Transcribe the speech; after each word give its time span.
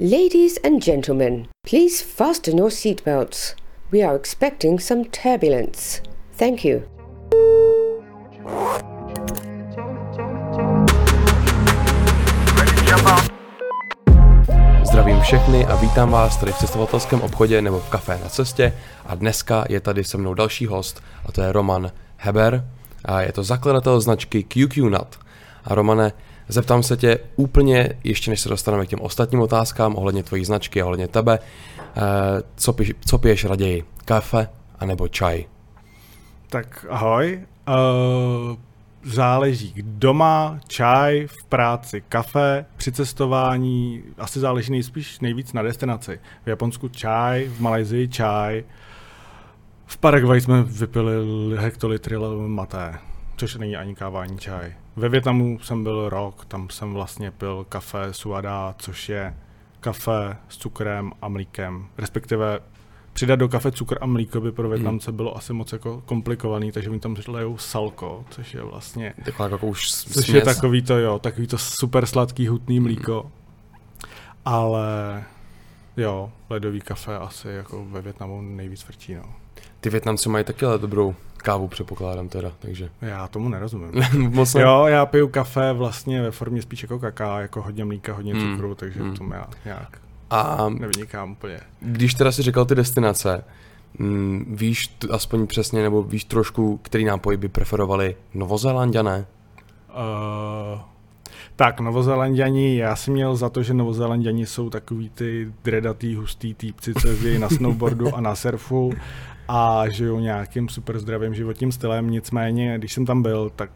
Ladies 0.00 0.58
and 0.64 0.80
gentlemen, 0.80 1.48
please 1.66 2.00
fasten 2.00 2.56
your 2.56 2.70
seatbelts. 2.70 3.56
We 3.90 4.00
are 4.04 4.14
expecting 4.14 4.78
some 4.78 5.04
turbulence. 5.04 6.00
Thank 6.36 6.64
you. 6.64 6.82
Zdravím 14.82 15.20
všechny 15.20 15.66
a 15.66 15.76
vítám 15.76 16.10
vás 16.10 16.36
tady 16.36 16.52
v 16.52 16.58
cestovatelském 16.58 17.20
obchodě 17.20 17.62
nebo 17.62 17.80
v 17.80 17.88
kafé 17.88 18.18
na 18.22 18.28
cestě 18.28 18.72
a 19.06 19.14
dneska 19.14 19.64
je 19.68 19.80
tady 19.80 20.04
se 20.04 20.18
mnou 20.18 20.34
další 20.34 20.66
host 20.66 21.02
a 21.26 21.32
to 21.32 21.42
je 21.42 21.52
Roman 21.52 21.92
Heber 22.16 22.64
a 23.04 23.22
je 23.22 23.32
to 23.32 23.42
zakladatel 23.42 24.00
značky 24.00 24.42
QQ 24.42 24.90
Nut. 24.90 25.18
A 25.64 25.74
Romane, 25.74 26.12
zeptám 26.48 26.82
se 26.82 26.96
tě 26.96 27.18
úplně, 27.36 27.92
ještě 28.04 28.30
než 28.30 28.40
se 28.40 28.48
dostaneme 28.48 28.86
k 28.86 28.88
těm 28.88 29.00
ostatním 29.00 29.40
otázkám 29.40 29.96
ohledně 29.96 30.22
tvojí 30.22 30.44
značky 30.44 30.82
a 30.82 30.84
ohledně 30.84 31.08
tebe, 31.08 31.38
eh, 31.38 32.00
co, 32.56 32.72
píš, 32.72 32.92
co 33.06 33.18
piješ 33.18 33.44
raději, 33.44 33.84
kafe 34.04 34.48
anebo 34.78 35.08
čaj? 35.08 35.44
Tak 36.48 36.86
ahoj. 36.88 37.40
Uh, 37.68 38.56
záleží 39.04 39.74
doma, 39.82 40.60
čaj, 40.68 41.26
v 41.26 41.44
práci 41.48 42.02
kafe, 42.08 42.64
při 42.76 42.92
cestování, 42.92 44.02
asi 44.18 44.40
záleží 44.40 44.72
nejspíš 44.72 45.20
nejvíc 45.20 45.52
na 45.52 45.62
destinaci. 45.62 46.20
V 46.44 46.48
Japonsku 46.48 46.88
čaj, 46.88 47.44
v 47.44 47.60
Malajzii 47.60 48.08
čaj, 48.08 48.64
v 49.86 49.96
Paraguay 49.96 50.40
jsme 50.40 50.62
vypili 50.62 51.12
hektolitry 51.56 52.16
maté, 52.46 52.98
což 53.36 53.54
není 53.54 53.76
ani 53.76 53.94
káva, 53.94 54.22
ani 54.22 54.38
čaj. 54.38 54.74
Ve 54.98 55.08
Větnamu 55.08 55.58
jsem 55.58 55.82
byl 55.82 56.08
rok, 56.08 56.44
tam 56.44 56.70
jsem 56.70 56.94
vlastně 56.94 57.30
pil 57.30 57.66
kafe 57.68 58.12
suada, 58.12 58.74
což 58.78 59.08
je 59.08 59.36
kafe 59.80 60.36
s 60.48 60.56
cukrem 60.56 61.12
a 61.22 61.28
mlíkem, 61.28 61.86
respektive 61.98 62.60
přidat 63.12 63.36
do 63.36 63.48
kafe 63.48 63.72
cukr 63.72 63.98
a 64.00 64.06
mlíko 64.06 64.40
by 64.40 64.52
pro 64.52 64.68
Větnamce 64.68 65.12
bylo 65.12 65.36
asi 65.36 65.52
moc 65.52 65.72
jako 65.72 66.02
komplikovaný, 66.06 66.72
takže 66.72 66.90
oni 66.90 67.00
tam 67.00 67.16
lejou 67.28 67.58
salko, 67.58 68.24
což 68.30 68.54
je 68.54 68.62
vlastně... 68.62 69.14
Taková 69.24 69.48
jako 69.48 69.66
už 69.66 69.90
Což 69.90 70.28
je 70.28 70.42
takový 70.42 70.82
to, 70.82 70.98
jo, 70.98 71.18
takový 71.18 71.46
to 71.46 71.58
super 71.58 72.06
sladký, 72.06 72.46
hutný 72.46 72.80
mlíko. 72.80 73.30
Ale 74.44 75.24
jo, 75.96 76.32
ledový 76.50 76.80
kafe 76.80 77.16
asi 77.16 77.48
jako 77.48 77.84
ve 77.84 78.02
Větnamu 78.02 78.42
nejvíc 78.42 78.86
vrčí, 78.86 79.14
no. 79.14 79.24
Ty 79.80 79.90
Větnamci 79.90 80.28
mají 80.28 80.44
taky 80.44 80.66
ale 80.66 80.78
dobrou 80.78 81.14
kávu, 81.42 81.68
předpokládám 81.68 82.28
teda, 82.28 82.52
takže... 82.58 82.88
Já 83.02 83.28
tomu 83.28 83.48
nerozumím. 83.48 83.90
Moc 84.30 84.54
ne- 84.54 84.62
jo, 84.62 84.84
já 84.86 85.06
piju 85.06 85.28
kafe 85.28 85.72
vlastně 85.72 86.22
ve 86.22 86.30
formě 86.30 86.62
spíš 86.62 86.82
jako 86.82 86.98
kaká, 86.98 87.40
jako 87.40 87.62
hodně 87.62 87.84
mlíka, 87.84 88.12
hodně 88.14 88.34
Hmm. 88.34 88.54
cukru, 88.54 88.74
takže 88.74 89.00
Hmm. 89.00 89.14
v 89.14 89.18
tom 89.18 89.30
já 89.32 89.46
nějak 89.64 89.98
A 90.30 90.68
nevynikám 90.68 91.32
úplně. 91.32 91.60
když 91.80 92.14
teda 92.14 92.32
si 92.32 92.42
říkal 92.42 92.64
ty 92.64 92.74
destinace, 92.74 93.44
mm, 93.98 94.54
víš 94.58 94.86
t- 94.88 95.08
aspoň 95.10 95.46
přesně, 95.46 95.82
nebo 95.82 96.02
víš 96.02 96.24
trošku, 96.24 96.76
který 96.82 97.04
nápoj 97.04 97.36
by 97.36 97.48
preferovali 97.48 98.16
Novozélandiané? 98.34 99.26
Uh, 99.88 100.80
tak, 101.56 101.80
Novozélanděni, 101.80 102.76
já 102.76 102.96
jsem 102.96 103.14
měl 103.14 103.36
za 103.36 103.48
to, 103.48 103.62
že 103.62 103.74
Novozélanděni 103.74 104.46
jsou 104.46 104.70
takový 104.70 105.10
ty 105.10 105.52
dredatý, 105.64 106.14
hustý 106.14 106.54
týpci, 106.54 106.94
co 106.94 107.08
jezdí 107.08 107.38
na 107.38 107.48
snowboardu 107.56 108.14
a 108.14 108.20
na 108.20 108.34
surfu 108.34 108.92
a 109.48 109.88
žijou 109.88 110.20
nějakým 110.20 110.68
super 110.68 110.98
zdravým 110.98 111.34
životním 111.34 111.72
stylem, 111.72 112.10
nicméně, 112.10 112.78
když 112.78 112.92
jsem 112.92 113.06
tam 113.06 113.22
byl, 113.22 113.50
tak 113.56 113.70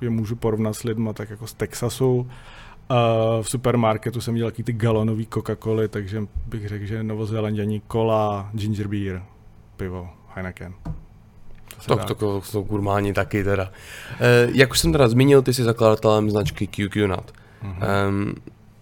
je 0.00 0.10
můžu 0.10 0.36
porovnat 0.36 0.72
s 0.72 0.82
lidma 0.82 1.12
tak 1.12 1.30
jako 1.30 1.46
z 1.46 1.54
Texasu. 1.54 2.16
Uh, 2.16 3.42
v 3.42 3.50
supermarketu 3.50 4.20
jsem 4.20 4.40
taky 4.40 4.62
ty 4.62 4.72
galonový 4.72 5.26
Coca-Coly, 5.26 5.88
takže 5.88 6.22
bych 6.46 6.68
řekl, 6.68 6.86
že 6.86 7.02
Novozélanděni 7.02 7.82
cola, 7.92 8.50
ginger 8.52 8.88
beer, 8.88 9.22
pivo, 9.76 10.08
Heineken. 10.34 10.74
Tak 11.86 11.98
dá. 11.98 12.04
to, 12.04 12.14
to 12.14 12.42
jsou 12.42 12.62
gurmáni 12.62 13.12
taky 13.12 13.44
teda. 13.44 13.70
E, 14.20 14.48
jak 14.52 14.70
už 14.70 14.78
jsem 14.78 14.92
teda 14.92 15.08
zmínil, 15.08 15.42
ty 15.42 15.54
jsi 15.54 15.64
zakladatelem 15.64 16.30
značky 16.30 16.66
QQ 16.66 17.08
Nut. 17.08 17.32
Mhm. 17.62 17.82
Um, 18.08 18.34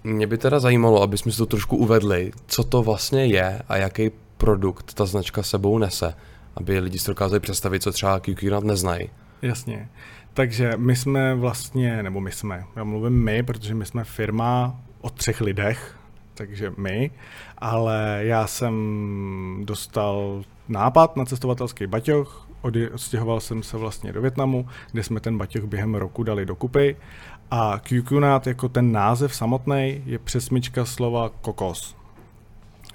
mě 0.05 0.27
by 0.27 0.39
teda 0.39 0.61
zajímalo, 0.61 1.03
aby 1.03 1.19
jsme 1.19 1.33
si 1.33 1.39
to 1.39 1.47
trošku 1.47 1.77
uvedli, 1.77 2.33
co 2.47 2.65
to 2.65 2.83
vlastně 2.83 3.27
je 3.27 3.63
a 3.69 3.77
jaký 3.77 4.11
produkt 4.37 4.95
ta 4.95 5.07
značka 5.07 5.43
sebou 5.43 5.79
nese, 5.79 6.15
aby 6.57 6.79
lidi 6.79 6.99
si 6.99 7.11
dokázali 7.11 7.41
představit, 7.41 7.83
co 7.83 7.93
třeba 7.93 8.21
QQ 8.21 8.51
Nut 8.51 8.65
neznají. 8.65 9.11
Jasně. 9.43 9.89
Takže 10.35 10.73
my 10.77 10.97
jsme 10.97 11.35
vlastně, 11.35 12.03
nebo 12.03 12.21
my 12.21 12.33
jsme, 12.33 12.65
já 12.77 12.85
mluvím 12.85 13.25
my, 13.25 13.43
protože 13.43 13.75
my 13.75 13.87
jsme 13.87 14.05
firma 14.05 14.81
o 15.01 15.11
třech 15.11 15.41
lidech, 15.41 15.97
takže 16.35 16.73
my, 16.77 17.11
ale 17.59 18.21
já 18.21 18.47
jsem 18.47 18.75
dostal 19.65 20.43
nápad 20.69 21.17
na 21.17 21.25
cestovatelský 21.25 21.87
baťoch, 21.87 22.49
odstěhoval 22.93 23.41
jsem 23.41 23.63
se 23.63 23.77
vlastně 23.77 24.13
do 24.13 24.21
Větnamu, 24.21 24.69
kde 24.93 25.03
jsme 25.03 25.21
ten 25.21 25.39
baťoch 25.39 25.65
během 25.65 25.95
roku 25.95 26.23
dali 26.23 26.47
dokupy 26.47 26.97
a 27.51 27.79
QQNAT 27.79 28.47
jako 28.47 28.69
ten 28.69 28.93
název 28.93 29.35
samotný 29.35 30.03
je 30.07 30.19
přesmička 30.19 30.85
slova 30.85 31.29
kokos. 31.41 31.96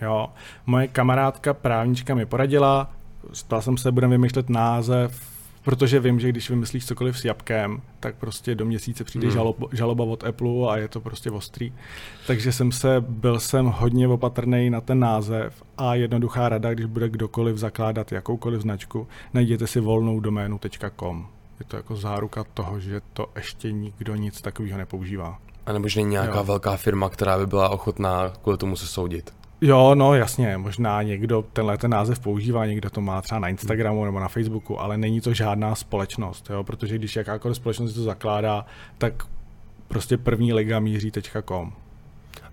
Jo. 0.02 0.30
Moje 0.66 0.88
kamarádka 0.88 1.54
právnička 1.54 2.16
mi 2.16 2.26
poradila, 2.26 2.90
stal 3.34 3.62
jsem 3.62 3.78
se, 3.78 3.92
budeme 3.92 4.12
vymýšlet 4.12 4.50
název, 4.50 5.22
protože 5.64 6.00
vím, 6.00 6.20
že 6.20 6.30
když 6.30 6.50
vymyslíš 6.50 6.86
cokoliv 6.86 7.20
s 7.20 7.26
jabkem, 7.26 7.82
tak 8.00 8.16
prostě 8.16 8.56
do 8.56 8.66
měsíce 8.66 9.04
přijde 9.04 9.28
Hmm. 9.28 9.34
žaloba, 9.34 9.68
žaloba 9.72 10.04
od 10.04 10.24
Apple 10.24 10.50
a 10.70 10.78
je 10.78 10.88
to 10.88 11.00
prostě 11.02 11.32
ostrý. 11.32 11.74
Takže 12.28 12.52
jsem 12.52 12.72
se, 12.72 12.96
byl 13.08 13.40
jsem 13.40 13.66
hodně 13.66 14.08
opatrný 14.08 14.70
na 14.70 14.82
ten 14.82 15.00
název 15.00 15.64
a 15.78 15.96
jednoduchá 15.96 16.50
rada, 16.50 16.74
když 16.74 16.86
bude 16.86 17.10
kdokoliv 17.10 17.58
zakládat 17.58 18.12
jakoukoliv 18.12 18.62
značku, 18.62 19.08
najděte 19.34 19.68
si 19.68 19.80
volnou 19.80 20.20
doménu 20.20 20.60
.com. 21.00 21.28
Je 21.60 21.66
to 21.66 21.76
jako 21.78 21.96
záruka 21.96 22.44
toho, 22.54 22.80
že 22.80 23.02
to 23.14 23.26
ještě 23.36 23.72
nikdo 23.72 24.16
nic 24.16 24.42
takového 24.42 24.78
nepoužívá. 24.78 25.38
A 25.66 25.74
nebo 25.74 25.88
že 25.88 26.00
není 26.00 26.10
nějaká 26.12 26.38
Jo. 26.38 26.44
velká 26.44 26.78
firma, 26.78 27.10
která 27.10 27.38
by 27.38 27.48
byla 27.48 27.70
ochotná 27.70 28.30
kvůli 28.42 28.58
tomu 28.58 28.76
se 28.76 28.88
soudit. 28.88 29.34
Jo, 29.62 29.96
no 29.96 30.14
jasně, 30.14 30.58
možná 30.58 31.02
někdo 31.02 31.46
tenhle 31.54 31.78
ten 31.78 31.92
název 31.92 32.20
používá, 32.20 32.66
někdo 32.66 32.90
to 32.90 33.02
má 33.02 33.22
třeba 33.22 33.40
na 33.40 33.48
Instagramu 33.48 34.06
nebo 34.06 34.20
na 34.20 34.28
Facebooku, 34.28 34.80
ale 34.80 34.98
není 34.98 35.22
to 35.22 35.34
žádná 35.34 35.76
společnost, 35.76 36.50
jo, 36.50 36.64
protože 36.64 36.96
když 36.96 37.16
jakákoliv 37.16 37.58
společnost 37.58 37.94
to 37.94 38.04
zakládá, 38.04 38.66
tak 38.98 39.24
prostě 39.88 40.18
první 40.18 40.54
liga 40.54 40.80
míří.com. 40.80 41.74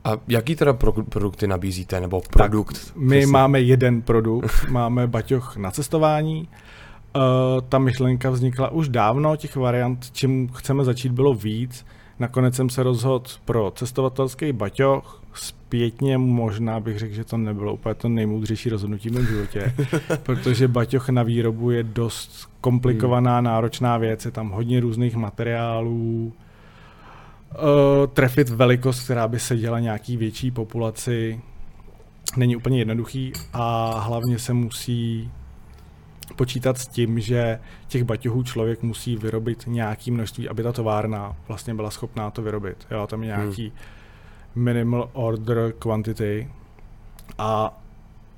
A 0.05 0.13
jaký 0.29 0.57
teda 0.57 0.73
pro, 0.73 0.93
produkty 0.93 1.47
nabízíte, 1.47 2.01
nebo 2.01 2.23
produkt? 2.31 2.93
My 2.97 3.19
přesně? 3.19 3.33
máme 3.33 3.61
jeden 3.61 4.03
produkt, 4.03 4.67
máme 4.71 5.07
baťoch 5.07 5.57
na 5.57 5.71
cestování. 5.71 6.49
Uh, 7.17 7.23
ta 7.69 7.79
myšlenka 7.79 8.31
vznikla 8.31 8.71
už 8.71 8.89
dávno, 8.89 9.37
těch 9.37 9.57
variant, 9.57 10.11
čím 10.13 10.49
chceme 10.49 10.85
začít, 10.85 11.13
bylo 11.13 11.35
víc. 11.35 11.87
Nakonec 12.19 12.55
jsem 12.55 12.71
se 12.71 12.83
rozhodl 12.83 13.31
pro 13.45 13.73
cestovatelský 13.77 14.53
baťoch. 14.53 15.23
Zpětně 15.39 16.19
možná 16.19 16.81
bych 16.81 16.99
řekl, 16.99 17.15
že 17.15 17.25
to 17.25 17.37
nebylo 17.37 17.75
úplně 17.75 17.95
to 17.95 18.09
nejmoudřejší 18.09 18.71
rozhodnutí 18.71 19.09
v 19.09 19.13
mém 19.13 19.27
životě, 19.27 19.75
protože 20.23 20.69
baťoch 20.69 21.09
na 21.09 21.23
výrobu 21.23 21.71
je 21.71 21.83
dost 21.83 22.51
komplikovaná, 22.61 23.41
náročná 23.41 23.99
věc, 23.99 24.25
je 24.25 24.31
tam 24.31 24.51
hodně 24.51 24.81
různých 24.81 25.17
materiálů. 25.17 26.33
Uh, 27.55 28.07
trefit 28.07 28.49
velikost, 28.49 29.05
která 29.05 29.29
by 29.29 29.39
seděla 29.39 29.81
nějaký 29.81 30.17
větší 30.17 30.51
populaci, 30.51 31.41
není 32.37 32.57
úplně 32.57 32.79
jednoduchý 32.79 33.33
a 33.53 33.99
hlavně 34.01 34.39
se 34.39 34.53
musí 34.53 35.31
počítat 36.37 36.79
s 36.79 36.87
tím, 36.87 37.21
že 37.21 37.61
těch 37.89 38.05
baťohů 38.05 38.43
člověk 38.43 38.83
musí 38.83 39.17
vyrobit 39.17 39.65
nějaký 39.67 40.11
množství, 40.11 40.49
aby 40.49 40.63
ta 40.63 40.73
továrna 40.73 41.37
vlastně 41.49 41.75
byla 41.75 41.91
schopná 41.91 42.31
to 42.31 42.43
vyrobit. 42.43 42.87
Jo, 42.91 43.07
tam 43.07 43.23
je 43.23 43.35
Hmm. 43.35 43.71
Minimal 44.55 45.11
order 45.13 45.73
quantity 45.79 46.49
a 47.39 47.81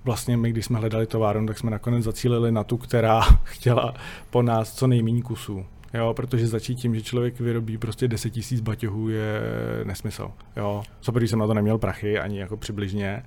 vlastně 0.04 0.36
my, 0.36 0.50
když 0.50 0.64
jsme 0.64 0.78
hledali 0.78 1.06
továrnu, 1.06 1.46
tak 1.46 1.58
jsme 1.58 1.70
nakonec 1.70 2.04
zacílili 2.04 2.52
na 2.52 2.64
tu, 2.64 2.76
která 2.76 3.20
chtěla 3.44 3.94
po 4.30 4.42
nás 4.42 4.74
co 4.74 4.86
nejméně 4.86 5.22
kusů. 5.22 5.66
Jo, 5.94 6.14
protože 6.14 6.46
začít 6.46 6.74
tím, 6.74 6.94
že 6.94 7.02
člověk 7.02 7.40
vyrobí 7.40 7.78
prostě 7.78 8.08
10 8.08 8.30
tisíc 8.30 8.60
baťohů 8.60 9.08
je 9.08 9.40
nesmysl. 9.84 10.32
Jo, 10.56 10.82
co 11.00 11.12
jsem 11.20 11.38
na 11.38 11.46
to 11.46 11.54
neměl 11.54 11.78
prachy, 11.78 12.18
ani 12.18 12.38
jako 12.38 12.56
přibližně. 12.56 13.22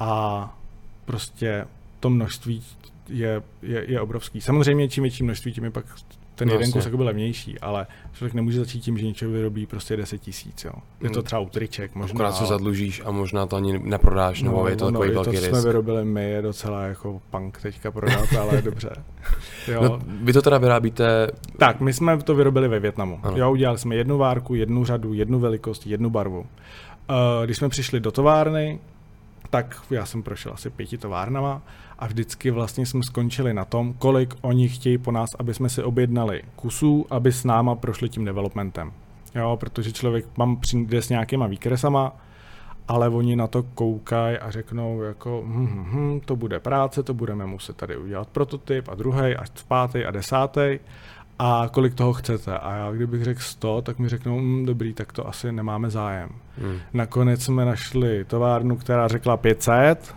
A 0.00 0.58
prostě 1.04 1.64
to 2.00 2.10
množství 2.10 2.62
je, 3.08 3.42
je, 3.62 3.90
je 3.90 4.00
obrovský. 4.00 4.40
Samozřejmě 4.40 4.88
čím 4.88 5.02
větší 5.02 5.24
množství, 5.24 5.52
tím 5.52 5.64
je 5.64 5.70
pak 5.70 5.86
ten 6.34 6.48
No 6.48 6.54
jeden 6.54 6.68
jasně. 6.68 6.80
kus 6.82 6.90
byl 6.96 7.04
levnější, 7.06 7.58
ale 7.60 7.86
člověk 8.12 8.34
nemůže 8.34 8.58
začít 8.58 8.80
tím, 8.80 8.98
že 8.98 9.06
něčeho 9.06 9.32
vyrobí 9.32 9.66
prostě 9.66 9.96
10 9.96 10.18
tisíc. 10.18 10.64
Je 10.64 10.70
to 11.10 11.18
Hmm. 11.18 11.22
třeba 11.24 11.40
u 11.40 11.48
triček, 11.48 11.94
možná. 11.94 12.14
Akorát 12.14 12.32
se 12.32 12.46
zadlužíš 12.46 13.02
a 13.04 13.10
možná 13.10 13.46
to 13.46 13.56
ani 13.56 13.78
neprodáš, 13.78 14.42
nebo 14.42 14.68
je 14.68 14.76
to 14.76 14.86
takový 14.92 15.08
i 15.08 15.12
velký 15.14 15.30
to, 15.30 15.36
co 15.36 15.40
risk. 15.40 15.50
jsme 15.50 15.60
vyrobili 15.62 16.04
my, 16.04 16.30
je 16.30 16.42
docela 16.42 16.82
jako 16.82 17.20
punk 17.30 17.58
teďka 17.62 17.90
prodat, 17.90 18.32
ale 18.40 18.62
dobře. 18.64 18.90
Jo. 19.68 19.82
No, 19.82 19.98
vy 20.06 20.32
to 20.32 20.42
teda 20.42 20.58
vyrábíte, 20.58 21.28
Tak, 21.58 21.80
my 21.80 21.92
jsme 21.92 22.16
to 22.22 22.34
vyrobili 22.34 22.68
ve 22.68 22.80
Větnamu. 22.80 23.20
Ano. 23.22 23.36
Jo, 23.36 23.52
udělali 23.52 23.78
jsme 23.78 23.94
jednu 23.96 24.18
várku, 24.18 24.54
jednu 24.54 24.84
řadu, 24.84 25.12
jednu 25.14 25.38
velikost, 25.38 25.86
jednu 25.86 26.10
barvu. 26.10 26.38
Uh, 26.40 27.44
když 27.44 27.56
jsme 27.56 27.68
přišli 27.68 28.00
do 28.00 28.12
továrny, 28.12 28.78
tak 29.54 29.82
já 29.90 30.06
jsem 30.06 30.22
prošel 30.22 30.52
asi 30.52 30.70
pěti 30.70 30.98
továrnama 30.98 31.62
a 31.98 32.06
vždycky 32.06 32.50
vlastně 32.50 32.86
jsme 32.86 33.02
skončili 33.02 33.54
na 33.54 33.64
tom, 33.64 33.94
kolik 33.98 34.34
oni 34.40 34.68
chtějí 34.68 34.98
po 34.98 35.12
nás, 35.12 35.30
aby 35.38 35.54
jsme 35.54 35.68
si 35.68 35.82
objednali 35.82 36.42
kusů, 36.56 37.06
aby 37.10 37.32
s 37.32 37.44
náma 37.44 37.74
prošli 37.74 38.08
tím 38.08 38.24
developmentem. 38.24 38.92
Jo, 39.34 39.56
protože 39.60 39.92
člověk 39.92 40.26
mám 40.36 40.56
přijde 40.56 41.02
s 41.02 41.08
nějakýma 41.08 41.46
výkresama, 41.46 42.12
ale 42.88 43.08
oni 43.08 43.36
na 43.36 43.46
to 43.46 43.62
koukají 43.62 44.38
a 44.38 44.50
řeknou 44.50 45.02
jako 45.02 45.42
hm, 45.46 45.66
hm, 45.66 45.84
hm, 45.90 46.20
to 46.24 46.36
bude 46.36 46.60
práce, 46.60 47.02
to 47.02 47.14
budeme 47.14 47.46
muset 47.46 47.76
tady 47.76 47.96
udělat 47.96 48.28
prototyp 48.28 48.88
a 48.88 48.94
druhý 48.94 49.36
a 49.36 49.44
pátý 49.68 50.04
a 50.04 50.10
desátý 50.10 50.78
a 51.38 51.68
kolik 51.72 51.94
toho 51.94 52.12
chcete. 52.12 52.58
A 52.58 52.74
já 52.74 52.92
kdybych 52.92 53.24
řekl 53.24 53.40
100, 53.40 53.82
tak 53.82 53.98
mi 53.98 54.08
řeknou, 54.08 54.38
hm, 54.40 54.66
dobrý, 54.66 54.94
tak 54.94 55.12
to 55.12 55.28
asi 55.28 55.52
nemáme 55.52 55.90
zájem. 55.90 56.28
Hmm. 56.58 56.78
Nakonec 56.92 57.42
jsme 57.42 57.64
našli 57.64 58.24
továrnu, 58.24 58.76
která 58.76 59.08
řekla 59.08 59.36
500, 59.36 60.14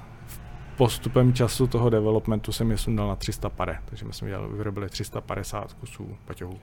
postupem 0.78 1.34
času 1.34 1.68
toho 1.68 1.90
developmentu 1.90 2.52
jsem 2.52 2.72
je 2.72 2.78
sundal 2.78 3.08
na 3.08 3.16
350, 3.16 3.82
takže 3.86 4.06
my 4.06 4.14
jsme 4.14 4.30
dělali, 4.30 4.58
vyrobili 4.58 4.90
350 4.90 5.74
kusů 5.74 6.18
paťohů. 6.26 6.60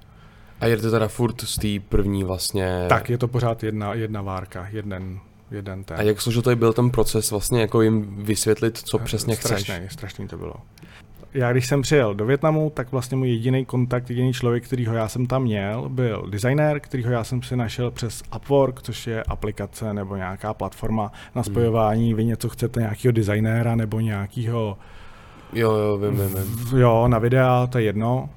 A 0.61 0.67
jede 0.67 0.91
teda 0.91 1.09
furt 1.09 1.41
z 1.41 1.59
té 1.59 1.87
první 1.89 2.25
vlastně... 2.25 2.87
Tak, 2.89 3.11
je 3.11 3.19
to 3.19 3.29
pořád 3.29 3.63
jedna, 3.63 3.95
jedna 3.95 4.23
várka, 4.23 4.69
jeden, 4.73 5.21
jeden 5.51 5.85
ten. 5.85 5.97
A 5.99 6.03
jak 6.03 6.21
složitý 6.21 6.55
byl 6.55 6.73
ten 6.73 6.91
proces 6.91 7.31
vlastně 7.31 7.61
jako 7.61 7.83
jim 7.83 8.25
vysvětlit, 8.25 8.79
co 8.79 8.99
přesně 8.99 9.37
strašný, 9.37 9.75
chceš? 9.75 9.93
Strašný 9.93 10.29
to 10.29 10.37
bylo 10.37 10.55
já 11.35 11.53
když 11.53 11.67
jsem 11.67 11.83
přijel 11.83 12.15
do 12.15 12.27
Větnamu, 12.27 12.71
tak 12.71 12.93
vlastně 12.93 13.17
můj 13.17 13.29
jediný 13.29 13.65
kontakt, 13.65 14.11
jediný 14.11 14.33
člověk, 14.33 14.65
kterýho 14.65 14.95
já 14.95 15.09
jsem 15.09 15.27
tam 15.27 15.43
měl, 15.43 15.89
byl 15.89 16.27
designer, 16.31 16.81
kterýho 16.81 17.13
já 17.13 17.25
jsem 17.25 17.43
si 17.43 17.57
našel 17.57 17.91
přes 17.91 18.23
Upwork, 18.37 18.83
což 18.83 19.07
je 19.07 19.23
aplikace 19.23 19.95
nebo 19.95 20.17
nějaká 20.17 20.55
platforma 20.55 21.13
na 21.35 21.43
hmm. 21.43 21.45
spojování. 21.45 22.09
Hmm. 22.09 22.17
Vy 22.17 22.25
něco 22.25 22.49
chcete, 22.49 22.81
nějakého 22.81 23.13
designéra 23.13 23.75
nebo 23.75 24.01
nějakého... 24.01 24.79
Jo, 25.53 25.73
jo, 25.73 25.99
vím, 25.99 26.11
vím, 26.11 26.35
vím. 26.35 26.79
Jo, 26.79 27.09
na 27.09 27.19
videa, 27.19 27.67
to 27.67 27.79
je 27.79 27.85
jedno. 27.85 28.29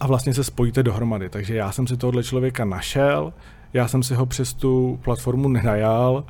A 0.00 0.06
vlastně 0.06 0.34
se 0.34 0.44
spojíte 0.44 0.82
dohromady. 0.82 1.28
Takže 1.28 1.56
já 1.56 1.72
jsem 1.72 1.86
si 1.86 1.96
tohle 1.96 2.22
člověka 2.22 2.64
našel, 2.64 3.32
já 3.72 3.88
jsem 3.88 4.02
si 4.02 4.14
ho 4.14 4.26
přes 4.26 4.54
tu 4.54 4.98
platformu 5.04 5.48
nenajal, 5.48 6.24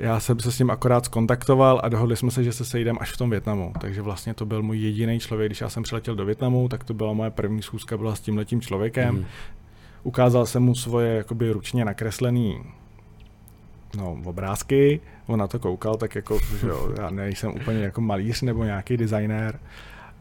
já 0.00 0.20
jsem 0.20 0.40
se 0.40 0.52
s 0.52 0.58
ním 0.58 0.70
akorát 0.70 1.04
skontaktoval 1.04 1.80
a 1.82 1.88
dohodli 1.88 2.16
jsme 2.16 2.30
se, 2.30 2.44
že 2.44 2.52
se 2.52 2.64
sejdeme 2.64 2.98
až 2.98 3.12
v 3.12 3.16
tom 3.16 3.30
Větnamu. 3.30 3.72
Takže 3.80 4.02
vlastně 4.02 4.34
to 4.34 4.46
byl 4.46 4.62
můj 4.62 4.78
jediný 4.78 5.20
člověk, 5.20 5.48
když 5.48 5.60
já 5.60 5.68
jsem 5.68 5.82
přiletěl 5.82 6.14
do 6.14 6.24
Větnamu, 6.24 6.68
tak 6.68 6.84
to 6.84 6.94
byla 6.94 7.12
moje 7.12 7.30
první 7.30 7.62
schůzka, 7.62 7.96
byla 7.96 8.14
s 8.14 8.20
tímhletím 8.20 8.60
člověkem. 8.60 9.14
Mm. 9.14 9.24
Ukázal 10.02 10.46
jsem 10.46 10.62
mu 10.62 10.74
svoje 10.74 11.14
jakoby 11.14 11.50
ručně 11.50 11.84
nakreslený 11.84 12.60
no, 13.96 14.18
obrázky, 14.24 15.00
on 15.26 15.38
na 15.38 15.46
to 15.46 15.58
koukal, 15.58 15.96
tak 15.96 16.14
jako, 16.14 16.38
že 16.60 16.68
jo, 16.68 16.92
já 16.98 17.10
nejsem 17.10 17.50
úplně 17.50 17.78
jako 17.78 18.00
malíř 18.00 18.42
nebo 18.42 18.64
nějaký 18.64 18.96
designér. 18.96 19.60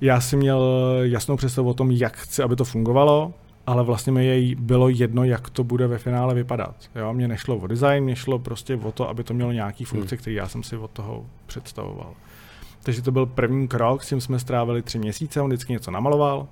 Já 0.02 0.22
si 0.22 0.38
měl 0.38 0.64
jasnou 1.02 1.38
představu 1.38 1.70
o 1.70 1.74
tom, 1.74 1.92
jak 1.92 2.18
chci, 2.18 2.44
aby 2.44 2.56
to 2.56 2.66
fungovalo, 2.66 3.34
ale 3.69 3.83
vlastně 3.83 4.12
mi 4.12 4.25
jej 4.25 4.56
bylo 4.56 4.89
jedno, 4.89 5.24
jak 5.24 5.50
to 5.50 5.63
bude 5.63 5.88
ve 5.88 5.98
finále 5.98 6.33
vypadat. 6.33 6.75
Jo, 6.95 7.13
mě 7.13 7.27
nešlo 7.27 7.57
o 7.57 7.68
design, 7.68 8.04
mě 8.04 8.16
šlo 8.16 8.39
prostě 8.39 8.75
o 8.75 8.92
to, 8.92 9.10
aby 9.10 9.24
to 9.24 9.33
mělo 9.33 9.51
nějaký 9.51 9.86
funkce, 9.86 10.16
hmm. 10.16 10.21
který 10.21 10.36
já 10.36 10.48
jsem 10.48 10.63
si 10.63 10.77
od 10.77 10.92
toho 10.92 11.25
představoval. 11.45 12.13
Takže 12.83 13.01
to 13.01 13.12
byl 13.12 13.25
první 13.25 13.68
krok, 13.68 14.04
s 14.04 14.10
tím 14.10 14.21
jsme 14.21 14.39
strávili 14.39 14.81
tři 14.81 15.00
měsíce, 15.00 15.42
on 15.42 15.50
vždycky 15.50 15.74
něco 15.74 15.92
namaloval, 15.92 16.48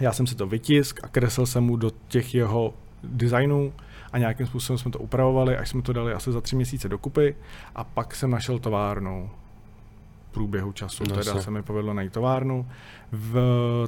já 0.00 0.12
jsem 0.12 0.26
si 0.26 0.34
to 0.34 0.46
vytisk 0.46 1.00
a 1.04 1.08
kreslil 1.08 1.46
jsem 1.46 1.64
mu 1.64 1.76
do 1.76 1.90
těch 2.08 2.34
jeho 2.34 2.74
designů 3.04 3.72
a 4.12 4.18
nějakým 4.18 4.46
způsobem 4.46 4.78
jsme 4.78 4.90
to 4.90 4.98
upravovali, 4.98 5.56
až 5.56 5.68
jsme 5.68 5.82
to 5.82 5.92
dali 5.92 6.12
asi 6.12 6.32
za 6.32 6.40
tři 6.40 6.56
měsíce 6.56 6.88
dokupy 6.88 7.36
a 7.74 7.84
pak 7.84 8.14
jsem 8.14 8.30
našel 8.30 8.58
továrnu 8.58 9.30
průběhu 10.32 10.72
času. 10.72 11.04
No, 11.08 11.16
teda 11.16 11.42
se 11.42 11.50
mi 11.50 11.62
povedlo 11.62 11.94
najít 11.94 12.12
továrnu. 12.12 12.66
V, 13.12 13.36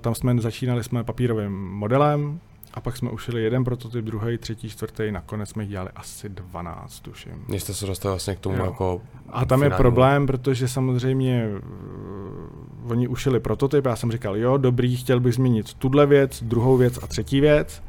tam 0.01 0.15
jsme 0.15 0.41
začínali 0.41 0.85
jsme 0.85 1.05
papírovým 1.05 1.53
modelem, 1.53 2.41
a 2.75 2.81
pak 2.81 2.97
jsme 2.97 3.11
ušili 3.11 3.43
jeden 3.43 3.65
prototyp, 3.65 4.05
druhý, 4.05 4.39
třetí, 4.39 4.71
čtvrtý, 4.71 5.13
nakonec 5.13 5.49
jsme 5.49 5.63
jich 5.63 5.71
dělali 5.71 5.91
asi 5.97 6.29
12, 6.29 7.01
tuším. 7.01 7.45
Když 7.47 7.63
jste 7.63 7.75
se 7.75 7.87
dostali 7.87 8.13
vlastně 8.13 8.37
k 8.37 8.41
tomu 8.41 8.57
jo. 8.57 8.65
jako 8.65 9.03
A 9.29 9.45
tam 9.45 9.59
finální. 9.59 9.73
je 9.75 9.77
problém, 9.77 10.27
protože 10.27 10.69
samozřejmě 10.69 11.49
uh, 11.49 12.91
oni 12.93 13.09
ušili 13.09 13.41
prototyp, 13.41 13.87
já 13.87 13.97
jsem 13.97 14.13
říkal, 14.13 14.37
jo, 14.37 14.57
dobrý, 14.57 14.97
chtěl 14.97 15.21
bych 15.21 15.35
změnit 15.35 15.75
tuhle 15.75 16.07
věc, 16.07 16.43
druhou 16.43 16.77
věc 16.77 16.99
a 17.03 17.07
třetí 17.07 17.41
věc. 17.41 17.83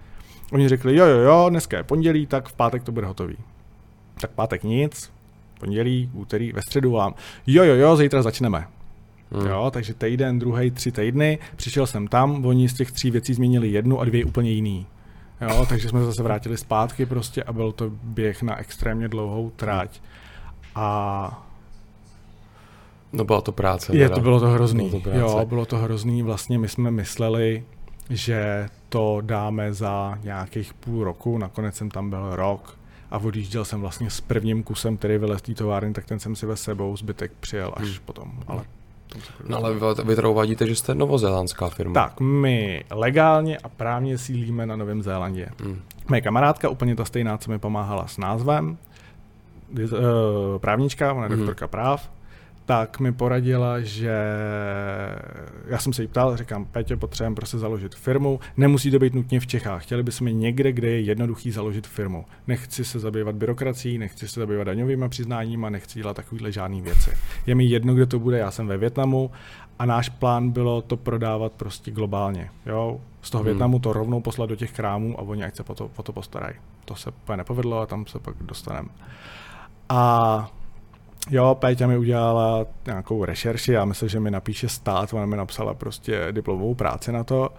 Oni 0.52 0.70
řekli, 0.70 0.96
jo, 0.96 1.06
jo, 1.06 1.18
jo, 1.18 1.46
dneska 1.50 1.78
je 1.78 1.84
pondělí, 1.84 2.26
tak 2.26 2.50
v 2.50 2.54
pátek 2.54 2.84
to 2.84 2.92
bude 2.92 3.08
hotový. 3.08 3.38
Tak 4.22 4.32
pátek 4.32 4.64
nic, 4.64 5.12
pondělí, 5.60 6.10
úterý, 6.14 6.52
ve 6.52 6.62
středu 6.62 6.92
vám, 6.92 7.14
jo, 7.48 7.64
jo, 7.64 7.76
jo, 7.76 7.96
zítra 7.96 8.22
začneme. 8.22 8.68
Hmm. 9.32 9.48
Jo, 9.48 9.72
takže 9.74 9.94
týden, 9.94 10.40
druhý, 10.40 10.72
tři 10.72 10.92
týdny, 10.92 11.40
přišel 11.56 11.88
jsem 11.88 12.08
tam, 12.08 12.46
oni 12.46 12.70
z 12.70 12.74
těch 12.74 12.92
tří 12.92 13.12
věcí 13.12 13.34
změnili 13.34 13.68
jednu 13.68 14.00
a 14.00 14.06
dvě 14.06 14.26
úplně 14.26 14.52
jiný. 14.52 14.86
Jo, 15.42 15.66
takže 15.70 15.90
jsme 15.90 16.04
zase 16.04 16.24
vrátili 16.24 16.58
zpátky 16.58 17.06
prostě 17.06 17.44
a 17.44 17.54
byl 17.54 17.72
to 17.72 17.92
běh 18.04 18.44
na 18.44 18.58
extrémně 18.58 19.08
dlouhou 19.08 19.50
tráť. 19.50 20.02
A 20.76 21.42
No 23.14 23.24
byla 23.24 23.42
to 23.42 23.52
práce. 23.52 23.98
Je, 23.98 24.10
to 24.10 24.20
bylo 24.20 24.40
to 24.40 24.48
hrozný. 24.48 24.90
Bylo 24.90 25.02
to 25.02 25.10
jo, 25.10 25.46
bylo 25.46 25.66
to 25.66 25.78
hrozný. 25.78 26.24
Vlastně 26.24 26.58
my 26.58 26.68
jsme 26.68 26.92
mysleli, 26.92 27.64
že 28.10 28.70
to 28.90 29.18
dáme 29.22 29.74
za 29.74 30.20
nějakých 30.24 30.74
půl 30.74 31.04
roku, 31.04 31.38
nakonec 31.38 31.76
jsem 31.76 31.90
tam 31.90 32.10
byl 32.10 32.36
rok 32.36 32.78
a 33.12 33.18
odjížděl 33.18 33.66
jsem 33.66 33.82
vlastně 33.82 34.10
s 34.10 34.22
prvním 34.22 34.64
kusem, 34.64 34.98
který 34.98 35.18
vylez 35.18 35.42
té 35.42 35.54
továrny, 35.54 35.94
tak 35.94 36.06
ten 36.06 36.20
jsem 36.20 36.36
si 36.36 36.46
ve 36.46 36.56
sebou, 36.56 36.98
zbytek 36.98 37.32
přijel 37.40 37.74
až 37.78 37.88
hmm. 37.88 37.98
potom. 38.06 38.32
Ale 38.48 38.64
No 39.48 39.58
ale 39.58 39.74
vy 40.04 40.16
teda 40.16 40.28
uvádíte, 40.28 40.68
že 40.68 40.76
jste 40.76 40.96
novozélandská 40.96 41.70
firma. 41.70 41.94
Tak, 41.94 42.20
my 42.20 42.84
legálně 42.92 43.58
a 43.58 43.70
právně 43.70 44.18
sídlíme 44.18 44.66
na 44.66 44.76
Novém 44.76 45.02
Zélandě. 45.02 45.48
Hmm. 45.64 45.82
Moje 46.10 46.22
kamarádka, 46.22 46.70
úplně 46.70 46.96
ta 46.96 47.06
stejná, 47.06 47.38
co 47.38 47.52
mi 47.52 47.60
pomáhala 47.60 48.08
s 48.08 48.18
názvem, 48.18 48.78
eh, 49.84 49.90
právnička, 50.58 51.14
ona 51.14 51.24
je 51.24 51.30
hmm. 51.30 51.38
doktorka 51.38 51.68
práv, 51.68 52.10
tak 52.66 53.00
mi 53.00 53.12
poradila, 53.12 53.82
že 53.82 54.16
já 55.68 55.78
jsem 55.78 55.94
se 55.94 56.02
jí 56.02 56.08
ptal, 56.08 56.38
říkám, 56.38 56.66
Petě, 56.66 56.98
potřebujeme 56.98 57.36
prostě 57.36 57.58
založit 57.58 57.96
firmu, 57.96 58.40
nemusí 58.58 58.92
to 58.92 59.00
být 59.00 59.14
nutně 59.14 59.40
v 59.40 59.48
Čechách, 59.48 59.84
chtěli 59.84 60.04
bychom 60.04 60.28
někde, 60.28 60.72
kde 60.72 60.90
je 60.90 61.02
jednoduchý 61.02 61.52
založit 61.52 61.88
firmu. 61.88 62.26
Nechci 62.48 62.86
se 62.86 63.00
zabývat 63.00 63.36
byrokracií, 63.36 63.98
nechci 63.98 64.28
se 64.28 64.40
zabývat 64.40 64.64
daňovými 64.64 65.10
přiznáními, 65.10 65.68
nechci 65.70 66.00
dělat 66.00 66.16
takovýhle 66.16 66.52
žádné 66.52 66.82
věci. 66.82 67.12
Je 67.46 67.56
mi 67.56 67.66
jedno, 67.66 67.94
kde 67.94 68.06
to 68.06 68.20
bude, 68.20 68.38
já 68.38 68.52
jsem 68.52 68.68
ve 68.68 68.78
Větnamu 68.78 69.32
a 69.80 69.86
náš 69.86 70.10
plán 70.10 70.50
bylo 70.50 70.82
to 70.82 70.98
prodávat 70.98 71.52
prostě 71.52 71.92
globálně. 71.92 72.50
Jo? 72.66 73.02
Z 73.22 73.30
toho 73.30 73.42
hmm. 73.44 73.46
Větnamu 73.46 73.80
to 73.80 73.94
rovnou 73.94 74.22
poslat 74.22 74.50
do 74.50 74.56
těch 74.56 74.72
krámů 74.72 75.20
a 75.20 75.22
oni 75.22 75.44
ať 75.44 75.56
se 75.56 75.64
po 75.64 75.76
to, 75.76 75.88
po 75.88 76.04
to 76.04 76.14
postarají. 76.14 76.56
To 76.86 76.96
se 76.96 77.10
úplně 77.10 77.38
nepovedlo 77.38 77.80
a 77.80 77.86
tam 77.86 78.06
se 78.06 78.20
pak 78.20 78.36
dostaneme. 78.42 78.90
A 79.90 80.52
Jo, 81.32 81.58
Péťa 81.60 81.88
mi 81.88 81.98
udělala 81.98 82.66
nějakou 82.86 83.26
rešerši, 83.26 83.72
já 83.72 83.86
myslím, 83.86 84.10
že 84.10 84.20
mi 84.20 84.32
napíše 84.32 84.70
stát, 84.70 85.14
ona 85.14 85.26
mi 85.26 85.38
napsala 85.38 85.74
prostě 85.74 86.28
diplomovou 86.32 86.76
práci 86.76 87.12
na 87.12 87.24
to 87.24 87.50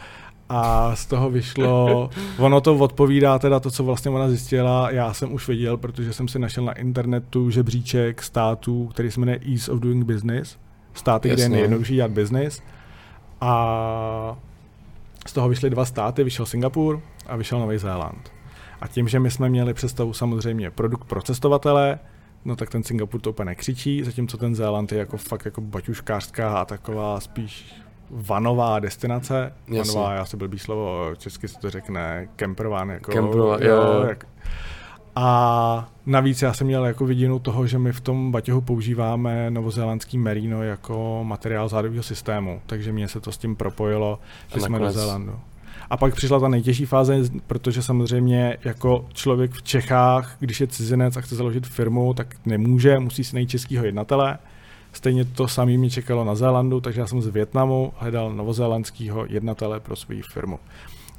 a 0.49 0.96
z 0.96 1.06
toho 1.06 1.30
vyšlo, 1.30 2.11
ono 2.38 2.61
to 2.61 2.76
odpovídá 2.76 3.38
teda 3.38 3.61
to, 3.61 3.70
co 3.70 3.85
vlastně 3.85 4.11
ona 4.11 4.28
zjistila, 4.28 4.90
já 4.90 5.12
jsem 5.12 5.32
už 5.32 5.49
věděl, 5.49 5.76
protože 5.76 6.12
jsem 6.12 6.28
si 6.28 6.38
našel 6.38 6.64
na 6.64 6.73
internetu 6.73 7.50
žebříček 7.50 8.23
států, 8.23 8.87
který 8.87 9.11
se 9.11 9.20
jmenuje 9.20 9.40
Ease 9.52 9.73
of 9.73 9.80
Doing 9.80 10.06
Business, 10.06 10.56
státy, 10.94 11.28
Jasně. 11.28 11.35
kde 11.35 11.44
je 11.44 11.49
nejjednodušší 11.49 11.94
dělat 11.94 12.11
business 12.11 12.62
a 13.40 14.37
z 15.26 15.32
toho 15.32 15.49
vyšly 15.49 15.70
dva 15.70 15.85
státy, 15.85 16.25
vyšel 16.25 16.46
Singapur 16.46 17.00
a 17.26 17.37
vyšel 17.37 17.61
Nový 17.61 17.78
Zéland. 17.78 18.32
A 18.80 18.88
tím, 18.88 19.08
že 19.08 19.20
my 19.20 19.30
jsme 19.30 19.49
měli 19.49 19.75
představu 19.75 20.12
samozřejmě 20.12 20.70
produkt 20.70 21.04
pro 21.04 21.23
cestovatele, 21.23 21.99
no 22.47 22.57
tak 22.57 22.71
ten 22.71 22.83
Singapur 22.83 23.21
to 23.21 23.31
úplně 23.31 23.45
nekřičí, 23.45 24.03
zatímco 24.03 24.37
ten 24.37 24.55
Zéland 24.55 24.93
je 24.93 24.99
jako 24.99 25.17
fakt 25.17 25.45
jako 25.45 25.61
baťuškářská 25.61 26.59
a 26.59 26.65
taková 26.65 27.21
spíš 27.21 27.75
vanová 28.11 28.79
destinace. 28.79 29.53
Jasně. 29.69 29.93
Vanová, 29.93 30.15
já 30.15 30.25
se 30.25 30.37
blbý 30.37 30.59
slovo, 30.59 31.11
česky 31.19 31.49
se 31.49 31.59
to 31.59 31.71
řekne, 31.71 32.29
kemperován. 32.37 32.91
Jako, 32.91 33.12
Kemperován, 33.12 33.62
jo. 33.62 33.75
jo 33.75 34.05
jak, 34.09 34.26
a 35.19 35.88
navíc 36.07 36.43
já 36.43 36.53
jsem 36.53 36.67
měl 36.67 36.85
jako 36.85 37.07
vidinu 37.07 37.38
toho, 37.38 37.67
že 37.67 37.79
my 37.79 37.93
v 37.93 38.00
tom 38.00 38.33
batěhu 38.33 38.61
používáme 38.61 39.50
novozélandský 39.50 40.19
merino 40.19 40.62
jako 40.62 41.21
materiál 41.25 41.69
zádového 41.69 42.03
systému, 42.03 42.61
takže 42.67 42.93
mě 42.93 43.09
se 43.09 43.21
to 43.21 43.33
s 43.33 43.38
tím 43.38 43.57
propojilo, 43.57 44.19
že 44.55 44.61
jsme 44.61 44.79
do 44.79 44.91
Zélandu. 44.91 45.41
A 45.90 45.97
pak 45.97 46.14
přišla 46.14 46.40
ta 46.40 46.49
nejtěžší 46.49 46.87
fáze, 46.87 47.23
protože 47.47 47.83
samozřejmě 47.83 48.57
jako 48.64 49.07
člověk 49.12 49.50
v 49.52 49.62
Čechách, 49.62 50.37
když 50.38 50.61
je 50.61 50.66
cizinec 50.66 51.16
a 51.16 51.21
chce 51.21 51.37
založit 51.37 51.66
firmu, 51.66 52.14
tak 52.14 52.35
nemůže, 52.47 52.99
musí 52.99 53.25
si 53.25 53.35
najít 53.35 53.50
českého 53.50 53.85
jednatele. 53.85 54.38
Stejně 54.93 55.25
to 55.25 55.49
samé 55.49 55.76
mě 55.76 55.90
čekalo 55.90 56.25
na 56.25 56.35
Zélandu, 56.35 56.81
takže 56.81 57.00
já 57.00 57.07
jsem 57.07 57.23
z 57.23 57.26
Větnamu 57.26 57.93
hledal 57.97 58.33
novozélandského 58.33 59.26
jednatele 59.28 59.81
pro 59.81 59.97
svou 59.97 60.14
firmu. 60.33 60.59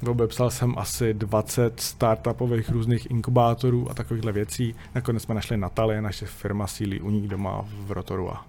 Obepsal 0.06 0.50
jsem 0.50 0.74
asi 0.78 1.14
20 1.14 1.80
startupových 1.80 2.70
různých 2.70 3.10
inkubátorů 3.10 3.90
a 3.90 3.94
takovýchhle 3.94 4.32
věcí. 4.32 4.74
Nakonec 4.94 5.22
jsme 5.22 5.34
našli 5.34 5.56
Natalie, 5.56 6.02
naše 6.02 6.26
firma 6.26 6.66
sílí 6.66 7.00
u 7.00 7.10
ní 7.10 7.28
doma 7.28 7.64
v 7.86 7.92
Rotorua. 7.92 8.44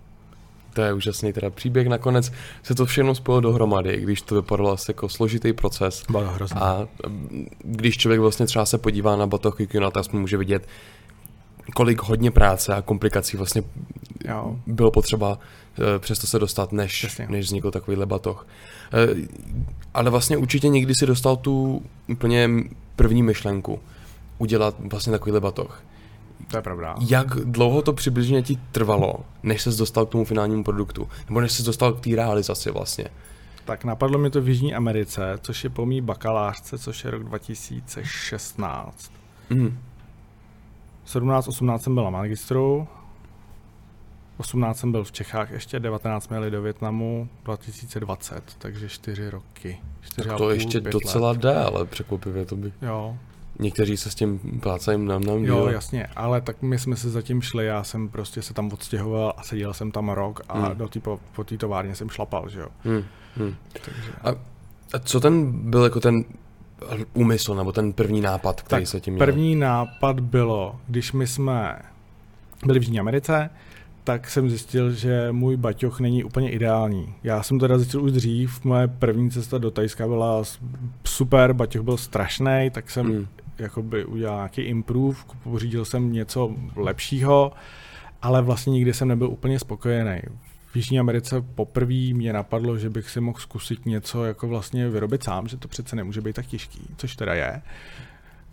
To 0.79 0.83
je 0.83 0.93
úžasný 0.93 1.33
teda 1.33 1.49
příběh. 1.49 1.87
Nakonec 1.87 2.31
se 2.63 2.75
to 2.75 2.85
všechno 2.85 3.15
spojilo 3.15 3.41
dohromady, 3.41 3.93
i 3.93 4.01
když 4.01 4.21
to 4.21 4.35
vypadalo 4.35 4.71
asi 4.71 4.89
jako 4.89 5.09
složitý 5.09 5.53
proces. 5.53 6.03
Bylo 6.09 6.23
to 6.23 6.29
hrozné. 6.29 6.61
A 6.61 6.87
když 7.59 7.97
člověk 7.97 8.21
vlastně 8.21 8.45
třeba 8.45 8.65
se 8.65 8.77
podívá 8.77 9.15
na 9.15 9.27
batoh 9.27 9.57
Kikuna, 9.57 9.91
tak 9.91 10.13
může 10.13 10.37
vidět, 10.37 10.67
kolik 11.75 12.01
hodně 12.03 12.31
práce 12.31 12.75
a 12.75 12.81
komplikací 12.81 13.37
vlastně 13.37 13.63
Jo. 14.25 14.55
bylo 14.67 14.91
potřeba 14.91 15.39
eh, 15.95 15.99
přesto 15.99 16.27
se 16.27 16.39
dostat, 16.39 16.71
než, 16.71 16.97
Přesně. 17.05 17.27
než 17.29 17.45
vznikl 17.45 17.71
takovýhle 17.71 18.05
batoh. 18.05 18.47
Eh, 18.93 19.27
Ale 19.93 20.09
vlastně 20.09 20.37
určitě 20.37 20.69
někdy 20.69 20.93
si 20.95 21.05
dostal 21.05 21.35
tu 21.37 21.83
úplně 22.07 22.49
první 22.95 23.23
myšlenku 23.23 23.79
udělat 24.37 24.75
vlastně 24.79 25.11
takovýhle 25.11 25.39
batoh. 25.39 25.83
To 26.47 26.57
je 26.57 26.61
pravda. 26.61 26.95
Jak 27.09 27.27
dlouho 27.27 27.81
to 27.81 27.93
přibližně 27.93 28.41
ti 28.41 28.59
trvalo, 28.71 29.15
než 29.43 29.61
se 29.61 29.69
dostal 29.69 30.05
k 30.05 30.09
tomu 30.09 30.25
finálnímu 30.25 30.63
produktu? 30.63 31.09
Nebo 31.29 31.41
než 31.41 31.51
se 31.51 31.63
dostal 31.63 31.93
k 31.93 31.99
té 31.99 32.15
realizaci 32.15 32.71
vlastně? 32.71 33.05
Tak 33.65 33.83
napadlo 33.83 34.19
mi 34.19 34.29
to 34.29 34.41
v 34.41 34.47
Jižní 34.49 34.75
Americe, 34.75 35.37
což 35.41 35.63
je 35.63 35.69
po 35.69 35.85
mý 35.85 36.01
bakalářce, 36.01 36.77
což 36.77 37.03
je 37.03 37.11
rok 37.11 37.23
2016. 37.23 39.11
Mm. 39.49 39.79
17, 41.05 41.47
18 41.47 41.83
jsem 41.83 41.93
byl 41.93 42.03
na 42.03 42.09
magistru, 42.09 42.87
18 44.37 44.79
jsem 44.79 44.91
byl 44.91 45.03
v 45.03 45.11
Čechách 45.11 45.51
ještě, 45.51 45.79
19 45.79 46.23
jsme 46.23 46.37
jeli 46.37 46.51
do 46.51 46.61
Větnamu, 46.61 47.29
2020, 47.43 48.43
takže 48.57 48.89
4 48.89 49.29
roky. 49.29 49.79
4 50.01 50.27
Tak 50.27 50.35
a 50.35 50.37
to 50.37 50.43
půl, 50.43 50.51
ještě 50.51 50.79
docela 50.79 51.29
let. 51.31 51.37
jde, 51.39 51.55
ale 51.55 51.85
překvapivě 51.85 52.45
to 52.45 52.55
by. 52.55 52.73
Jo, 52.81 53.17
Někteří 53.59 53.97
se 53.97 54.11
s 54.11 54.15
tím 54.15 54.39
plácají 54.39 55.05
nám 55.05 55.23
nám 55.23 55.43
jo, 55.43 55.67
jasně, 55.67 56.07
ale 56.15 56.41
tak 56.41 56.61
my 56.61 56.79
jsme 56.79 56.95
se 56.95 57.09
zatím 57.09 57.41
šli, 57.41 57.65
já 57.65 57.83
jsem 57.83 58.09
prostě 58.09 58.41
se 58.41 58.53
tam 58.53 58.73
odstěhoval 58.73 59.33
a 59.37 59.43
seděl 59.43 59.73
jsem 59.73 59.91
tam 59.91 60.09
rok 60.09 60.41
a 60.49 60.59
Hmm. 60.59 60.77
do 60.77 60.87
tý, 60.87 60.99
po, 60.99 61.19
po 61.35 61.43
té 61.43 61.57
továrně 61.57 61.95
jsem 61.95 62.09
šlapal, 62.09 62.49
že 62.49 62.59
jo. 62.59 62.67
Hmm. 62.83 63.03
Hmm. 63.37 63.55
Takže... 63.73 64.11
A 64.93 64.99
co 64.99 65.19
ten 65.19 65.51
byl 65.69 65.83
jako 65.83 65.99
ten 65.99 66.23
úmysl, 67.13 67.55
nebo 67.55 67.71
ten 67.71 67.93
první 67.93 68.21
nápad, 68.21 68.61
který 68.61 68.81
Tak 68.83 68.89
se 68.89 68.99
tím 68.99 69.13
měl? 69.13 69.25
První 69.25 69.55
nápad 69.55 70.19
bylo, 70.19 70.75
když 70.87 71.11
my 71.13 71.27
jsme 71.27 71.79
byli 72.65 72.79
v 72.79 72.81
Jižní 72.83 72.99
Americe, 72.99 73.49
tak 74.03 74.29
jsem 74.29 74.49
zjistil, 74.49 74.91
že 74.91 75.27
můj 75.31 75.57
baťoch 75.57 75.99
není 75.99 76.23
úplně 76.23 76.51
ideální. 76.51 77.13
Já 77.23 77.43
jsem 77.43 77.59
teda 77.59 77.77
zjistil 77.77 78.03
už 78.03 78.11
dřív, 78.11 78.65
moje 78.65 78.87
první 78.87 79.31
cesta 79.31 79.57
do 79.57 79.71
Tajska 79.71 80.07
byla 80.07 80.43
super, 81.03 81.53
baťoch 81.53 81.81
byl 81.81 81.97
strašný, 81.97 82.69
tak 82.71 82.89
jsem 82.89 83.05
Hmm. 83.05 83.27
Jakoby 83.59 84.05
udělal 84.05 84.37
nějaký 84.37 84.61
improve, 84.61 85.17
pořídil 85.43 85.85
jsem 85.85 86.11
něco 86.11 86.55
lepšího, 86.75 87.51
ale 88.21 88.41
vlastně 88.41 88.71
nikdy 88.71 88.93
jsem 88.93 89.07
nebyl 89.07 89.29
úplně 89.29 89.59
spokojený. 89.59 90.21
V 90.71 90.75
Jižní 90.75 90.99
Americe 90.99 91.41
poprvé 91.41 92.13
mě 92.13 92.33
napadlo, 92.33 92.77
že 92.77 92.89
bych 92.89 93.09
si 93.09 93.21
mohl 93.21 93.39
zkusit 93.39 93.85
něco 93.85 94.25
jako 94.25 94.47
vlastně 94.47 94.89
vyrobit 94.89 95.23
sám, 95.23 95.47
že 95.47 95.57
to 95.57 95.67
přece 95.67 95.95
nemůže 95.95 96.21
být 96.21 96.35
tak 96.35 96.45
těžký, 96.45 96.81
což 96.97 97.15
teda 97.15 97.33
je. 97.33 97.61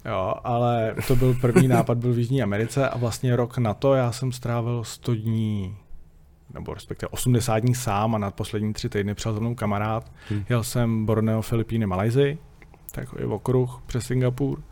Jo, 0.04 0.34
ale 0.44 0.94
to 1.08 1.16
byl 1.16 1.34
první 1.34 1.68
nápad, 1.76 1.98
byl 1.98 2.12
v 2.12 2.18
Jižní 2.18 2.42
Americe 2.42 2.88
a 2.88 2.98
vlastně 2.98 3.36
rok 3.36 3.58
na 3.58 3.74
to 3.74 3.94
já 3.94 4.12
jsem 4.12 4.32
strávil 4.32 4.84
100 4.84 5.14
dní 5.14 5.76
nebo 6.54 6.74
respektive 6.74 7.08
80 7.08 7.58
dní 7.58 7.74
sám 7.74 8.14
a 8.14 8.18
na 8.18 8.30
poslední 8.30 8.72
tři 8.72 8.88
týdny 8.88 9.14
přijel 9.14 9.34
za 9.34 9.40
mnou 9.40 9.54
kamarád. 9.54 10.12
Hmm. 10.28 10.44
Jel 10.48 10.64
jsem 10.64 11.06
Borneo, 11.06 11.42
Filipíny, 11.42 11.86
Malajzy, 11.86 12.38
takový 12.92 13.24
okruh 13.24 13.82
přes 13.86 14.06
Singapur 14.06 14.62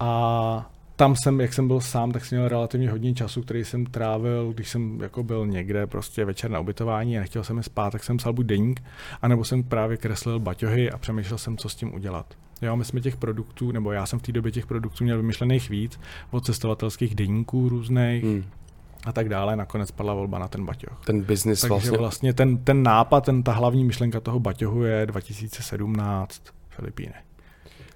a 0.00 0.70
tam 0.96 1.16
jsem, 1.16 1.40
jak 1.40 1.52
jsem 1.52 1.68
byl 1.68 1.80
sám, 1.80 2.12
tak 2.12 2.24
jsem 2.24 2.38
měl 2.38 2.48
relativně 2.48 2.90
hodně 2.90 3.14
času, 3.14 3.42
který 3.42 3.64
jsem 3.64 3.86
trávil, 3.86 4.52
když 4.52 4.68
jsem 4.68 5.00
jako 5.00 5.22
byl 5.22 5.46
někde 5.46 5.86
prostě 5.86 6.24
večer 6.24 6.50
na 6.50 6.60
ubytování 6.60 7.16
a 7.16 7.20
nechtěl 7.20 7.44
jsem 7.44 7.56
je 7.56 7.62
spát, 7.62 7.90
tak 7.90 8.04
jsem 8.04 8.16
psal 8.16 8.32
buď 8.32 8.46
deník, 8.46 8.82
anebo 9.22 9.44
jsem 9.44 9.62
právě 9.62 9.96
kreslil 9.96 10.40
baťohy 10.40 10.90
a 10.90 10.98
přemýšlel 10.98 11.38
jsem, 11.38 11.56
co 11.56 11.68
s 11.68 11.74
tím 11.74 11.94
udělat. 11.94 12.26
Jo, 12.62 12.76
my 12.76 12.84
jsme 12.84 13.00
těch 13.00 13.16
produktů, 13.16 13.72
nebo 13.72 13.92
já 13.92 14.06
jsem 14.06 14.18
v 14.18 14.22
té 14.22 14.32
době 14.32 14.52
těch 14.52 14.66
produktů 14.66 15.04
měl 15.04 15.16
vymyšlených 15.16 15.70
víc, 15.70 16.00
od 16.30 16.44
cestovatelských 16.44 17.14
deníků 17.14 17.68
různých 17.68 18.24
Hmm. 18.24 18.44
a 19.06 19.12
tak 19.12 19.28
dále. 19.28 19.56
Nakonec 19.56 19.90
padla 19.90 20.14
volba 20.14 20.38
na 20.38 20.48
ten 20.48 20.64
baťoh. 20.64 21.02
Ten 21.04 21.20
biznis 21.20 21.60
Takže 21.60 21.68
vlastně, 21.68 21.90
vlastně, 21.90 21.98
vlastně 21.98 22.32
ten, 22.32 22.58
ten 22.58 22.82
nápad, 22.82 23.24
ten, 23.24 23.42
ta 23.42 23.52
hlavní 23.52 23.84
myšlenka 23.84 24.20
toho 24.20 24.40
baťohu 24.40 24.82
je 24.82 25.06
2017 25.06 26.42
Filipíny. 26.68 27.14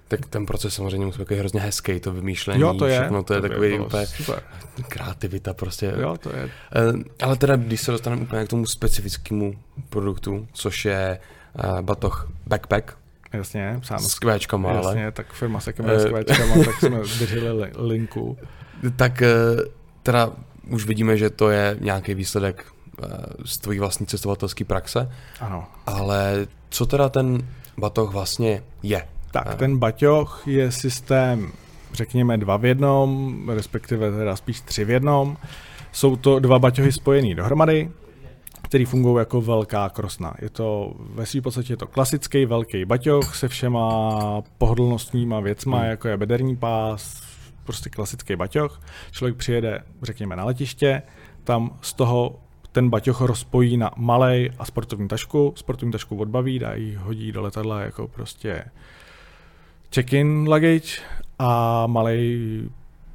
Tak 0.09 0.25
ten 0.25 0.45
proces 0.45 0.73
samozřejmě 0.73 1.05
musí 1.05 1.23
být 1.23 1.35
hrozně 1.39 1.59
hezký, 1.61 1.99
to 1.99 2.11
vymýšlení, 2.11 2.61
Jo, 2.61 2.73
to 2.73 2.85
je. 2.85 2.99
všechno, 2.99 3.23
to 3.23 3.33
je 3.33 3.41
by 3.41 3.49
takový 3.49 3.69
bylo 3.73 3.85
úplně 3.85 4.05
Super. 4.07 4.43
kreativita 4.87 5.53
prostě. 5.53 5.93
Jo, 6.01 6.17
to 6.19 6.29
je. 6.35 6.43
Eh, 6.75 7.23
Ale 7.25 7.35
teda, 7.37 7.55
když 7.55 7.81
se 7.81 7.91
dostaneme 7.91 8.21
úplně 8.21 8.45
k 8.45 8.49
tomu 8.49 8.65
specifickému 8.65 9.53
produktu, 9.89 10.47
což 10.53 10.85
je 10.85 11.19
uh, 11.65 11.81
batoh 11.81 12.31
Backpack 12.47 12.97
Jasně, 13.33 13.79
sám. 13.83 13.99
s 13.99 14.19
kvéčkama, 14.19 14.69
ale 14.69 14.77
Jasně, 14.85 15.11
tak 15.11 15.33
firma 15.33 15.59
se 15.59 15.73
Eh. 15.85 15.99
s 15.99 16.05
kvéčkama, 16.05 16.55
tak 16.65 16.75
jsme 16.79 16.97
drželi 16.99 17.51
li, 17.63 17.71
linku. 17.77 18.37
tak 18.95 19.21
eh, 19.21 19.27
teda 20.03 20.31
už 20.69 20.85
vidíme, 20.85 21.17
že 21.17 21.29
to 21.29 21.49
je 21.49 21.77
nějaký 21.79 22.13
výsledek 22.13 22.65
eh, 23.03 23.07
z 23.45 23.57
tvojí 23.57 23.79
vlastní 23.79 24.05
cestovatelské 24.05 24.65
praxe, 24.65 25.11
Ano. 25.39 25.67
ale 25.85 26.47
co 26.69 26.85
teda 26.85 27.09
ten 27.09 27.47
batoh 27.77 28.11
vlastně 28.13 28.63
je? 28.83 29.07
Tak 29.31 29.47
Eh. 29.51 29.55
ten 29.55 29.77
baťoch 29.77 30.43
je 30.45 30.71
systém, 30.71 31.51
řekněme, 31.93 32.37
dva 32.37 32.57
v 32.57 32.65
jednom, 32.65 33.39
respektive 33.49 34.11
teda 34.11 34.35
spíš 34.35 34.61
tři 34.61 34.85
v 34.85 34.89
jednom. 34.89 35.37
Jsou 35.91 36.15
to 36.15 36.39
dva 36.39 36.59
baťohy 36.59 36.91
spojený 36.91 37.35
dohromady, 37.35 37.89
který 38.61 38.85
fungují 38.85 39.17
jako 39.17 39.41
velká 39.41 39.89
krosna. 39.89 40.33
Je 40.41 40.49
to 40.49 40.93
ve 40.99 41.25
své 41.25 41.41
podstatě 41.41 41.73
je 41.73 41.77
to 41.77 41.87
klasický 41.87 42.45
velký 42.45 42.85
baťoch 42.85 43.35
se 43.35 43.47
všema 43.47 44.41
pohodlnostníma 44.57 45.39
věcma, 45.39 45.77
Hmm. 45.79 45.89
jako 45.89 46.07
je 46.07 46.17
bederní 46.17 46.55
pás, 46.55 47.21
prostě 47.63 47.89
klasický 47.89 48.35
baťoch. 48.35 48.81
Člověk 49.11 49.35
přijede, 49.37 49.83
řekněme, 50.01 50.35
na 50.35 50.45
letiště, 50.45 51.01
tam 51.43 51.77
z 51.81 51.93
toho 51.93 52.39
ten 52.71 52.89
baťoch 52.89 53.21
rozpojí 53.21 53.77
na 53.77 53.91
malej 53.97 54.51
a 54.59 54.65
sportovní 54.65 55.07
tašku, 55.07 55.53
sportovní 55.55 55.91
tašku 55.91 56.17
odbaví, 56.17 56.59
dá 56.59 56.73
ji 56.73 56.95
hodí 56.95 57.31
do 57.31 57.41
letadla 57.41 57.81
jako 57.81 58.07
prostě 58.07 58.63
check-in 59.95 60.47
luggage 60.47 61.01
a 61.39 61.87
malý 61.87 62.69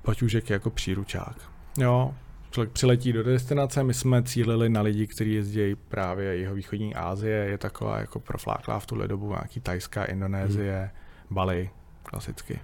baťůžek 0.04 0.50
jako 0.50 0.70
příručák. 0.70 1.36
Jo, 1.78 2.14
člověk 2.50 2.72
přiletí 2.72 3.12
do 3.12 3.22
destinace, 3.22 3.84
my 3.84 3.94
jsme 3.94 4.22
cílili 4.22 4.68
na 4.68 4.80
lidi, 4.80 5.06
kteří 5.06 5.34
jezdí 5.34 5.74
právě 5.88 6.36
jeho 6.36 6.54
východní 6.54 6.94
Asie, 6.94 7.36
je 7.36 7.58
taková 7.58 7.98
jako 7.98 8.20
profláklá 8.20 8.78
v 8.78 8.86
tuhle 8.86 9.08
dobu 9.08 9.28
nějaký 9.28 9.60
Tajská, 9.60 10.04
Indonésie, 10.04 10.78
hmm. 10.80 10.90
Bali, 11.30 11.70
klasicky. 12.02 12.58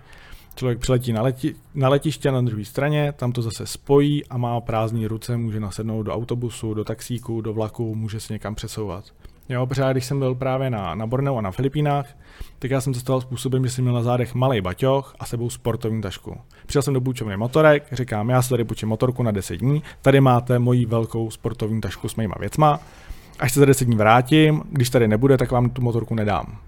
Člověk 0.55 0.79
přiletí 0.79 1.12
na, 1.12 1.23
leti, 1.23 1.55
na 1.75 1.88
letiště 1.88 2.33
na 2.33 2.40
druhé 2.40 2.64
straně, 2.64 3.12
tam 3.12 3.33
to 3.33 3.43
zase 3.43 3.67
spojí 3.67 4.26
a 4.26 4.37
má 4.37 4.61
prázdné 4.61 5.09
ruce, 5.09 5.37
může 5.37 5.61
nasednout 5.61 6.07
do 6.07 6.14
autobusu, 6.14 6.75
do 6.75 6.85
taxíku, 6.85 7.40
do 7.40 7.52
vlaku, 7.52 7.95
může 7.95 8.21
se 8.21 8.33
někam 8.33 8.55
přesouvat. 8.55 9.05
Jo, 9.50 9.66
protože 9.66 9.83
já, 9.83 9.92
když 9.92 10.04
jsem 10.04 10.19
byl 10.19 10.35
právě 10.35 10.71
na, 10.71 10.95
na 10.95 11.07
Borneo 11.07 11.37
a 11.37 11.40
na 11.40 11.50
Filipínách, 11.50 12.07
tak 12.59 12.71
já 12.71 12.80
jsem 12.80 12.95
cestoval 12.95 13.21
způsobem, 13.21 13.64
že 13.64 13.71
jsem 13.71 13.85
měl 13.85 13.95
na 13.95 14.02
zádech 14.02 14.35
malý 14.35 14.61
baťoch 14.61 15.14
a 15.19 15.26
sebou 15.26 15.50
sportovní 15.50 16.02
tašku. 16.02 16.37
Přišel 16.66 16.83
jsem 16.83 16.95
do 16.95 17.00
půjčovny 17.00 17.37
motorek, 17.37 17.87
říkám, 17.92 18.30
já 18.30 18.42
si 18.42 18.50
tady 18.50 18.64
půjčím 18.64 18.88
motorku 18.88 19.23
na 19.23 19.30
10 19.30 19.57
dní, 19.57 19.83
tady 20.02 20.21
máte 20.21 20.59
moji 20.59 20.87
velkou 20.87 21.30
sportovní 21.30 21.80
tašku 21.80 22.09
s 22.09 22.16
mýma 22.16 22.35
věcma, 22.40 22.80
až 23.38 23.52
se 23.52 23.61
za 23.61 23.66
10 23.66 23.85
dní 23.85 23.97
vrátím, 23.97 24.62
když 24.71 24.90
tady 24.90 25.09
nebude, 25.09 25.38
tak 25.38 25.50
vám 25.50 25.71
tu 25.71 25.83
motorku 25.83 26.14
nedám. 26.14 26.59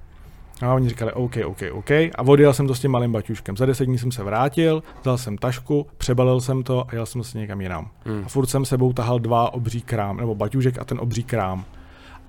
A 0.62 0.74
oni 0.74 0.88
říkali, 0.88 1.12
OK, 1.12 1.36
OK, 1.44 1.62
OK. 1.72 1.90
A 1.90 2.22
odjel 2.26 2.52
jsem 2.52 2.66
to 2.66 2.74
s 2.74 2.80
tím 2.80 2.90
malým 2.90 3.12
baťuškem. 3.12 3.56
Za 3.56 3.66
10 3.66 3.84
dní 3.84 3.98
jsem 3.98 4.12
se 4.12 4.22
vrátil, 4.22 4.82
vzal 5.00 5.18
jsem 5.18 5.38
tašku, 5.38 5.86
přebalil 5.98 6.40
jsem 6.40 6.62
to 6.62 6.86
a 6.88 6.94
jel 6.94 7.06
jsem 7.06 7.24
se 7.24 7.38
někam 7.38 7.60
jinam. 7.60 7.88
Hmm. 8.04 8.22
A 8.26 8.28
furt 8.28 8.46
jsem 8.46 8.64
sebou 8.64 8.92
tahal 8.92 9.18
dva 9.18 9.54
obří 9.54 9.80
krám, 9.80 10.16
nebo 10.16 10.34
baťužek 10.34 10.78
a 10.78 10.84
ten 10.84 10.98
obří 11.00 11.22
krám. 11.22 11.64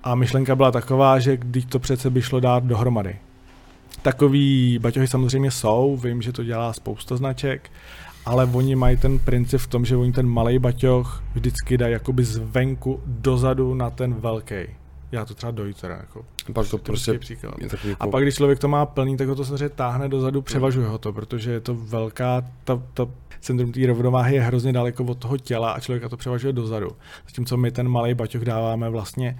A 0.04 0.14
myšlenka 0.14 0.56
byla 0.56 0.70
taková, 0.70 1.18
že 1.18 1.36
když 1.36 1.64
to 1.64 1.78
přece 1.78 2.10
by 2.10 2.22
šlo 2.22 2.40
dát 2.40 2.64
dohromady. 2.64 3.16
Takový 4.02 4.78
baťohy 4.78 5.08
samozřejmě 5.08 5.50
jsou, 5.50 5.96
vím, 5.96 6.22
že 6.22 6.32
to 6.32 6.44
dělá 6.44 6.72
spousta 6.72 7.16
značek, 7.16 7.70
ale 8.26 8.44
oni 8.52 8.76
mají 8.76 8.96
ten 8.96 9.18
princip 9.18 9.60
v 9.60 9.66
tom, 9.66 9.84
že 9.84 9.96
oni 9.96 10.12
ten 10.12 10.26
malý 10.26 10.58
baťoch 10.58 11.22
vždycky 11.34 11.78
dají 11.78 11.92
jakoby 11.92 12.24
zvenku 12.24 13.00
dozadu 13.06 13.74
na 13.74 13.90
ten 13.90 14.14
velký. 14.14 14.54
Já 15.12 15.24
to 15.24 15.34
třeba 15.34 15.50
dojít 15.50 15.80
teda, 15.80 15.94
jako 15.94 16.24
Pak 16.52 16.68
to 16.68 16.78
prostě 16.78 17.18
příklad. 17.18 17.54
je 17.60 17.68
takový 17.68 17.88
A 17.88 17.90
jako- 17.90 18.10
pak, 18.10 18.22
když 18.22 18.34
člověk 18.34 18.58
to 18.58 18.68
má 18.68 18.86
plný, 18.86 19.16
tak 19.16 19.28
ho 19.28 19.34
to 19.34 19.44
samozřejmě 19.44 19.68
táhne 19.68 20.08
dozadu, 20.08 20.42
převažuje 20.42 20.86
ho 20.88 20.98
to, 20.98 21.12
protože 21.12 21.50
je 21.50 21.60
to 21.60 21.74
velká, 21.74 22.42
ta, 22.64 22.82
ta 22.94 23.06
centrum 23.40 23.72
té 23.72 23.86
rovnováhy 23.86 24.34
je 24.34 24.40
hrozně 24.42 24.72
daleko 24.72 25.04
od 25.04 25.18
toho 25.18 25.38
těla 25.38 25.70
a 25.70 25.80
člověka 25.80 26.08
to 26.08 26.16
převažuje 26.16 26.52
dozadu. 26.52 26.90
Zatímco 27.28 27.56
my 27.56 27.70
ten 27.70 27.88
malý 27.88 28.14
baťoch 28.14 28.42
dáváme 28.42 28.90
vlastně 28.90 29.38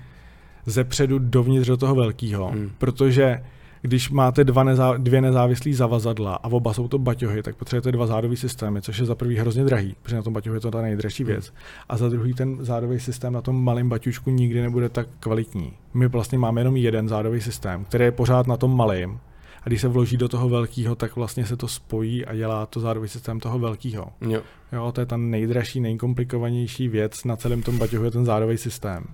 zepředu 0.67 1.19
dovnitř 1.19 1.69
do 1.69 1.77
toho 1.77 1.95
velkého, 1.95 2.47
Hmm. 2.51 2.71
protože 2.79 3.41
když 3.83 4.11
máte 4.11 4.45
dva 4.45 4.65
nezá, 4.65 4.97
dvě 4.97 5.21
nezávislé 5.21 5.73
zavazadla 5.73 6.35
a 6.35 6.45
oba 6.45 6.73
jsou 6.73 6.89
to 6.89 6.99
baťohy, 6.99 7.43
tak 7.43 7.57
potřebujete 7.57 7.93
dva 7.93 8.07
zádové 8.07 8.37
systémy, 8.37 8.83
což 8.83 8.99
je 8.99 9.07
za 9.07 9.15
prvý 9.15 9.37
hrozně 9.37 9.65
drahý, 9.65 9.97
protože 10.03 10.17
na 10.17 10.23
tom 10.23 10.33
baťohu 10.33 10.55
je 10.55 10.61
to 10.61 10.71
ta 10.71 10.83
nejdražší 10.83 11.23
hmm. 11.23 11.33
věc. 11.33 11.53
A 11.89 11.97
za 11.97 12.09
druhý 12.09 12.35
ten 12.35 12.57
zádový 12.61 13.01
systém 13.01 13.33
na 13.33 13.41
tom 13.41 13.65
malém 13.65 13.89
baťučku 13.89 14.31
nikdy 14.31 14.63
nebude 14.63 14.89
tak 14.89 15.07
kvalitní. 15.21 15.73
My 15.95 16.09
vlastně 16.09 16.39
máme 16.39 16.61
jenom 16.61 16.77
jeden 16.77 17.09
zádový 17.09 17.41
systém, 17.41 17.85
který 17.85 18.05
je 18.05 18.13
pořád 18.13 18.47
na 18.47 18.57
tom 18.57 18.77
malém. 18.77 19.19
A 19.63 19.69
když 19.69 19.81
se 19.81 19.89
vloží 19.89 20.17
do 20.17 20.29
toho 20.29 20.49
velkého, 20.49 20.95
tak 20.95 21.17
vlastně 21.17 21.47
se 21.47 21.57
to 21.57 21.69
spojí 21.69 22.27
a 22.27 22.35
dělá 22.35 22.67
to 22.67 22.81
zádový 22.81 23.09
systém 23.09 23.41
toho 23.41 23.59
velkého. 23.59 24.13
Jo. 24.21 24.43
jo. 24.73 24.93
to 24.93 25.01
je 25.01 25.07
ta 25.07 25.17
nejdražší, 25.17 25.81
nejkomplikovanější 25.81 26.89
věc 26.89 27.25
na 27.25 27.37
celém 27.37 27.63
tom 27.63 27.79
baťohu 27.79 28.05
je 28.05 28.11
ten 28.11 28.25
zádový 28.25 28.59
systém. 28.59 29.05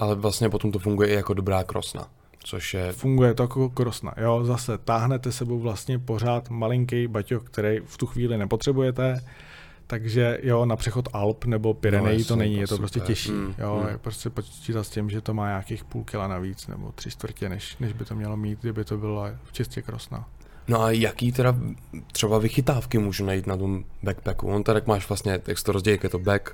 Ale 0.00 0.14
vlastně 0.14 0.48
potom 0.48 0.72
to 0.72 0.78
funguje 0.78 1.08
i 1.08 1.14
jako 1.14 1.34
dobrá 1.34 1.64
krosna 1.64 2.08
což 2.44 2.74
je... 2.74 2.92
Funguje 2.92 3.34
to 3.34 3.42
jako 3.42 3.68
krosna, 3.68 4.14
jo, 4.16 4.44
zase 4.44 4.78
táhnete 4.78 5.32
sebou 5.32 5.58
vlastně 5.58 5.98
pořád 5.98 6.50
malinký 6.50 7.06
baťoch, 7.06 7.42
který 7.42 7.80
v 7.84 7.96
tu 7.96 8.06
chvíli 8.06 8.38
nepotřebujete, 8.38 9.20
takže 9.86 10.38
jo, 10.42 10.64
na 10.64 10.76
přechod 10.76 11.08
Alp 11.12 11.44
nebo 11.44 11.74
Pyrenejí 11.74 12.18
no, 12.18 12.24
to 12.24 12.36
není, 12.36 12.54
to 12.54 12.60
je 12.60 12.66
to 12.66 12.76
prostě 12.76 13.00
těžší. 13.00 13.32
Mm, 13.32 13.54
jo, 13.58 13.80
mm. 13.82 13.88
Je 13.88 13.98
prostě 13.98 14.30
počítat 14.30 14.84
s 14.84 14.90
tím, 14.90 15.10
že 15.10 15.20
to 15.20 15.34
má 15.34 15.48
nějakých 15.48 15.84
půl 15.84 16.04
kila 16.04 16.28
navíc 16.28 16.66
nebo 16.66 16.92
tři 16.92 17.10
čtvrtě, 17.10 17.48
než, 17.48 17.76
než 17.80 17.92
by 17.92 18.04
to 18.04 18.14
mělo 18.14 18.36
mít, 18.36 18.60
kdyby 18.60 18.84
to 18.84 18.98
bylo 18.98 19.26
čistě 19.52 19.82
krosna. 19.82 20.28
No 20.68 20.82
a 20.82 20.90
jaký 20.90 21.32
teda 21.32 21.54
třeba 22.12 22.38
vychytávky 22.38 22.98
můžu 22.98 23.24
najít 23.24 23.46
na 23.46 23.56
tom 23.56 23.84
backpacku? 24.02 24.48
On 24.48 24.64
tady 24.64 24.80
máš 24.86 25.08
vlastně, 25.08 25.40
jak 25.46 25.62
to 25.62 25.72
rozdělí, 25.72 25.98
je 26.02 26.08
to 26.08 26.18
back, 26.18 26.50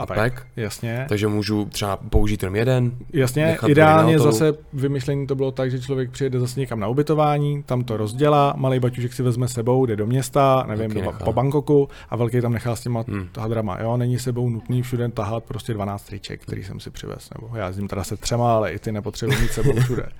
a 0.00 0.06
pack. 0.06 0.18
pack. 0.18 0.46
Jasně. 0.56 1.06
Takže 1.08 1.28
můžu 1.28 1.64
třeba 1.64 1.96
použít 1.96 2.42
jenom 2.42 2.56
jeden. 2.56 2.92
Jasně, 3.12 3.58
ideálně 3.66 4.18
zase 4.18 4.52
vymyšlení 4.72 5.26
to 5.26 5.34
bylo 5.34 5.52
tak, 5.52 5.70
že 5.70 5.80
člověk 5.80 6.10
přijede 6.10 6.40
zase 6.40 6.60
někam 6.60 6.80
na 6.80 6.88
ubytování, 6.88 7.62
tam 7.62 7.84
to 7.84 7.96
rozdělá, 7.96 8.54
malý 8.56 8.80
baťužek 8.80 9.12
si 9.12 9.22
vezme 9.22 9.48
sebou, 9.48 9.86
jde 9.86 9.96
do 9.96 10.06
města, 10.06 10.64
nevím, 10.68 10.90
do, 10.90 11.12
po 11.24 11.32
Bangkoku 11.32 11.88
a 12.10 12.16
velký 12.16 12.40
tam 12.40 12.52
nechá 12.52 12.76
s 12.76 12.80
těma 12.80 13.04
hmm. 13.08 13.28
hadrama. 13.38 13.78
Jo, 13.80 13.96
není 13.96 14.18
sebou 14.18 14.48
nutný 14.48 14.82
všude 14.82 15.08
tahat 15.08 15.44
prostě 15.44 15.74
12 15.74 16.02
triček, 16.02 16.42
který 16.42 16.64
jsem 16.64 16.80
si 16.80 16.90
přivez. 16.90 17.30
Nebo 17.34 17.56
já 17.56 17.72
s 17.72 17.76
ním 17.76 17.88
teda 17.88 18.04
se 18.04 18.16
třema, 18.16 18.56
ale 18.56 18.72
i 18.72 18.78
ty 18.78 18.92
nepotřebuji 18.92 19.38
mít 19.40 19.52
sebou 19.52 19.72
všude. 19.80 20.08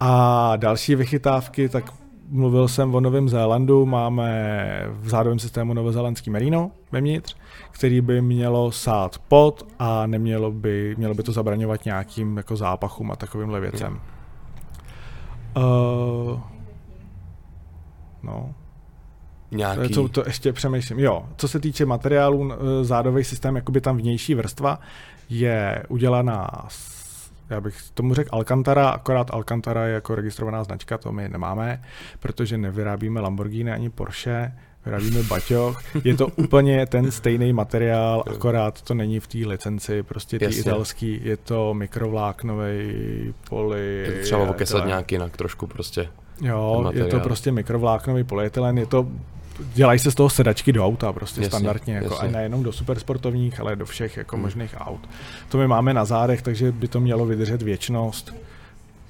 A 0.00 0.52
další 0.56 0.94
vychytávky, 0.94 1.68
tak 1.68 1.92
mluvil 2.28 2.68
jsem 2.68 2.94
o 2.94 3.00
Novém 3.00 3.28
Zélandu, 3.28 3.86
máme 3.86 4.86
v 4.90 5.08
zádovém 5.08 5.38
systému 5.38 5.74
novozélandský 5.74 6.30
merino 6.30 6.70
vevnitř, 6.92 7.36
který 7.70 8.00
by 8.00 8.22
mělo 8.22 8.72
sát 8.72 9.18
pot 9.18 9.66
a 9.78 10.06
nemělo 10.06 10.52
by, 10.52 10.94
mělo 10.98 11.14
by 11.14 11.22
to 11.22 11.32
zabraňovat 11.32 11.84
nějakým 11.84 12.36
jako 12.36 12.56
zápachům 12.56 13.10
a 13.10 13.16
takovýmhle 13.16 13.60
věcem. 13.60 14.00
Uh, 15.56 16.40
no. 18.22 18.54
Nějaký... 19.50 19.94
Co 19.94 20.08
to 20.08 20.22
ještě 20.26 20.52
přemýšlím. 20.52 20.98
Jo, 20.98 21.24
co 21.36 21.48
se 21.48 21.60
týče 21.60 21.86
materiálů, 21.86 22.52
zádový 22.82 23.24
systém, 23.24 23.56
jakoby 23.56 23.80
tam 23.80 23.96
vnější 23.96 24.34
vrstva 24.34 24.80
je 25.28 25.82
udělaná 25.88 26.48
z 26.68 27.05
já 27.50 27.60
bych 27.60 27.76
tomu 27.94 28.14
řekl 28.14 28.28
Alcantara, 28.32 28.88
akorát 28.88 29.30
Alcantara 29.30 29.86
je 29.86 29.94
jako 29.94 30.14
registrovaná 30.14 30.64
značka, 30.64 30.98
to 30.98 31.12
my 31.12 31.28
nemáme, 31.28 31.82
protože 32.20 32.58
nevyrábíme 32.58 33.20
Lamborghini 33.20 33.72
ani 33.72 33.90
Porsche, 33.90 34.52
vyrábíme 34.86 35.22
baťoch. 35.22 35.82
Je 36.04 36.16
to 36.16 36.26
úplně 36.36 36.86
ten 36.86 37.10
stejný 37.10 37.52
materiál, 37.52 38.24
akorát 38.26 38.82
to 38.82 38.94
není 38.94 39.20
v 39.20 39.26
té 39.26 39.38
licenci, 39.38 40.02
prostě 40.02 40.38
ty 40.38 40.44
italský, 40.44 41.20
je 41.22 41.36
to 41.36 41.74
mikrovláknový 41.74 43.34
poli. 43.48 44.04
Je 44.06 44.12
to 44.12 44.22
třeba 44.22 44.42
okesat 44.42 44.86
nějak 44.86 45.12
jinak 45.12 45.36
trošku 45.36 45.66
prostě. 45.66 46.08
Jo, 46.42 46.90
je 46.92 47.04
to 47.04 47.20
prostě 47.20 47.52
mikrovláknový 47.52 48.24
polyetylen, 48.24 48.78
je 48.78 48.86
to 48.86 49.08
dělají 49.74 49.98
se 49.98 50.10
z 50.10 50.14
toho 50.14 50.30
sedačky 50.30 50.72
do 50.72 50.86
auta 50.86 51.12
prostě 51.12 51.40
jasně, 51.40 51.50
standardně, 51.50 51.94
jako, 51.94 52.14
jasně. 52.14 52.28
a 52.28 52.30
nejenom 52.30 52.62
do 52.62 52.72
supersportovních, 52.72 53.60
ale 53.60 53.76
do 53.76 53.86
všech 53.86 54.16
jako 54.16 54.36
hmm. 54.36 54.42
možných 54.42 54.74
aut. 54.78 55.08
To 55.48 55.58
my 55.58 55.68
máme 55.68 55.94
na 55.94 56.04
zádech, 56.04 56.42
takže 56.42 56.72
by 56.72 56.88
to 56.88 57.00
mělo 57.00 57.26
vydržet 57.26 57.62
věčnost, 57.62 58.34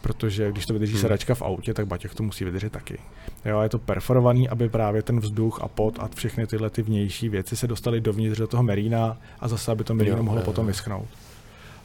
protože 0.01 0.53
když 0.53 0.67
to 0.67 0.73
vydrží 0.73 0.93
hmm. 0.93 1.03
sedačka 1.03 1.35
v 1.35 1.43
autě, 1.43 1.75
tak 1.75 1.87
baťoch 1.87 2.15
to 2.15 2.23
musí 2.23 2.45
vydržet 2.45 2.73
taky. 2.73 2.99
Jo, 3.45 3.61
je 3.61 3.69
to 3.69 3.79
perforovaný, 3.79 4.49
aby 4.49 4.69
právě 4.69 5.03
ten 5.03 5.21
vzduch 5.21 5.61
a 5.63 5.69
pot 5.69 5.99
a 5.99 6.09
všechny 6.15 6.47
tyhle 6.47 6.71
ty 6.71 6.83
vnější 6.83 7.29
věci 7.29 7.57
se 7.57 7.67
dostaly 7.67 8.01
dovnitř 8.01 8.39
do 8.39 8.47
toho 8.47 8.63
merína 8.63 9.17
a 9.41 9.49
zase, 9.49 9.73
aby 9.73 9.85
to 9.85 9.95
meríno 9.95 10.23
mohlo 10.23 10.41
jo. 10.41 10.45
potom 10.45 10.67
vyschnout. 10.67 11.09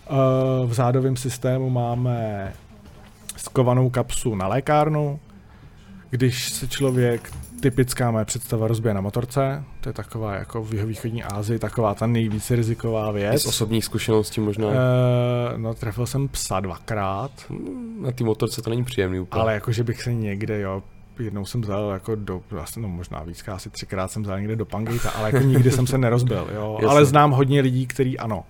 Uh, 0.10 0.70
v 0.70 0.74
zádovém 0.74 1.18
systému 1.18 1.70
máme 1.70 2.54
skovanou 3.38 3.90
kapsu 3.90 4.36
na 4.36 4.48
lékárnu, 4.48 5.20
když 6.10 6.50
se 6.50 6.68
člověk 6.68 7.32
typická 7.62 8.12
moje 8.12 8.26
představa 8.26 8.68
rozbije 8.68 8.94
na 8.94 9.02
motorce, 9.02 9.64
to 9.82 9.90
je 9.90 9.94
taková 9.94 10.36
jako 10.36 10.64
v 10.64 10.72
východní 10.72 11.24
Ázii, 11.24 11.60
taková 11.60 11.96
ta 11.96 12.08
nejvíce 12.08 12.56
riziková 12.56 13.12
věc. 13.12 13.42
Z 13.42 13.46
osobních 13.46 13.86
zkušeností 13.86 14.42
možná? 14.42 14.68
Uh, 14.68 14.74
no, 15.58 15.74
trefil 15.74 16.06
jsem 16.06 16.28
psa 16.28 16.60
dvakrát. 16.60 17.32
Na 18.02 18.12
té 18.12 18.24
motorce 18.24 18.62
to 18.62 18.70
není 18.70 18.84
příjemný 18.84 19.20
úplně. 19.20 19.42
Ale 19.42 19.54
jakože 19.54 19.84
bych 19.84 20.02
se 20.02 20.14
někde, 20.14 20.62
jo, 20.62 20.84
jednou 21.20 21.46
jsem 21.46 21.62
vzal 21.62 21.90
jako 21.90 22.16
do, 22.16 22.42
vlastně, 22.52 22.82
no 22.82 22.88
možná 22.88 23.24
víc, 23.24 23.48
asi 23.48 23.70
třikrát 23.70 24.12
jsem 24.12 24.24
vzal 24.24 24.40
někde 24.40 24.56
do 24.56 24.66
Pangejta, 24.66 25.10
ale 25.10 25.30
jako 25.34 25.46
nikdy 25.46 25.72
jsem 25.72 25.88
se 25.88 25.98
nerozbil, 25.98 26.50
jo. 26.54 26.80
ale 26.90 27.06
znám 27.06 27.32
hodně 27.32 27.62
lidí, 27.62 27.88
kteří 27.88 28.20
ano. 28.20 28.44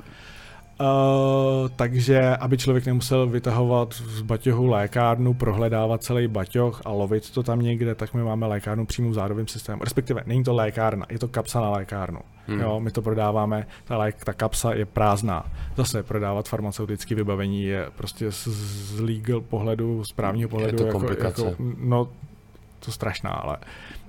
Uh, 0.81 1.69
takže 1.75 2.35
aby 2.35 2.57
člověk 2.57 2.85
nemusel 2.85 3.27
vytahovat 3.27 3.93
z 3.93 4.21
baťohu 4.21 4.65
lékárnu, 4.65 5.33
prohledávat 5.33 6.03
celý 6.03 6.27
baťoch 6.27 6.81
a 6.85 6.91
lovit 6.91 7.31
to 7.31 7.43
tam 7.43 7.61
někde, 7.61 7.95
tak 7.95 8.13
my 8.13 8.23
máme 8.23 8.47
lékárnu 8.47 8.85
přímo 8.85 9.09
v 9.09 9.13
zádovém 9.13 9.47
systému. 9.47 9.83
Respektive 9.83 10.23
není 10.25 10.43
to 10.43 10.53
lékárna, 10.53 11.05
je 11.09 11.19
to 11.19 11.27
kapsa 11.27 11.61
na 11.61 11.69
lékárnu. 11.69 12.19
Hmm. 12.47 12.59
Jo, 12.59 12.79
my 12.79 12.91
to 12.91 13.01
prodáváme, 13.01 13.67
ta, 13.85 13.97
lék, 13.97 14.25
ta 14.25 14.33
kapsa 14.33 14.73
je 14.73 14.85
prázdná. 14.85 15.45
Zase 15.75 16.03
prodávat 16.03 16.49
farmaceutické 16.49 17.15
vybavení 17.15 17.63
je 17.63 17.85
prostě 17.95 18.31
z, 18.31 18.47
z 18.47 18.99
legal 18.99 19.41
pohledu, 19.41 20.03
z 20.03 20.11
právního 20.11 20.49
pohledu. 20.49 20.83
Je 20.83 20.91
to 20.91 20.97
jako, 20.97 21.23
jako, 21.23 21.55
no, 21.77 22.07
to 22.85 22.91
strašná, 22.91 23.29
ale 23.29 23.57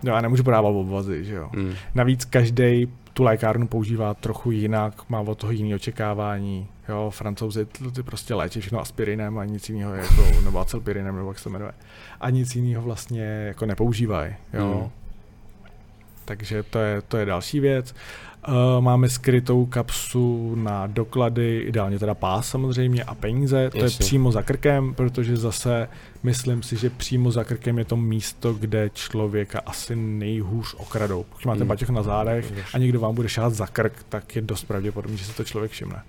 jo, 0.04 0.14
já 0.14 0.20
nemůžu 0.20 0.42
prodávat 0.42 0.68
obvazy, 0.68 1.24
že 1.24 1.34
jo. 1.34 1.50
Hmm. 1.54 1.74
Navíc 1.94 2.24
každý 2.24 2.88
tu 3.12 3.22
lékárnu 3.22 3.66
používá 3.66 4.14
trochu 4.14 4.50
jinak, 4.50 5.10
má 5.10 5.20
od 5.20 5.38
toho 5.38 5.52
jiné 5.52 5.74
očekávání. 5.74 6.68
Jo, 6.88 7.10
francouzi 7.10 7.66
ty 7.94 8.02
prostě 8.02 8.34
léčí 8.34 8.60
všechno 8.60 8.80
aspirinem 8.80 9.38
a 9.38 9.44
nic 9.44 9.68
jiného, 9.68 9.94
jako, 9.94 10.26
nebo 10.44 10.58
acylpirinem, 10.58 11.16
nebo 11.16 11.28
jak 11.28 11.38
se 11.38 11.48
jmenuje. 11.48 11.72
A 12.20 12.30
nic 12.30 12.56
jiného 12.56 12.82
vlastně 12.82 13.24
jako 13.24 13.66
nepoužívají. 13.66 14.34
Jo. 14.52 14.78
Hmm. 14.80 14.90
Takže 16.24 16.62
to 16.62 16.78
je, 16.78 17.02
to 17.02 17.16
je 17.16 17.26
další 17.26 17.60
věc. 17.60 17.94
Uh, 18.48 18.54
máme 18.80 19.08
skrytou 19.08 19.66
kapsu 19.66 20.54
na 20.54 20.86
doklady, 20.86 21.58
ideálně 21.58 21.98
teda 21.98 22.14
pás 22.14 22.48
samozřejmě 22.48 23.04
a 23.04 23.14
peníze. 23.14 23.70
To 23.70 23.78
Jasně. 23.78 24.04
je 24.04 24.06
přímo 24.06 24.32
za 24.32 24.42
krkem, 24.42 24.94
protože 24.94 25.36
zase 25.36 25.88
myslím 26.22 26.62
si, 26.62 26.76
že 26.76 26.90
přímo 26.90 27.30
za 27.30 27.44
krkem 27.44 27.78
je 27.78 27.84
to 27.84 27.96
místo, 27.96 28.54
kde 28.54 28.90
člověka 28.94 29.60
asi 29.66 29.96
nejhůř 29.96 30.74
okradou. 30.78 31.24
Pokud 31.28 31.44
máte 31.44 31.58
hmm. 31.58 31.68
baťoch 31.68 31.88
na 31.88 32.02
zádech 32.02 32.52
a 32.74 32.78
někdo 32.78 33.00
vám 33.00 33.14
bude 33.14 33.28
šát 33.28 33.54
za 33.54 33.66
krk, 33.66 33.92
tak 34.08 34.36
je 34.36 34.42
dost 34.42 34.64
pravděpodobné, 34.64 35.16
že 35.16 35.24
se 35.24 35.34
to 35.34 35.44
člověk 35.44 35.72
všimne. 35.72 36.02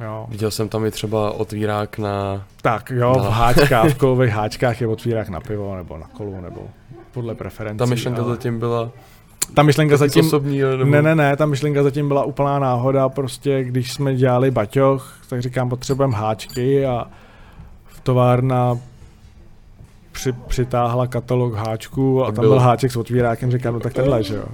Jo. 0.00 0.26
Viděl 0.28 0.50
jsem 0.50 0.68
tam 0.68 0.84
i 0.84 0.90
třeba 0.90 1.32
otvírák 1.32 1.98
na... 1.98 2.46
Tak 2.62 2.90
jo, 2.90 3.14
na... 3.16 3.22
v 3.22 3.32
háčkách, 3.32 3.90
v 3.90 3.94
kolových 3.98 4.30
háčkách 4.30 4.80
je 4.80 4.86
otvírák 4.86 5.28
na 5.28 5.40
pivo 5.40 5.76
nebo 5.76 5.98
na 5.98 6.06
kolu, 6.06 6.40
nebo 6.40 6.68
podle 7.12 7.34
preferencí. 7.34 7.78
Ta 7.78 7.86
myšlenka 7.86 8.22
ale... 8.22 8.30
zatím 8.30 8.58
byla 8.58 8.90
ta 9.54 9.62
myšlenka 9.62 9.96
zatím... 9.96 10.26
Osobní, 10.26 10.60
nebo... 10.60 10.84
Ne, 10.84 11.02
ne, 11.02 11.14
ne, 11.14 11.36
ta 11.36 11.46
myšlenka 11.46 11.82
zatím 11.82 12.08
byla 12.08 12.24
úplná 12.24 12.58
náhoda, 12.58 13.08
prostě 13.08 13.64
když 13.64 13.92
jsme 13.92 14.14
dělali 14.14 14.50
baťoch, 14.50 15.18
tak 15.28 15.42
říkám, 15.42 15.68
potřebujeme 15.68 16.16
háčky 16.16 16.86
a 16.86 17.06
v 17.86 18.00
továrna 18.00 18.78
při, 20.12 20.32
přitáhla 20.32 21.06
katalog 21.06 21.54
háčků 21.54 22.22
a 22.22 22.26
tak 22.26 22.34
tam 22.34 22.42
byl... 22.42 22.50
byl 22.50 22.58
háček 22.58 22.92
s 22.92 22.96
otvírákem, 22.96 23.50
říkám, 23.50 23.74
no 23.74 23.80
tak 23.80 23.92
tenhle, 23.92 24.22
že 24.22 24.36
jo. 24.36 24.44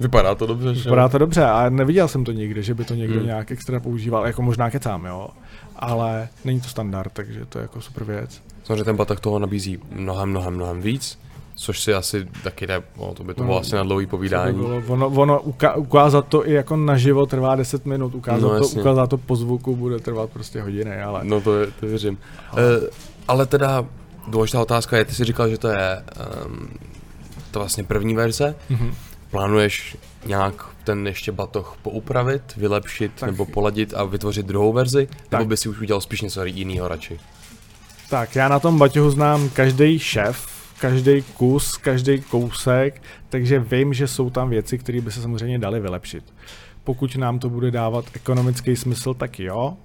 Vypadá 0.00 0.34
to 0.34 0.46
dobře, 0.46 0.74
že 0.74 0.84
Vypadá 0.84 1.08
to 1.08 1.18
dobře 1.18 1.44
a 1.44 1.68
neviděl 1.68 2.08
jsem 2.08 2.24
to 2.24 2.32
nikdy, 2.32 2.62
že 2.62 2.74
by 2.74 2.84
to 2.84 2.94
někdo 2.94 3.16
hmm. 3.16 3.26
nějak 3.26 3.50
extra 3.50 3.80
používal, 3.80 4.26
jako 4.26 4.42
možná 4.42 4.70
kecám, 4.70 5.04
jo. 5.04 5.28
Ale 5.76 6.28
není 6.44 6.60
to 6.60 6.68
standard, 6.68 7.12
takže 7.12 7.46
to 7.46 7.58
je 7.58 7.62
jako 7.62 7.80
super 7.80 8.04
věc. 8.04 8.42
Samozřejmě 8.64 8.84
ten 8.84 8.96
batak 8.96 9.20
toho 9.20 9.38
nabízí 9.38 9.78
mnohem, 9.92 10.28
mnohem, 10.28 10.54
mnohem 10.54 10.82
víc 10.82 11.18
což 11.60 11.80
si 11.80 11.94
asi 11.94 12.26
taky 12.42 12.66
jde, 12.66 12.82
no, 12.98 13.14
to 13.14 13.24
by 13.24 13.34
to 13.34 13.44
bylo 13.44 13.60
asi 13.60 13.74
na 13.74 13.82
dlouhý 13.82 14.06
povídání. 14.06 14.58
By 14.58 14.64
bylo, 14.64 14.82
ono, 14.86 15.08
ono 15.08 15.38
uka- 15.38 15.78
ukázat 15.78 16.28
to 16.28 16.48
i 16.48 16.52
jako 16.52 16.76
naživo 16.76 17.26
trvá 17.26 17.56
10 17.56 17.86
minut, 17.86 18.14
ukázat, 18.14 18.52
no, 18.52 18.58
to, 18.58 18.68
ukázat 18.68 19.06
to 19.06 19.18
po 19.18 19.36
zvuku 19.36 19.76
bude 19.76 19.98
trvat 19.98 20.30
prostě 20.30 20.62
hodiny, 20.62 21.02
ale... 21.02 21.20
No 21.22 21.40
to, 21.40 21.60
je, 21.60 21.66
to 21.80 21.86
věřím. 21.86 22.18
Ale... 22.50 22.78
Uh, 22.78 22.84
ale 23.28 23.46
teda 23.46 23.84
důležitá 24.28 24.60
otázka 24.60 24.96
je, 24.96 25.04
ty 25.04 25.14
jsi 25.14 25.24
říkal, 25.24 25.48
že 25.48 25.58
to 25.58 25.68
je 25.68 26.02
um, 26.46 26.68
to 27.50 27.58
vlastně 27.58 27.84
první 27.84 28.14
verze. 28.14 28.54
Mm-hmm. 28.70 28.94
Plánuješ 29.30 29.96
nějak 30.26 30.66
ten 30.84 31.06
ještě 31.06 31.32
batoh 31.32 31.76
poupravit, 31.82 32.42
vylepšit 32.56 33.12
tak... 33.18 33.30
nebo 33.30 33.46
poladit 33.46 33.94
a 33.94 34.04
vytvořit 34.04 34.46
druhou 34.46 34.72
verzi? 34.72 35.08
Tak. 35.28 35.40
Nebo 35.40 35.48
by 35.48 35.56
si 35.56 35.68
už 35.68 35.80
udělal 35.80 36.00
spíš 36.00 36.20
něco 36.20 36.44
jiného 36.44 36.88
radši? 36.88 37.20
Tak, 38.10 38.36
já 38.36 38.48
na 38.48 38.58
tom 38.58 38.78
baťohu 38.78 39.10
znám 39.10 39.48
každý 39.48 39.98
šéf, 39.98 40.57
každý 40.80 41.22
kus, 41.22 41.76
každý 41.76 42.20
kousek, 42.20 43.02
takže 43.28 43.58
vím, 43.58 43.94
že 43.94 44.08
jsou 44.08 44.30
tam 44.30 44.50
věci, 44.50 44.78
které 44.78 45.00
by 45.00 45.12
se 45.12 45.22
samozřejmě 45.22 45.58
daly 45.58 45.80
vylepšit. 45.80 46.24
Pokud 46.84 47.16
nám 47.16 47.38
to 47.38 47.50
bude 47.50 47.70
dávat 47.70 48.04
ekonomický 48.14 48.76
smysl, 48.76 49.14
tak 49.14 49.40
jo. 49.40 49.76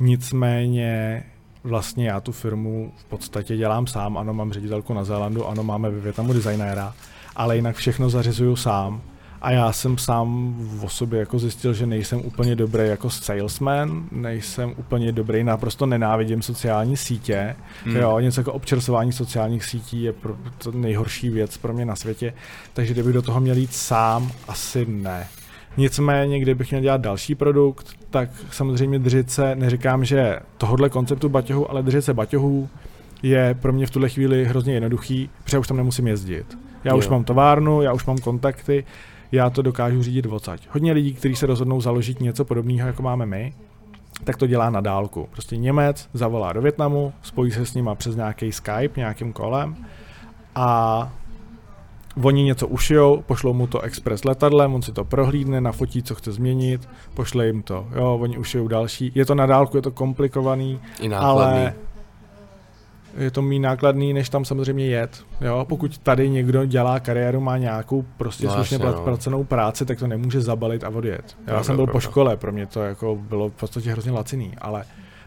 Nicméně 0.00 1.22
vlastně 1.64 2.08
já 2.08 2.20
tu 2.20 2.32
firmu 2.32 2.92
v 2.96 3.04
podstatě 3.04 3.56
dělám 3.56 3.86
sám, 3.86 4.18
ano, 4.18 4.34
mám 4.34 4.52
ředitelku 4.52 4.94
na 4.94 5.04
Zélandu, 5.04 5.46
ano, 5.46 5.64
máme 5.64 5.90
ve 5.90 6.12
designéra, 6.34 6.94
ale 7.36 7.56
jinak 7.56 7.76
všechno 7.76 8.10
zařizuju 8.10 8.56
sám. 8.56 9.02
A 9.42 9.50
já 9.50 9.72
jsem 9.72 9.98
sám 9.98 10.54
v 10.58 10.88
sobě 10.88 11.20
jako 11.20 11.38
zjistil, 11.38 11.74
že 11.74 11.86
nejsem 11.86 12.20
úplně 12.24 12.56
dobrý 12.56 12.88
jako 12.88 13.10
salesman, 13.10 14.04
nejsem 14.12 14.74
úplně 14.76 15.12
dobrý, 15.12 15.44
naprosto 15.44 15.86
nenávidím 15.86 16.42
sociální 16.42 16.96
sítě. 16.96 17.56
Hmm. 17.84 17.96
Jo, 17.96 18.18
něco 18.18 18.40
jako 18.40 18.52
občersování 18.52 19.12
sociálních 19.12 19.64
sítí 19.64 20.02
je 20.02 20.12
pro, 20.12 20.36
to 20.58 20.72
nejhorší 20.72 21.30
věc 21.30 21.56
pro 21.56 21.72
mě 21.72 21.86
na 21.86 21.96
světě, 21.96 22.34
takže 22.72 22.92
kdybych 22.92 23.12
do 23.12 23.22
toho 23.22 23.40
měl 23.40 23.56
jít 23.56 23.74
sám, 23.74 24.32
asi 24.48 24.86
ne. 24.88 25.26
Nicméně, 25.76 26.40
kdybych 26.40 26.70
měl 26.70 26.82
dělat 26.82 27.00
další 27.00 27.34
produkt, 27.34 27.86
tak 28.10 28.30
samozřejmě 28.50 28.98
držet 28.98 29.30
se, 29.30 29.54
neříkám, 29.54 30.04
že 30.04 30.38
tohohle 30.58 30.90
konceptu 30.90 31.28
baťohu, 31.28 31.70
ale 31.70 31.82
držet 31.82 32.02
se 32.02 32.14
baťohů 32.14 32.68
je 33.22 33.54
pro 33.54 33.72
mě 33.72 33.86
v 33.86 33.90
tuhle 33.90 34.08
chvíli 34.08 34.44
hrozně 34.44 34.74
jednoduchý, 34.74 35.30
protože 35.44 35.58
už 35.58 35.68
tam 35.68 35.76
nemusím 35.76 36.06
jezdit. 36.06 36.58
Já 36.84 36.92
jo. 36.92 36.98
už 36.98 37.08
mám 37.08 37.24
továrnu, 37.24 37.82
já 37.82 37.92
už 37.92 38.04
mám 38.04 38.18
kontakty, 38.18 38.84
já 39.32 39.50
to 39.50 39.62
dokážu 39.62 40.02
řídit 40.02 40.26
odsaď. 40.26 40.68
Hodně 40.70 40.92
lidí, 40.92 41.14
kteří 41.14 41.36
se 41.36 41.46
rozhodnou 41.46 41.80
založit 41.80 42.20
něco 42.20 42.44
podobného, 42.44 42.86
jako 42.86 43.02
máme 43.02 43.26
my, 43.26 43.54
tak 44.24 44.36
to 44.36 44.46
dělá 44.46 44.70
na 44.70 44.80
dálku. 44.80 45.28
Prostě 45.30 45.56
Němec 45.56 46.08
zavolá 46.12 46.52
do 46.52 46.62
Větnamu, 46.62 47.12
spojí 47.22 47.50
se 47.50 47.66
s 47.66 47.74
nima 47.74 47.94
přes 47.94 48.16
nějaký 48.16 48.52
Skype, 48.52 49.00
nějakým 49.00 49.32
kolem 49.32 49.76
a 50.54 51.12
oni 52.22 52.42
něco 52.42 52.68
ušijou, 52.68 53.22
pošlou 53.26 53.52
mu 53.52 53.66
to 53.66 53.80
express 53.80 54.24
letadlem, 54.24 54.74
on 54.74 54.82
si 54.82 54.92
to 54.92 55.04
prohlídne, 55.04 55.60
nafotí, 55.60 56.02
co 56.02 56.14
chce 56.14 56.32
změnit, 56.32 56.88
pošle 57.14 57.46
jim 57.46 57.62
to. 57.62 57.86
Jo, 57.96 58.18
oni 58.20 58.38
ušijou 58.38 58.68
další. 58.68 59.12
Je 59.14 59.24
to 59.24 59.34
na 59.34 59.46
dálku, 59.46 59.76
je 59.76 59.82
to 59.82 59.90
komplikovaný, 59.90 60.80
I 61.00 61.08
ale 61.08 61.74
je 63.16 63.30
to 63.30 63.42
méně 63.42 63.60
nákladný, 63.60 64.12
než 64.12 64.28
tam 64.28 64.44
samozřejmě 64.44 64.86
jet. 64.86 65.24
Jo? 65.40 65.66
Pokud 65.68 65.98
tady 65.98 66.30
někdo 66.30 66.64
dělá 66.64 67.00
kariéru, 67.00 67.40
má 67.40 67.58
nějakou 67.58 68.04
prostě 68.16 68.46
no, 68.46 68.54
slušně 68.54 68.78
no. 68.78 68.92
placenou 69.04 69.44
práci, 69.44 69.86
tak 69.86 69.98
to 69.98 70.06
nemůže 70.06 70.40
zabalit 70.40 70.84
a 70.84 70.88
odjet. 70.88 71.24
Já 71.38 71.44
pravda, 71.44 71.64
jsem 71.64 71.76
byl 71.76 71.84
pravda. 71.84 71.92
po 71.92 72.00
škole, 72.00 72.36
pro 72.36 72.52
mě 72.52 72.66
to 72.66 72.82
jako 72.82 73.16
bylo 73.16 73.48
v 73.48 73.52
podstatě 73.52 73.92
hrozně 73.92 74.12
laciný, 74.12 74.52
ale 74.58 74.84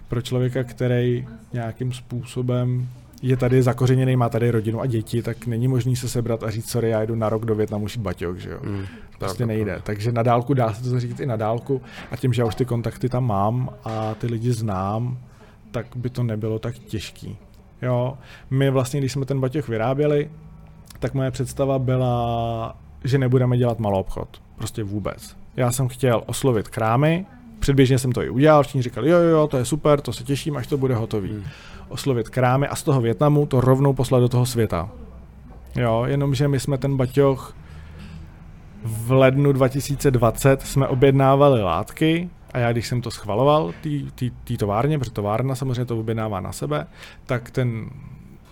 pro 0.08 0.22
člověka, 0.22 0.64
který 0.64 1.28
nějakým 1.54 1.92
způsobem 1.92 2.88
je 3.22 3.38
tady 3.38 3.64
zakořeněný, 3.64 4.16
má 4.16 4.30
tady 4.30 4.52
rodinu 4.52 4.82
a 4.82 4.86
děti, 4.86 5.22
tak 5.22 5.48
není 5.48 5.68
možný 5.68 5.96
se 5.96 6.10
sebrat 6.10 6.44
a 6.44 6.52
říct, 6.52 6.70
sorry, 6.70 6.90
já 6.90 7.02
jdu 7.02 7.16
na 7.16 7.30
rok 7.30 7.46
do 7.46 7.56
Větnamu 7.56 7.88
šít 7.88 8.02
baťok, 8.02 8.38
že 8.38 8.50
jo. 8.50 8.60
Mm, 8.64 8.86
prostě 9.20 9.46
nejde. 9.46 9.82
Takže 9.84 10.12
na 10.12 10.24
dálku 10.24 10.54
dá 10.54 10.74
se 10.74 10.90
to 10.90 11.00
říct 11.00 11.20
i 11.20 11.26
na 11.26 11.36
dálku 11.36 11.82
a 12.12 12.16
tím, 12.16 12.34
že 12.34 12.42
já 12.42 12.46
už 12.46 12.56
ty 12.56 12.66
kontakty 12.66 13.10
tam 13.10 13.28
mám 13.28 13.70
a 13.84 14.16
ty 14.16 14.28
lidi 14.28 14.52
znám, 14.52 15.18
tak 15.72 15.86
by 15.96 16.10
to 16.10 16.24
nebylo 16.24 16.60
tak 16.60 16.78
těžký. 16.78 17.38
Jo, 17.84 18.18
my 18.50 18.70
vlastně, 18.70 19.00
když 19.00 19.12
jsme 19.12 19.26
ten 19.26 19.40
batěch 19.40 19.68
vyráběli, 19.68 20.30
tak 21.00 21.14
moje 21.14 21.32
představa 21.32 21.80
byla, 21.80 22.78
že 23.04 23.18
nebudeme 23.18 23.58
dělat 23.58 23.80
malou 23.80 24.00
obchod. 24.00 24.42
Prostě 24.56 24.84
vůbec. 24.84 25.36
Já 25.56 25.72
jsem 25.72 25.88
chtěl 25.88 26.24
oslovit 26.26 26.68
krámy, 26.68 27.26
předběžně 27.60 28.00
jsem 28.00 28.12
to 28.12 28.24
i 28.24 28.30
udělal, 28.30 28.64
všichni 28.64 28.82
říkali, 28.82 29.10
jo, 29.10 29.18
jo, 29.18 29.48
to 29.48 29.58
je 29.58 29.66
super, 29.66 30.02
to 30.02 30.14
se 30.14 30.24
těším, 30.24 30.58
až 30.58 30.68
to 30.68 30.78
bude 30.78 30.96
hotový. 30.96 31.30
Hmm. 31.30 31.44
Oslovit 31.90 32.30
krámy 32.30 32.68
a 32.68 32.76
z 32.76 32.84
toho 32.84 33.02
Větnamu 33.02 33.46
to 33.46 33.62
rovnou 33.62 33.94
poslat 33.94 34.20
do 34.20 34.30
toho 34.30 34.46
světa. 34.46 34.90
Jo, 35.76 36.04
jenomže 36.08 36.48
my 36.48 36.60
jsme 36.60 36.78
ten 36.78 36.98
baťoch 36.98 37.56
v 38.84 39.12
lednu 39.12 39.52
2020 39.52 40.62
jsme 40.62 40.88
objednávali 40.88 41.64
látky, 41.64 42.30
a 42.54 42.60
já, 42.60 42.72
když 42.72 42.88
jsem 42.88 43.02
to 43.02 43.12
schvaloval, 43.12 43.74
té 44.44 44.58
továrně, 44.58 45.00
protože 45.00 45.12
továrna 45.12 45.56
samozřejmě 45.56 45.86
to 45.86 46.00
objednává 46.00 46.40
na 46.40 46.52
sebe, 46.52 46.88
tak 47.26 47.52
ten 47.52 47.90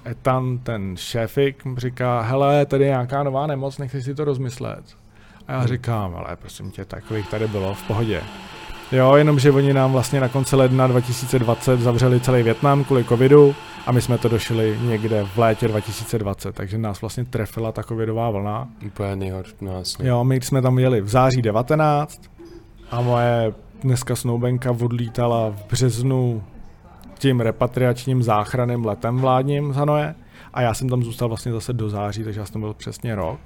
etan, 0.06 0.58
ten 0.58 0.98
šéfik 0.98 1.64
říká, 1.78 2.22
hele, 2.22 2.66
tady 2.66 2.84
je 2.84 2.90
nějaká 2.90 3.24
nová 3.24 3.48
nemoc, 3.48 3.78
nechci 3.78 4.02
si 4.02 4.16
to 4.16 4.26
rozmyslet. 4.26 4.84
A 5.48 5.52
já 5.52 5.60
hmm. 5.60 5.68
říkám, 5.68 6.16
ale 6.16 6.36
prosím 6.36 6.72
tě, 6.72 6.86
takových 6.86 7.30
tady 7.30 7.48
bylo 7.48 7.74
v 7.74 7.84
pohodě. 7.84 8.22
Jo, 8.92 9.16
jenomže 9.16 9.52
oni 9.52 9.74
nám 9.74 9.92
vlastně 9.92 10.20
na 10.20 10.28
konci 10.28 10.56
ledna 10.56 10.88
2020 10.88 11.80
zavřeli 11.80 12.20
celý 12.20 12.44
Větnam 12.44 12.84
kvůli 12.84 13.04
covidu 13.04 13.56
a 13.86 13.92
my 13.92 14.02
jsme 14.02 14.18
to 14.18 14.30
došli 14.30 14.78
někde 14.82 15.24
v 15.24 15.38
létě 15.38 15.68
2020, 15.68 16.56
takže 16.56 16.78
nás 16.78 17.02
vlastně 17.02 17.26
trefila 17.26 17.72
ta 17.72 17.84
covidová 17.84 18.30
vlna. 18.30 18.68
Úplně 18.86 19.16
nejhorší, 19.16 19.54
no 19.62 19.78
jasně. 19.78 20.10
Jo, 20.10 20.24
my 20.24 20.42
jsme 20.42 20.62
tam 20.62 20.80
jeli 20.80 21.02
v 21.02 21.10
září 21.10 21.42
19 21.42 22.22
a 22.92 23.02
moje 23.02 23.54
dneska 23.82 24.16
Snowbenka 24.16 24.72
odlítala 24.72 25.50
v 25.50 25.66
březnu 25.70 26.44
tím 27.18 27.40
repatriačním 27.40 28.24
záchranným 28.24 28.86
letem 28.86 29.18
vládním 29.18 29.74
z 29.74 29.76
Hanoje 29.76 30.16
a 30.54 30.62
já 30.62 30.74
jsem 30.74 30.90
tam 30.90 31.04
zůstal 31.04 31.28
vlastně 31.28 31.52
zase 31.52 31.74
do 31.74 31.90
září, 31.90 32.24
takže 32.24 32.40
já 32.40 32.46
jsem 32.46 32.62
byl 32.62 32.74
přesně 32.74 33.16
rok. 33.16 33.40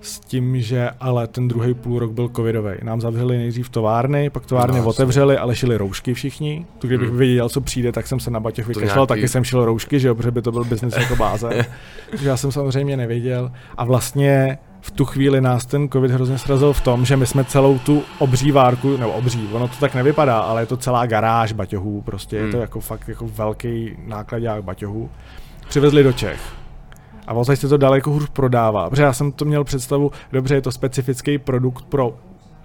S 0.00 0.20
tím, 0.20 0.60
že 0.60 0.90
ale 1.00 1.26
ten 1.26 1.48
druhý 1.48 1.74
půl 1.74 1.98
rok 1.98 2.12
byl 2.12 2.28
covidový. 2.28 2.72
Nám 2.82 3.00
zavřeli 3.00 3.38
nejdřív 3.38 3.68
továrny, 3.68 4.30
pak 4.30 4.46
továrny 4.46 4.78
no, 4.78 4.86
otevřeli, 4.86 5.36
ale 5.36 5.56
šili 5.56 5.76
roušky 5.76 6.14
všichni. 6.14 6.66
Tu 6.78 6.86
kdybych 6.86 7.08
hmm. 7.08 7.18
věděl, 7.18 7.48
co 7.48 7.60
přijde, 7.60 7.92
tak 7.92 8.06
jsem 8.06 8.20
se 8.20 8.30
na 8.30 8.40
batěch 8.40 8.66
vykašlal, 8.66 8.96
nějaký... 8.96 9.08
taky 9.08 9.28
jsem 9.28 9.44
šil 9.44 9.64
roušky, 9.64 10.00
že 10.00 10.08
jo, 10.08 10.14
protože 10.14 10.30
by 10.30 10.42
to 10.42 10.52
byl 10.52 10.64
biznis 10.64 10.96
jako 10.96 11.16
báze. 11.24 11.66
takže 12.10 12.28
já 12.28 12.36
jsem 12.36 12.52
samozřejmě 12.52 12.96
nevěděl. 12.96 13.52
A 13.76 13.84
vlastně 13.84 14.58
v 14.80 14.90
tu 14.90 15.04
chvíli 15.04 15.40
nás 15.40 15.66
ten 15.66 15.88
covid 15.88 16.10
hrozně 16.10 16.38
srazil 16.38 16.72
v 16.72 16.80
tom, 16.80 17.04
že 17.04 17.16
my 17.16 17.26
jsme 17.26 17.44
celou 17.44 17.78
tu 17.78 18.02
obří 18.18 18.52
várku, 18.52 18.96
nebo 18.96 19.12
obří, 19.12 19.48
ono 19.52 19.68
to 19.68 19.76
tak 19.80 19.94
nevypadá, 19.94 20.40
ale 20.40 20.62
je 20.62 20.66
to 20.66 20.76
celá 20.76 21.06
garáž 21.06 21.52
baťohů, 21.52 22.02
prostě 22.02 22.36
hmm. 22.36 22.46
je 22.46 22.50
to 22.50 22.56
hmm. 22.56 22.62
jako 22.62 22.80
fakt 22.80 23.08
jako 23.08 23.28
velký 23.28 23.96
nákladák 24.06 24.64
baťohů, 24.64 25.10
přivezli 25.68 26.02
do 26.02 26.12
Čech. 26.12 26.40
A 27.26 27.34
vlastně 27.34 27.56
se 27.56 27.68
to 27.68 27.76
daleko 27.76 28.10
hůř 28.10 28.28
prodává, 28.32 28.90
protože 28.90 29.02
já 29.02 29.12
jsem 29.12 29.32
to 29.32 29.44
měl 29.44 29.64
představu, 29.64 30.10
dobře, 30.32 30.54
je 30.54 30.62
to 30.62 30.72
specifický 30.72 31.38
produkt 31.38 31.84
pro 31.84 32.14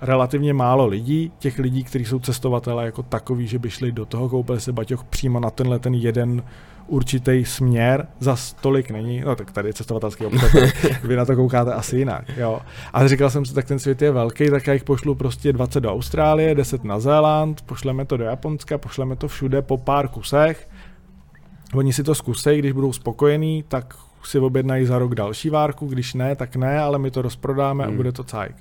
relativně 0.01 0.53
málo 0.53 0.87
lidí, 0.87 1.31
těch 1.39 1.59
lidí, 1.59 1.83
kteří 1.83 2.05
jsou 2.05 2.19
cestovatelé 2.19 2.85
jako 2.85 3.03
takový, 3.03 3.47
že 3.47 3.59
by 3.59 3.69
šli 3.69 3.91
do 3.91 4.05
toho, 4.05 4.29
koupili 4.29 4.59
se 4.59 4.71
baťoch 4.71 5.03
přímo 5.03 5.39
na 5.39 5.49
tenhle 5.49 5.79
ten 5.79 5.93
jeden 5.93 6.43
určitý 6.87 7.45
směr, 7.45 8.07
za 8.19 8.35
stolik 8.35 8.91
není, 8.91 9.21
no 9.21 9.35
tak 9.35 9.51
tady 9.51 9.69
je 9.69 9.73
cestovatelský 9.73 10.25
obchod, 10.25 10.51
vy 11.03 11.15
na 11.15 11.25
to 11.25 11.35
koukáte 11.35 11.73
asi 11.73 11.97
jinak, 11.97 12.37
jo. 12.37 12.61
Ale 12.93 13.09
říkal 13.09 13.29
jsem 13.29 13.45
si, 13.45 13.53
tak 13.53 13.65
ten 13.65 13.79
svět 13.79 14.01
je 14.01 14.11
velký, 14.11 14.49
tak 14.49 14.67
já 14.67 14.73
jich 14.73 14.83
pošlu 14.83 15.15
prostě 15.15 15.53
20 15.53 15.79
do 15.79 15.91
Austrálie, 15.91 16.55
10 16.55 16.83
na 16.83 16.99
Zéland, 16.99 17.61
pošleme 17.61 18.05
to 18.05 18.17
do 18.17 18.23
Japonska, 18.23 18.77
pošleme 18.77 19.15
to 19.15 19.27
všude 19.27 19.61
po 19.61 19.77
pár 19.77 20.07
kusech, 20.07 20.69
oni 21.73 21.93
si 21.93 22.03
to 22.03 22.15
zkusej, 22.15 22.59
když 22.59 22.71
budou 22.71 22.93
spokojení, 22.93 23.63
tak 23.67 23.93
si 24.23 24.39
objednají 24.39 24.85
za 24.85 24.99
rok 24.99 25.15
další 25.15 25.49
várku, 25.49 25.87
když 25.87 26.13
ne, 26.13 26.35
tak 26.35 26.55
ne, 26.55 26.79
ale 26.79 26.99
my 26.99 27.11
to 27.11 27.21
rozprodáme 27.21 27.83
hmm. 27.83 27.93
a 27.93 27.95
bude 27.95 28.11
to 28.11 28.23
cajk. 28.23 28.55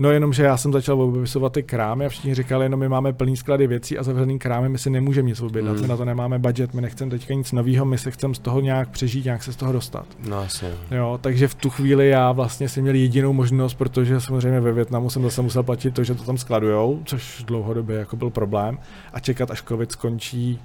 No 0.00 0.10
jenom, 0.10 0.32
že 0.32 0.42
já 0.42 0.56
jsem 0.56 0.72
začal 0.72 1.02
obepisovat 1.02 1.52
ty 1.52 1.62
krámy 1.62 2.06
a 2.06 2.08
všichni 2.08 2.34
říkali, 2.34 2.64
jenom 2.64 2.80
my 2.80 2.88
máme 2.88 3.12
plný 3.12 3.36
sklady 3.36 3.66
věcí 3.66 3.98
a 3.98 4.02
zavřený 4.02 4.38
krámy, 4.38 4.68
my 4.68 4.78
si 4.78 4.90
nemůžeme 4.90 5.28
nic 5.28 5.40
objednat, 5.40 5.76
mm. 5.76 5.82
my 5.82 5.88
na 5.88 5.96
to 5.96 6.04
nemáme 6.04 6.38
budget, 6.38 6.74
my 6.74 6.82
nechceme 6.82 7.10
teďka 7.10 7.34
nic 7.34 7.52
nového, 7.52 7.84
my 7.84 7.98
se 7.98 8.10
chceme 8.10 8.34
z 8.34 8.38
toho 8.38 8.60
nějak 8.60 8.88
přežít, 8.88 9.24
nějak 9.24 9.42
se 9.42 9.52
z 9.52 9.56
toho 9.56 9.72
dostat. 9.72 10.06
No 10.28 10.38
asi. 10.38 10.66
Jo, 10.90 11.18
takže 11.22 11.48
v 11.48 11.54
tu 11.54 11.70
chvíli 11.70 12.08
já 12.08 12.32
vlastně 12.32 12.68
si 12.68 12.82
měl 12.82 12.94
jedinou 12.94 13.32
možnost, 13.32 13.74
protože 13.74 14.20
samozřejmě 14.20 14.60
ve 14.60 14.72
Větnamu 14.72 15.10
jsem 15.10 15.22
zase 15.22 15.42
musel 15.42 15.62
platit 15.62 15.94
to, 15.94 16.04
že 16.04 16.14
to 16.14 16.24
tam 16.24 16.38
skladujou, 16.38 17.02
což 17.04 17.44
dlouhodobě 17.46 17.96
jako 17.96 18.16
byl 18.16 18.30
problém 18.30 18.78
a 19.12 19.20
čekat, 19.20 19.50
až 19.50 19.62
covid 19.62 19.92
skončí 19.92 20.58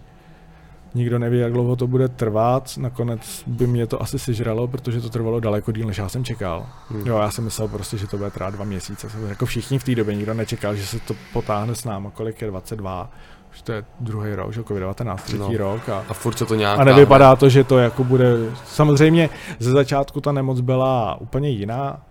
Nikdo 0.96 1.20
neví, 1.20 1.40
jak 1.40 1.54
dlouho 1.54 1.76
to 1.76 1.88
bude 1.88 2.08
trvat. 2.08 2.78
Nakonec 2.78 3.44
by 3.48 3.68
mě 3.68 3.88
to 3.88 4.02
asi 4.02 4.20
sežralo, 4.20 4.68
protože 4.68 5.02
to 5.02 5.10
trvalo 5.10 5.40
daleko 5.40 5.72
díl, 5.72 5.88
než 5.88 5.98
já 5.98 6.10
jsem 6.10 6.24
čekal. 6.24 6.66
Hmm. 6.90 7.08
Jo, 7.08 7.18
já 7.18 7.32
jsem 7.32 7.44
myslel 7.44 7.68
prostě, 7.68 7.98
že 7.98 8.08
to 8.08 8.18
bude 8.18 8.32
trvat 8.32 8.54
dva 8.54 8.66
měsíce. 8.66 9.08
Jako 9.28 9.46
všichni 9.46 9.80
v 9.80 9.84
té 9.84 9.96
době 9.96 10.16
nikdo 10.16 10.34
nečekal, 10.34 10.76
že 10.76 10.86
se 10.86 11.00
to 11.00 11.16
potáhne 11.34 11.76
s 11.76 11.84
námi, 11.84 12.08
kolik 12.14 12.42
je 12.42 12.48
22 12.48 13.12
že 13.56 13.64
to 13.64 13.72
je 13.72 13.84
druhý 14.00 14.36
rok, 14.36 14.54
že 14.54 14.62
COVID-19, 14.62 15.16
třetí 15.16 15.40
no. 15.40 15.58
rok. 15.58 15.90
A, 15.90 16.04
a 16.10 16.14
furt 16.14 16.38
se 16.38 16.46
to 16.46 16.56
nějak 16.56 16.80
A 16.80 16.84
nevypadá 16.84 17.36
to, 17.36 17.50
že 17.50 17.64
to 17.64 17.78
jako 17.78 18.04
bude... 18.04 18.36
Samozřejmě 18.66 19.30
ze 19.60 19.72
začátku 19.72 20.22
ta 20.22 20.32
nemoc 20.32 20.60
byla 20.60 21.22
úplně 21.22 21.50
jiná 21.50 22.02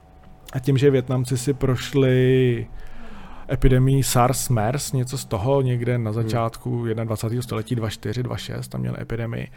a 0.53 0.59
tím, 0.59 0.79
že 0.79 0.90
Větnamci 0.90 1.38
si 1.38 1.55
prošli 1.55 2.66
epidemii 3.51 4.03
SARS, 4.03 4.49
MERS, 4.49 4.93
něco 4.93 5.19
z 5.19 5.25
toho 5.25 5.63
někde 5.63 5.99
na 5.99 6.13
začátku 6.13 6.83
hmm. 6.83 7.07
21. 7.07 7.43
století 7.43 7.75
24, 7.75 8.23
26, 8.23 8.69
tam 8.69 8.81
měli 8.81 8.97
epidemii 9.01 9.49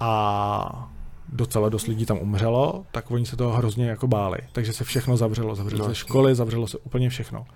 a 0.00 0.90
docela 1.32 1.68
dost 1.68 1.86
lidí 1.86 2.06
tam 2.06 2.18
umřelo, 2.18 2.84
tak 2.92 3.10
oni 3.10 3.26
se 3.26 3.36
toho 3.36 3.52
hrozně 3.52 3.88
jako 3.88 4.06
báli. 4.06 4.38
Takže 4.52 4.72
se 4.72 4.84
všechno 4.84 5.16
zavřelo. 5.16 5.54
Zavřelo 5.54 5.82
no. 5.82 5.88
se 5.88 5.94
školy, 5.94 6.34
zavřelo 6.34 6.66
se 6.66 6.78
úplně 6.78 7.08
všechno. 7.08 7.46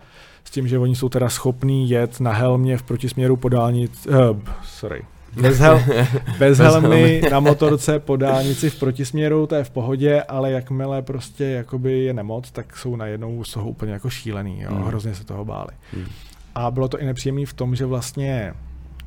S 0.45 0.51
tím, 0.51 0.69
že 0.69 0.79
oni 0.79 0.97
jsou 0.97 1.09
teda 1.09 1.29
schopní 1.29 1.91
jet 1.91 2.21
na 2.21 2.33
helmě 2.33 2.77
v 2.77 2.83
protisměru 2.83 3.37
po 3.37 3.49
dálnici, 3.49 4.09
uh, 4.09 4.17
sorry, 4.63 5.03
bez, 5.37 5.59
hel, 5.59 5.83
bez 6.39 6.59
helmy 6.59 7.23
na 7.31 7.41
motorce 7.41 7.99
po 7.99 8.17
dálnici 8.17 8.71
v 8.71 8.79
protisměru, 8.79 9.47
to 9.47 9.55
je 9.55 9.65
v 9.65 9.71
pohodě, 9.71 10.23
ale 10.23 10.51
jakmile 10.51 11.03
prostě 11.03 11.45
jakoby 11.45 12.05
je 12.05 12.13
nemoc, 12.13 12.51
tak 12.51 12.77
jsou 12.77 12.97
najednou 12.97 13.45
z 13.45 13.53
toho 13.53 13.69
úplně 13.69 13.93
jako 13.93 14.11
šílený, 14.11 14.61
jo? 14.61 14.71
Hmm. 14.71 14.85
hrozně 14.85 15.15
se 15.15 15.25
toho 15.25 15.45
báli. 15.45 15.71
Hmm. 15.93 16.07
A 16.55 16.71
bylo 16.71 16.89
to 16.89 16.99
i 16.99 17.05
nepříjemné 17.05 17.47
v 17.47 17.53
tom, 17.53 17.77
že 17.77 17.87
vlastně 17.87 18.55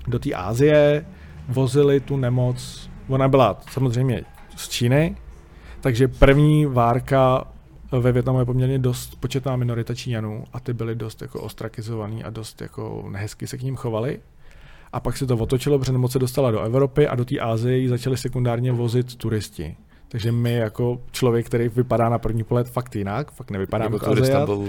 do 0.08 0.20
té 0.20 0.34
Ázie 0.34 1.06
vozili 1.50 2.00
tu 2.00 2.18
nemoc, 2.18 2.90
ona 3.08 3.28
byla 3.28 3.62
samozřejmě 3.72 4.22
z 4.56 4.70
Číny, 4.70 5.16
takže 5.82 6.08
první 6.08 6.66
várka 6.66 7.44
ve 7.92 8.12
Větnamu 8.12 8.40
je 8.40 8.46
poměrně 8.46 8.80
dost 8.80 9.16
početná 9.20 9.56
minorita 9.56 9.96
Číňanů 9.96 10.44
a 10.54 10.60
ty 10.60 10.74
byli 10.74 10.96
dost 10.96 11.22
jako 11.22 11.42
ostrakizovaný 11.42 12.24
a 12.24 12.30
dost 12.30 12.62
jako 12.62 13.06
nehezky 13.10 13.48
se 13.48 13.58
k 13.58 13.62
ním 13.62 13.76
chovali. 13.76 14.20
A 14.94 15.00
pak 15.00 15.18
se 15.18 15.26
to 15.26 15.38
otočilo, 15.38 15.80
protože 15.80 15.92
nemoc 15.92 16.12
se 16.12 16.20
dostala 16.20 16.52
do 16.52 16.62
Evropy 16.62 17.08
a 17.08 17.16
do 17.16 17.26
té 17.26 17.40
Ázie 17.40 17.90
začali 17.90 18.18
sekundárně 18.18 18.72
vozit 18.72 19.16
turisti. 19.16 19.76
Takže 20.08 20.32
my 20.32 20.54
jako 20.54 21.02
člověk, 21.12 21.46
který 21.46 21.70
vypadá 21.70 22.10
na 22.10 22.20
první 22.20 22.44
pohled 22.44 22.70
fakt 22.70 22.96
jinak, 22.96 23.32
fakt 23.32 23.52
nevypadá 23.52 23.84
jako 23.86 24.00
turista 24.00 24.46
byl... 24.46 24.68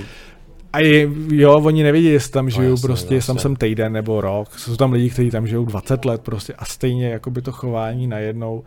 A 0.72 0.78
je, 0.78 1.10
jo, 1.30 1.60
oni 1.64 1.82
nevědí, 1.82 2.06
jestli 2.06 2.32
tam 2.32 2.50
žijou 2.50 2.62
no, 2.62 2.70
jasně, 2.70 2.86
prostě, 2.86 3.14
jasně. 3.14 3.26
tam 3.26 3.38
jsem 3.38 3.56
týden 3.56 3.92
nebo 3.92 4.20
rok. 4.20 4.58
Jsou 4.58 4.76
tam 4.76 4.92
lidi, 4.92 5.10
kteří 5.10 5.30
tam 5.30 5.46
žijou 5.46 5.64
20 5.64 6.04
let 6.04 6.20
prostě 6.22 6.52
a 6.52 6.64
stejně 6.64 7.08
jako 7.08 7.30
by 7.30 7.42
to 7.42 7.52
chování 7.52 8.06
najednou 8.06 8.64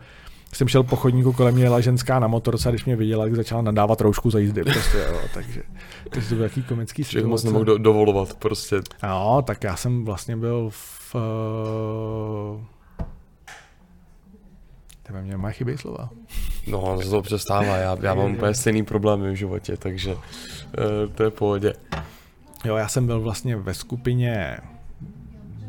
jsem 0.52 0.68
šel 0.68 0.82
po 0.82 0.96
chodníku, 0.96 1.32
kolem 1.32 1.54
mě 1.54 1.64
jela 1.64 1.80
ženská 1.80 2.18
na 2.18 2.26
motorce 2.26 2.68
a 2.68 2.72
když 2.72 2.84
mě 2.84 2.96
viděla, 2.96 3.24
tak 3.24 3.36
začala 3.36 3.62
nadávat 3.62 4.00
roušku 4.00 4.30
za 4.30 4.38
jízdy. 4.38 4.62
Prostě, 4.64 4.98
jo, 4.98 5.20
takže, 5.34 5.62
takže 6.10 6.28
to 6.28 6.34
byl 6.34 6.44
jaký 6.44 6.62
komický 6.62 7.04
situace. 7.04 7.26
moc 7.26 7.44
nemohl 7.44 7.64
do, 7.64 7.78
dovolovat 7.78 8.34
prostě. 8.34 8.76
No, 9.02 9.42
tak 9.42 9.64
já 9.64 9.76
jsem 9.76 10.04
vlastně 10.04 10.36
byl 10.36 10.68
v... 10.70 11.01
Tebe 15.02 15.22
mě 15.22 15.36
má 15.36 15.50
chybějí 15.50 15.78
slova. 15.78 16.10
No, 16.66 16.98
to 17.02 17.02
se 17.02 17.22
přestává. 17.22 17.76
Já, 17.76 17.96
já 18.02 18.14
mám 18.14 18.34
úplně 18.34 18.54
stejný 18.54 18.84
problémy 18.84 19.30
v 19.30 19.34
životě, 19.34 19.76
takže 19.76 20.14
uh, 20.14 20.20
to 21.14 21.22
je 21.22 21.30
v 21.30 21.34
pohodě. 21.34 21.72
Jo, 22.64 22.76
já 22.76 22.88
jsem 22.88 23.06
byl 23.06 23.20
vlastně 23.20 23.56
ve 23.56 23.74
skupině 23.74 24.56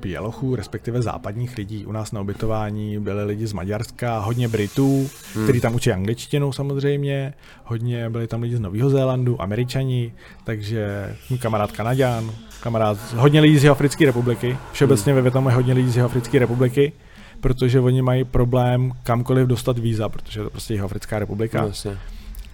Bělochů, 0.03 0.55
respektive 0.55 1.01
západních 1.01 1.57
lidí. 1.57 1.85
U 1.85 1.91
nás 1.91 2.11
na 2.11 2.21
ubytování 2.21 2.99
byli 2.99 3.23
lidi 3.23 3.47
z 3.47 3.53
Maďarska, 3.53 4.19
hodně 4.19 4.47
Britů, 4.47 5.09
hmm. 5.35 5.43
kteří 5.43 5.61
tam 5.61 5.75
učí 5.75 5.91
angličtinu 5.91 6.51
samozřejmě, 6.51 7.33
hodně 7.63 8.09
byli 8.09 8.27
tam 8.27 8.41
lidi 8.41 8.55
z 8.55 8.59
Nového 8.59 8.89
Zélandu, 8.89 9.41
Američani, 9.41 10.13
takže 10.43 11.15
kamarád 11.39 11.71
Kanaďan, 11.71 12.31
kamarád, 12.61 12.97
hodně 13.15 13.41
lidí 13.41 13.57
z 13.59 13.69
Africké 13.69 14.05
republiky, 14.05 14.57
všeobecně 14.71 15.11
hmm. 15.11 15.15
ve 15.15 15.21
Větnamu 15.21 15.49
je 15.49 15.55
hodně 15.55 15.73
lidí 15.73 15.91
z 15.91 15.97
Africké 15.97 16.39
republiky, 16.39 16.91
protože 17.41 17.79
oni 17.79 18.01
mají 18.01 18.23
problém 18.23 18.91
kamkoliv 19.03 19.47
dostat 19.47 19.77
víza, 19.77 20.09
protože 20.09 20.39
je 20.39 20.43
to 20.43 20.49
prostě 20.49 20.81
Africká 20.81 21.19
republika. 21.19 21.61
Vlastně. 21.61 21.97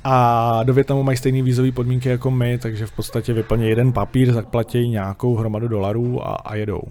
A 0.04 0.64
do 0.64 0.74
Větnamu 0.74 1.04
mají 1.04 1.18
stejné 1.18 1.42
vízové 1.42 1.72
podmínky 1.72 2.10
jako 2.10 2.32
my, 2.32 2.58
takže 2.58 2.86
v 2.86 2.92
podstatě 2.92 3.34
vyplní 3.34 3.70
jeden 3.70 3.94
papír, 3.94 4.34
zaplatí 4.34 4.90
nějakou 4.90 5.36
hromadu 5.36 5.68
dolarů 5.68 6.28
a, 6.28 6.34
a 6.34 6.56
jedou. 6.56 6.82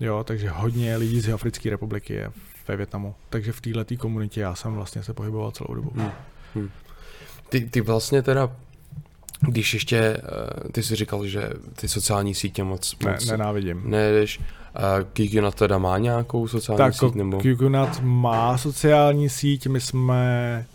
Jo, 0.00 0.24
takže 0.24 0.48
hodně 0.48 0.96
lidí 0.96 1.20
z 1.20 1.32
Africké 1.32 1.70
republiky 1.70 2.12
je 2.14 2.30
ve 2.68 2.76
Větnamu. 2.76 3.14
Takže 3.30 3.52
v 3.52 3.60
této 3.60 3.96
komunitě 3.96 4.40
já 4.40 4.54
jsem 4.54 4.74
vlastně 4.74 5.02
se 5.02 5.12
pohyboval 5.12 5.50
celou 5.50 5.74
dobu. 5.74 5.92
Hmm. 5.94 6.10
Hmm. 6.54 6.70
Ty, 7.48 7.60
ty 7.60 7.80
vlastně 7.80 8.22
teda 8.22 8.50
když 9.40 9.74
ještě, 9.74 9.98
eh, 9.98 10.72
ty 10.72 10.82
jsi 10.82 10.96
říkal, 10.96 11.26
že 11.26 11.50
ty 11.76 11.88
sociální 11.88 12.34
sítě 12.34 12.64
moc, 12.64 12.96
ne, 13.04 13.12
moc 13.12 13.26
nenávidím. 13.26 13.90
Nejdeš. 13.90 14.40
Kikunat 15.12 15.54
teda 15.54 15.78
má 15.78 15.98
nějakou 15.98 16.48
sociální 16.48 16.78
tak, 16.78 16.94
síť? 16.94 17.14
Nebo? 17.14 17.40
Kikunat 17.40 18.00
má 18.02 18.58
sociální 18.58 19.28
síť, 19.28 19.66
my 19.66 19.80
jsme 19.80 20.66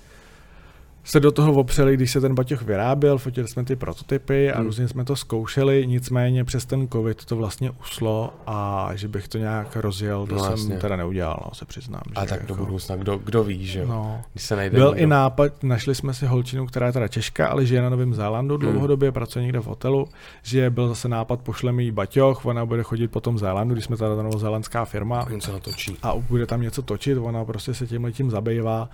se 1.03 1.19
do 1.19 1.31
toho 1.31 1.53
opřeli, 1.53 1.93
když 1.93 2.11
se 2.11 2.21
ten 2.21 2.35
baťoch 2.35 2.61
vyráběl, 2.61 3.17
fotili 3.17 3.47
jsme 3.47 3.63
ty 3.63 3.75
prototypy 3.75 4.51
a 4.51 4.57
hmm. 4.57 4.65
různě 4.65 4.87
jsme 4.87 5.05
to 5.05 5.15
zkoušeli, 5.15 5.87
nicméně 5.87 6.43
přes 6.43 6.65
ten 6.65 6.87
covid 6.87 7.25
to 7.25 7.35
vlastně 7.35 7.71
uslo 7.71 8.33
a 8.47 8.89
že 8.95 9.07
bych 9.07 9.27
to 9.27 9.37
nějak 9.37 9.75
rozjel, 9.75 10.27
to 10.27 10.35
no, 10.35 10.43
jsem 10.43 10.51
jasně. 10.51 10.77
teda 10.77 10.95
neudělal, 10.95 11.43
no, 11.45 11.55
se 11.55 11.65
přiznám. 11.65 12.01
A 12.15 12.25
tak 12.25 12.41
jako... 12.41 12.45
do 12.45 12.55
budoucna, 12.55 12.95
kdo, 12.95 13.17
kdo 13.17 13.43
ví, 13.43 13.65
že 13.65 13.85
no. 13.85 14.21
Když 14.33 14.43
se 14.43 14.55
najde 14.55 14.77
Byl 14.77 14.89
někdo. 14.89 15.03
i 15.03 15.07
nápad, 15.07 15.63
našli 15.63 15.95
jsme 15.95 16.13
si 16.13 16.25
holčinu, 16.25 16.65
která 16.65 16.87
je 16.87 16.93
teda 16.93 17.07
Češka, 17.07 17.47
ale 17.47 17.65
žije 17.65 17.81
na 17.81 17.89
Novém 17.89 18.13
Zélandu 18.13 18.57
hmm. 18.57 18.61
dlouhodobě, 18.61 19.11
pracuje 19.11 19.43
někde 19.43 19.59
v 19.59 19.65
hotelu, 19.65 20.07
že 20.43 20.69
byl 20.69 20.87
zase 20.87 21.09
nápad, 21.09 21.41
pošleme 21.41 21.83
jí 21.83 21.91
baťoch, 21.91 22.45
ona 22.45 22.65
bude 22.65 22.83
chodit 22.83 23.07
po 23.07 23.19
tom 23.19 23.37
Zélandu, 23.37 23.73
když 23.73 23.85
jsme 23.85 23.97
teda 23.97 24.15
ta 24.15 24.23
novozélandská 24.23 24.85
firma. 24.85 25.19
A, 25.19 25.39
se 25.39 25.51
natočí. 25.51 25.97
a 26.03 26.13
bude 26.15 26.45
tam 26.45 26.61
něco 26.61 26.81
točit, 26.81 27.17
ona 27.17 27.45
prostě 27.45 27.73
se 27.73 27.87
tím 27.87 28.03
letím 28.03 28.31
zabývá 28.31 28.89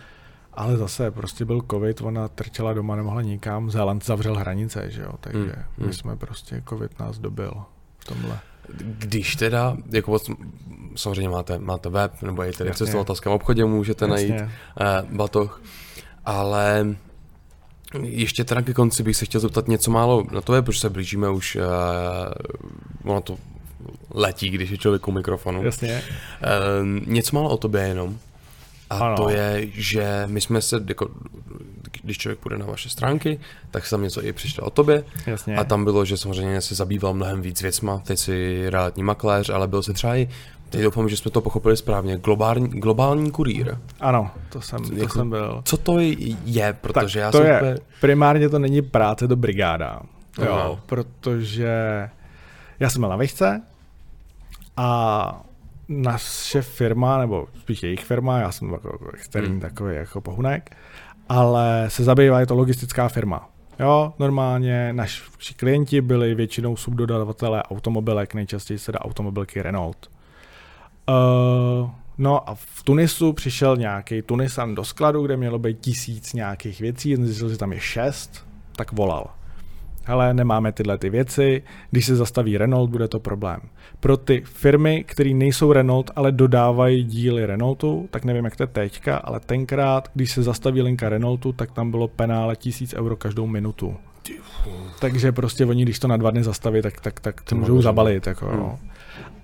ale 0.57 0.77
zase 0.77 1.11
prostě 1.11 1.45
byl 1.45 1.61
covid, 1.71 2.01
ona 2.01 2.27
trčela 2.27 2.73
doma, 2.73 2.95
nemohla 2.95 3.21
nikam, 3.21 3.71
Zéland 3.71 4.05
zavřel 4.05 4.35
hranice, 4.35 4.91
že 4.91 5.01
jo, 5.01 5.11
takže 5.19 5.39
hmm, 5.39 5.63
my 5.77 5.83
hmm. 5.83 5.93
jsme 5.93 6.15
prostě, 6.15 6.63
covid 6.69 6.99
nás 6.99 7.19
dobil 7.19 7.53
v 7.97 8.05
tomhle. 8.05 8.39
Když 8.97 9.35
teda, 9.35 9.77
jako 9.91 10.19
samozřejmě 10.95 11.29
máte, 11.29 11.59
máte 11.59 11.89
web, 11.89 12.21
nebo 12.21 12.45
i 12.45 12.51
tedy 12.51 12.71
v 12.71 12.75
cestovatelském 12.75 13.33
obchodě 13.33 13.65
můžete 13.65 14.05
Jasně. 14.05 14.29
najít 14.29 14.41
uh, 14.41 15.15
batoh, 15.15 15.61
ale 16.25 16.87
ještě 18.01 18.43
teda 18.43 18.61
ke 18.61 18.73
konci 18.73 19.03
bych 19.03 19.17
se 19.17 19.25
chtěl 19.25 19.41
zeptat 19.41 19.67
něco 19.67 19.91
málo 19.91 20.23
na 20.31 20.41
to, 20.41 20.63
protože 20.63 20.79
se 20.79 20.89
blížíme 20.89 21.29
už, 21.29 21.55
uh, 21.55 23.11
ono 23.11 23.21
to 23.21 23.37
letí, 24.13 24.49
když 24.49 24.69
je 24.69 24.77
člověk 24.77 25.07
u 25.07 25.11
mikrofonu. 25.11 25.63
Jasně. 25.63 26.03
Uh, 26.03 27.07
něco 27.07 27.35
málo 27.35 27.49
o 27.49 27.57
tobě 27.57 27.81
jenom. 27.81 28.19
A 28.89 28.95
ano. 28.97 29.15
to 29.15 29.29
je, 29.29 29.67
že 29.73 30.23
my 30.25 30.41
jsme 30.41 30.61
se, 30.61 30.83
jako, 30.87 31.09
když 32.03 32.17
člověk 32.17 32.39
půjde 32.39 32.57
na 32.57 32.65
vaše 32.65 32.89
stránky, 32.89 33.39
tak 33.71 33.85
se 33.85 33.89
tam 33.91 34.03
něco 34.03 34.25
i 34.25 34.33
přišlo 34.33 34.63
o 34.63 34.69
tobě. 34.69 35.03
Jasně. 35.25 35.57
A 35.57 35.63
tam 35.63 35.83
bylo, 35.83 36.05
že 36.05 36.17
samozřejmě 36.17 36.61
se 36.61 36.75
zabýval 36.75 37.13
mnohem 37.13 37.41
víc 37.41 37.61
věcma. 37.61 38.01
Teď 38.05 38.19
si 38.19 38.65
realitní 38.69 39.03
makléř, 39.03 39.49
ale 39.49 39.67
byl 39.67 39.83
se 39.83 39.93
třeba 39.93 40.15
i 40.15 40.29
Teď 40.69 40.81
doufám, 40.81 41.09
že 41.09 41.17
jsme 41.17 41.31
to 41.31 41.41
pochopili 41.41 41.77
správně. 41.77 42.17
Globální, 42.17 42.67
globální 42.67 43.31
kurýr. 43.31 43.77
Ano, 43.99 44.31
to 44.49 44.61
jsem, 44.61 44.79
to 44.79 44.95
jako, 44.95 45.13
jsem 45.13 45.29
byl. 45.29 45.61
Co 45.65 45.77
to 45.77 45.99
je? 45.99 46.73
Protože 46.81 47.19
tak 47.19 47.21
já 47.21 47.31
to 47.31 47.37
jsem 47.37 47.47
je, 47.47 47.57
úplně... 47.57 47.77
primárně 48.01 48.49
to 48.49 48.59
není 48.59 48.81
práce 48.81 49.27
do 49.27 49.35
brigáda. 49.35 50.01
Jo, 50.45 50.79
protože 50.85 51.69
já 52.79 52.89
jsem 52.89 53.01
byl 53.01 53.09
na 53.09 53.15
výšce 53.15 53.61
a 54.77 55.41
naše 55.89 56.61
firma, 56.61 57.17
nebo 57.17 57.47
spíš 57.59 57.83
jejich 57.83 58.03
firma, 58.03 58.39
já 58.39 58.51
jsem 58.51 58.71
jako, 58.71 58.87
jako 58.87 59.11
externí 59.13 59.49
hmm. 59.49 59.59
takový 59.59 59.95
jako 59.95 60.21
pohunek, 60.21 60.75
ale 61.29 61.85
se 61.87 62.03
zabývá, 62.03 62.39
je 62.39 62.45
to 62.45 62.55
logistická 62.55 63.09
firma. 63.09 63.49
Jo, 63.79 64.13
normálně 64.19 64.93
naši 64.93 65.53
klienti 65.55 66.01
byli 66.01 66.35
většinou 66.35 66.75
subdodavatelé 66.75 67.63
automobilek, 67.63 68.33
nejčastěji 68.33 68.79
se 68.79 68.91
dá 68.91 68.99
automobilky 68.99 69.61
Renault. 69.61 70.09
Uh, 71.09 71.89
no 72.17 72.49
a 72.49 72.55
v 72.55 72.83
Tunisu 72.83 73.33
přišel 73.33 73.77
nějaký 73.77 74.21
Tunisan 74.21 74.75
do 74.75 74.83
skladu, 74.83 75.21
kde 75.21 75.37
mělo 75.37 75.59
být 75.59 75.79
tisíc 75.79 76.33
nějakých 76.33 76.79
věcí, 76.81 77.15
zjistil, 77.15 77.49
že 77.49 77.57
tam 77.57 77.73
je 77.73 77.79
šest, 77.79 78.47
tak 78.75 78.91
volal 78.91 79.27
hele, 80.07 80.33
nemáme 80.33 80.71
tyhle 80.71 80.97
ty 80.97 81.09
věci, 81.09 81.63
když 81.91 82.05
se 82.05 82.15
zastaví 82.15 82.57
Renault, 82.57 82.89
bude 82.89 83.07
to 83.07 83.19
problém. 83.19 83.59
Pro 83.99 84.17
ty 84.17 84.41
firmy, 84.45 85.03
které 85.07 85.33
nejsou 85.33 85.73
Renault, 85.73 86.11
ale 86.15 86.31
dodávají 86.31 87.03
díly 87.03 87.45
Renaultu, 87.45 88.07
tak 88.11 88.25
nevím, 88.25 88.45
jak 88.45 88.55
to 88.55 88.63
je 88.63 88.67
teďka, 88.67 89.17
ale 89.17 89.39
tenkrát, 89.39 90.09
když 90.13 90.31
se 90.31 90.43
zastaví 90.43 90.81
linka 90.81 91.09
Renaultu, 91.09 91.53
tak 91.53 91.71
tam 91.71 91.91
bylo 91.91 92.07
penále 92.07 92.55
1000 92.55 92.93
euro 92.93 93.15
každou 93.15 93.47
minutu. 93.47 93.95
Takže 94.99 95.31
prostě 95.31 95.65
oni, 95.65 95.83
když 95.83 95.99
to 95.99 96.07
na 96.07 96.17
dva 96.17 96.31
dny 96.31 96.43
zastaví, 96.43 96.81
tak, 96.81 96.99
tak, 96.99 97.19
tak 97.19 97.41
to 97.41 97.55
můžou 97.55 97.81
zabalit. 97.81 98.27
Jako, 98.27 98.45
hmm. 98.45 98.59
no. 98.59 98.79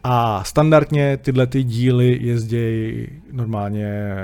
A 0.03 0.43
standardně 0.43 1.17
tyhle 1.17 1.47
ty 1.47 1.63
díly 1.63 2.19
jezdí 2.21 3.07
normálně 3.31 4.15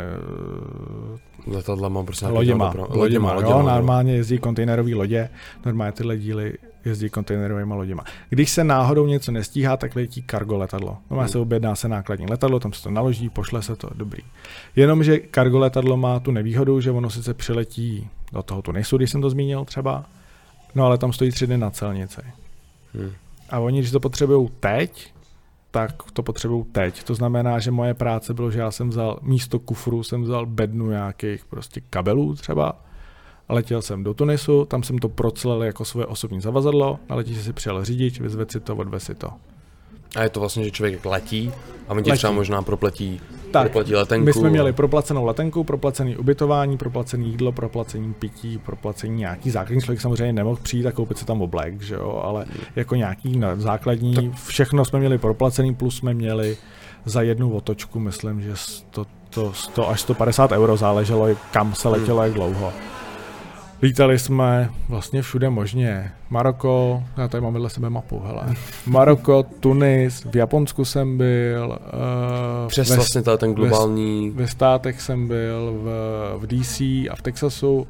letadlama, 1.48 2.04
prostě 2.04 2.28
loděma, 2.28 2.66
loděma, 2.66 2.88
loděma, 2.90 3.34
loděma, 3.34 3.60
jo, 3.60 3.64
normálně 3.64 4.16
jezdí 4.16 4.38
kontejnerové 4.38 4.96
lodě, 4.96 5.30
normálně 5.66 5.92
tyhle 5.92 6.18
díly 6.18 6.54
jezdí 6.86 7.10
kontejnerovými 7.10 7.74
loděma. 7.74 8.04
Když 8.30 8.50
se 8.50 8.64
náhodou 8.64 9.06
něco 9.08 9.32
nestíhá, 9.32 9.78
tak 9.78 9.96
letí 9.96 10.22
kargo 10.22 10.58
letadlo. 10.58 10.98
Normálně 11.10 11.28
hmm. 11.28 11.32
se 11.32 11.40
objedná 11.40 11.76
se 11.76 11.88
nákladní 11.88 12.26
letadlo, 12.30 12.60
tam 12.60 12.74
se 12.74 12.84
to 12.84 12.92
naloží, 12.92 13.30
pošle 13.30 13.62
se 13.62 13.76
to, 13.76 13.90
dobrý. 13.96 14.24
Jenomže 14.76 15.20
kargo 15.20 15.60
letadlo 15.60 15.98
má 15.98 16.20
tu 16.20 16.32
nevýhodu, 16.32 16.82
že 16.82 16.92
ono 16.92 17.10
sice 17.10 17.34
přiletí 17.34 18.10
do 18.34 18.44
toho 18.44 18.62
Tunisu, 18.62 18.98
když 18.98 19.12
jsem 19.12 19.22
to 19.22 19.30
zmínil 19.30 19.66
třeba, 19.66 20.06
no 20.76 20.86
ale 20.86 20.98
tam 20.98 21.14
stojí 21.14 21.32
tři 21.32 21.48
dny 21.48 21.58
na 21.58 21.70
celnici. 21.70 22.22
Hmm. 22.94 23.12
A 23.50 23.60
oni, 23.60 23.80
když 23.80 23.92
to 23.92 24.00
potřebují 24.00 24.50
teď, 24.60 25.14
tak 25.72 26.12
to 26.14 26.24
potřebuju 26.24 26.68
teď. 26.72 27.04
To 27.04 27.16
znamená, 27.16 27.60
že 27.60 27.72
moje 27.72 27.94
práce 27.94 28.34
bylo, 28.34 28.52
že 28.52 28.60
já 28.60 28.72
jsem 28.72 28.90
vzal 28.90 29.20
místo 29.22 29.60
kufru, 29.60 30.04
jsem 30.04 30.22
vzal 30.22 30.46
bednu 30.46 30.90
nějakých 30.90 31.46
prostě 31.46 31.82
kabelů 31.90 32.36
třeba, 32.36 32.82
letěl 33.50 33.82
jsem 33.82 34.04
do 34.04 34.14
Tunisu, 34.14 34.66
tam 34.66 34.84
jsem 34.84 34.98
to 34.98 35.10
procelil 35.10 35.64
jako 35.64 35.86
svoje 35.86 36.06
osobní 36.06 36.42
zavazadlo, 36.42 37.00
na 37.10 37.16
letiště 37.16 37.44
si 37.44 37.54
přijel 37.54 37.86
řidič, 37.86 38.20
vyzvedl 38.20 38.52
si 38.52 38.60
to, 38.60 38.76
odvez 38.76 39.04
si 39.04 39.16
to. 39.16 39.30
A 40.16 40.24
je 40.24 40.30
to 40.30 40.40
vlastně, 40.40 40.64
že 40.64 40.72
člověk 40.72 41.06
letí 41.06 41.52
a 41.88 41.94
my 41.94 42.04
ti 42.04 42.12
třeba 42.12 42.34
možná 42.34 42.62
propletí, 42.62 43.22
Tak, 43.52 43.64
propletí 43.64 43.96
letenku. 43.96 44.26
My 44.26 44.34
jsme 44.34 44.50
měli 44.50 44.74
proplacenou 44.74 45.26
letenku, 45.26 45.64
proplacený 45.64 46.18
ubytování, 46.18 46.78
proplacený 46.78 47.30
jídlo, 47.30 47.52
proplacený 47.52 48.14
pití, 48.14 48.58
proplacený 48.58 49.16
nějaký 49.16 49.50
základní. 49.50 49.82
Člověk 49.82 50.02
samozřejmě 50.02 50.34
nemohl 50.34 50.60
přijít 50.64 50.86
a 50.86 50.92
koupit 50.92 51.18
si 51.18 51.26
tam 51.26 51.42
oblek, 51.42 51.82
že 51.82 51.96
jo, 51.96 52.22
ale 52.24 52.46
jako 52.76 52.96
nějaký 52.96 53.42
základní, 53.56 54.34
všechno 54.46 54.86
jsme 54.86 55.00
měli 55.00 55.18
proplacený, 55.18 55.76
plus 55.76 55.98
jsme 55.98 56.14
měli 56.14 56.58
za 57.06 57.22
jednu 57.22 57.54
otočku, 57.54 58.00
myslím, 58.00 58.42
že 58.42 58.52
100, 58.56 59.06
to 59.30 59.54
100 59.54 59.90
až 59.90 60.02
150 60.02 60.52
euro 60.52 60.78
záleželo, 60.78 61.28
kam 61.52 61.76
se 61.76 61.90
letělo, 61.90 62.24
jak 62.24 62.34
dlouho. 62.34 62.74
Lítali 63.82 64.20
jsme 64.20 64.70
vlastně 64.90 65.22
všude 65.22 65.50
možně. 65.50 66.12
Maroko, 66.30 67.04
já 67.18 67.28
tady 67.28 67.42
mám 67.42 67.54
vedle 67.54 67.70
sebe 67.70 67.90
mapu, 67.90 68.22
hele. 68.26 68.56
Maroko, 68.86 69.44
Tunis, 69.44 70.26
v 70.32 70.36
Japonsku 70.36 70.86
jsem 70.86 71.18
byl. 71.18 71.80
Uh, 72.64 72.68
Přes 72.68 72.96
vlastně 72.96 73.22
tady 73.22 73.38
ten 73.38 73.54
globální... 73.54 74.30
ve 74.30 74.48
státech 74.48 75.02
jsem 75.02 75.28
byl, 75.28 75.74
v, 75.84 75.88
v 76.38 76.48
DC 76.48 76.82
a 76.82 77.16
v 77.16 77.22
Texasu, 77.22 77.88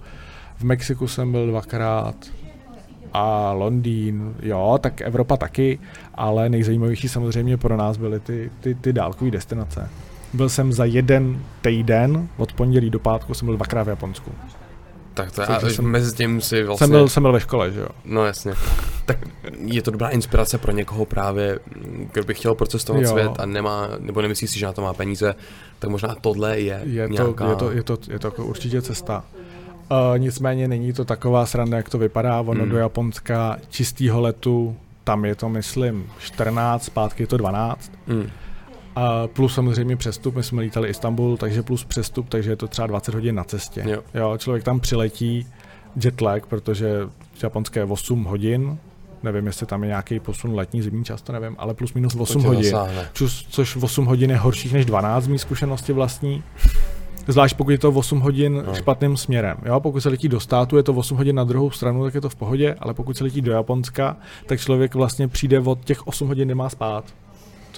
v 0.57 0.63
Mexiku 0.63 1.07
jsem 1.07 1.31
byl 1.31 1.47
dvakrát 1.47 2.15
a 3.13 3.51
Londýn, 3.51 4.35
jo, 4.41 4.79
tak 4.81 5.01
Evropa 5.01 5.37
taky, 5.37 5.79
ale 6.15 6.49
nejzajímavější 6.49 7.09
samozřejmě 7.09 7.57
pro 7.57 7.77
nás 7.77 7.97
byly 7.97 8.19
ty, 8.19 8.51
ty, 8.59 8.75
ty 8.75 8.93
dálkové 8.93 9.31
destinace. 9.31 9.89
Byl 10.33 10.49
jsem 10.49 10.73
za 10.73 10.85
jeden 10.85 11.39
týden, 11.61 12.27
od 12.37 12.53
pondělí 12.53 12.89
do 12.89 12.99
pátku 12.99 13.33
jsem 13.33 13.45
byl 13.45 13.55
dvakrát 13.55 13.83
v 13.83 13.89
Japonsku. 13.89 14.31
Tak 15.25 15.31
to 15.61 15.67
a 15.67 15.69
jsem- 15.69 15.85
mezi 15.85 16.15
tím 16.15 16.41
si 16.41 16.63
vlastně... 16.63 16.85
Jsem, 16.85 16.91
byl, 16.91 17.09
jsem 17.09 17.23
byl 17.23 17.31
ve 17.31 17.39
škole, 17.39 17.71
že 17.71 17.79
jo. 17.79 17.87
No 18.05 18.25
jasně. 18.25 18.53
Tak 19.05 19.17
je 19.65 19.81
to 19.81 19.91
dobrá 19.91 20.09
inspirace 20.09 20.57
pro 20.57 20.71
někoho 20.71 21.05
právě, 21.05 21.59
kdo 22.13 22.23
by 22.23 22.33
chtěl 22.33 22.55
procestovat 22.55 23.01
Jo. 23.03 23.09
svět 23.09 23.31
a 23.39 23.45
nemá, 23.45 23.89
nebo 23.99 24.21
nemyslí 24.21 24.47
si, 24.47 24.59
že 24.59 24.65
na 24.65 24.73
to 24.73 24.81
má 24.81 24.93
peníze, 24.93 25.35
tak 25.79 25.89
možná 25.89 26.15
tohle 26.21 26.59
je, 26.59 26.81
Je 26.83 27.07
to, 27.07 27.13
nějaká... 27.13 27.49
je 27.49 27.55
to, 27.55 27.71
je 27.71 27.83
to, 27.83 27.97
je 28.09 28.19
to 28.19 28.27
jako 28.27 28.45
určitě 28.45 28.81
cesta. 28.81 29.23
Uh, 29.91 30.19
nicméně 30.19 30.67
není 30.67 30.93
to 30.93 31.05
taková 31.05 31.45
sranda, 31.45 31.77
jak 31.77 31.89
to 31.89 31.97
vypadá. 31.97 32.39
Ono 32.41 32.61
Hmm. 32.61 32.69
do 32.69 32.77
Japonska 32.77 33.57
čistýho 33.69 34.21
letu, 34.21 34.75
tam 35.03 35.25
je 35.25 35.35
to, 35.35 35.49
myslím, 35.49 36.09
14, 36.19 36.83
zpátky 36.83 37.23
je 37.23 37.27
to 37.27 37.37
12. 37.37 37.91
Mm. 38.07 38.29
A 38.95 39.27
plus 39.27 39.53
samozřejmě 39.53 39.95
přestup, 39.95 40.35
my 40.35 40.43
jsme 40.43 40.61
lítali 40.61 40.89
Istanbul, 40.89 41.37
takže 41.37 41.63
plus 41.63 41.83
přestup, 41.83 42.29
takže 42.29 42.51
je 42.51 42.55
to 42.55 42.67
třeba 42.67 42.87
20 42.87 43.13
hodin 43.13 43.35
na 43.35 43.43
cestě. 43.43 43.83
Jo. 43.87 44.03
Jo, 44.13 44.37
člověk 44.37 44.63
tam 44.63 44.79
přiletí, 44.79 45.47
jetlag, 46.03 46.45
protože 46.45 46.99
japonské 47.43 47.79
je 47.79 47.85
8 47.85 48.23
hodin, 48.23 48.77
nevím, 49.23 49.45
jestli 49.45 49.65
tam 49.65 49.83
je 49.83 49.87
nějaký 49.87 50.19
posun 50.19 50.55
letní, 50.55 50.81
zimní 50.81 51.05
čas, 51.05 51.21
to 51.21 51.33
nevím, 51.33 51.55
ale 51.59 51.73
plus 51.73 51.93
minus 51.93 52.15
8 52.15 52.41
tě 52.41 52.47
hodin. 52.47 52.75
Čus, 53.13 53.47
což 53.49 53.75
8 53.75 54.05
hodin 54.05 54.29
je 54.29 54.37
horších 54.37 54.73
než 54.73 54.85
12 54.85 55.23
z 55.23 55.27
mý 55.27 55.39
zkušenosti 55.39 55.93
vlastní. 55.93 56.43
Zvlášť 57.27 57.57
pokud 57.57 57.71
je 57.71 57.77
to 57.77 57.91
8 57.91 58.19
hodin 58.19 58.63
no. 58.67 58.75
špatným 58.75 59.17
směrem. 59.17 59.57
Jo? 59.65 59.79
Pokud 59.79 60.01
se 60.01 60.09
letí 60.09 60.27
do 60.27 60.39
státu, 60.39 60.77
je 60.77 60.83
to 60.83 60.93
8 60.93 61.17
hodin 61.17 61.35
na 61.35 61.43
druhou 61.43 61.71
stranu, 61.71 62.03
tak 62.03 62.15
je 62.15 62.21
to 62.21 62.29
v 62.29 62.35
pohodě, 62.35 62.75
ale 62.79 62.93
pokud 62.93 63.17
se 63.17 63.23
letí 63.23 63.41
do 63.41 63.51
Japonska, 63.51 64.17
tak 64.45 64.59
člověk 64.59 64.95
vlastně 64.95 65.27
přijde 65.27 65.59
od 65.59 65.85
těch 65.85 66.07
8 66.07 66.27
hodin, 66.27 66.47
nemá 66.47 66.69
spát. 66.69 67.03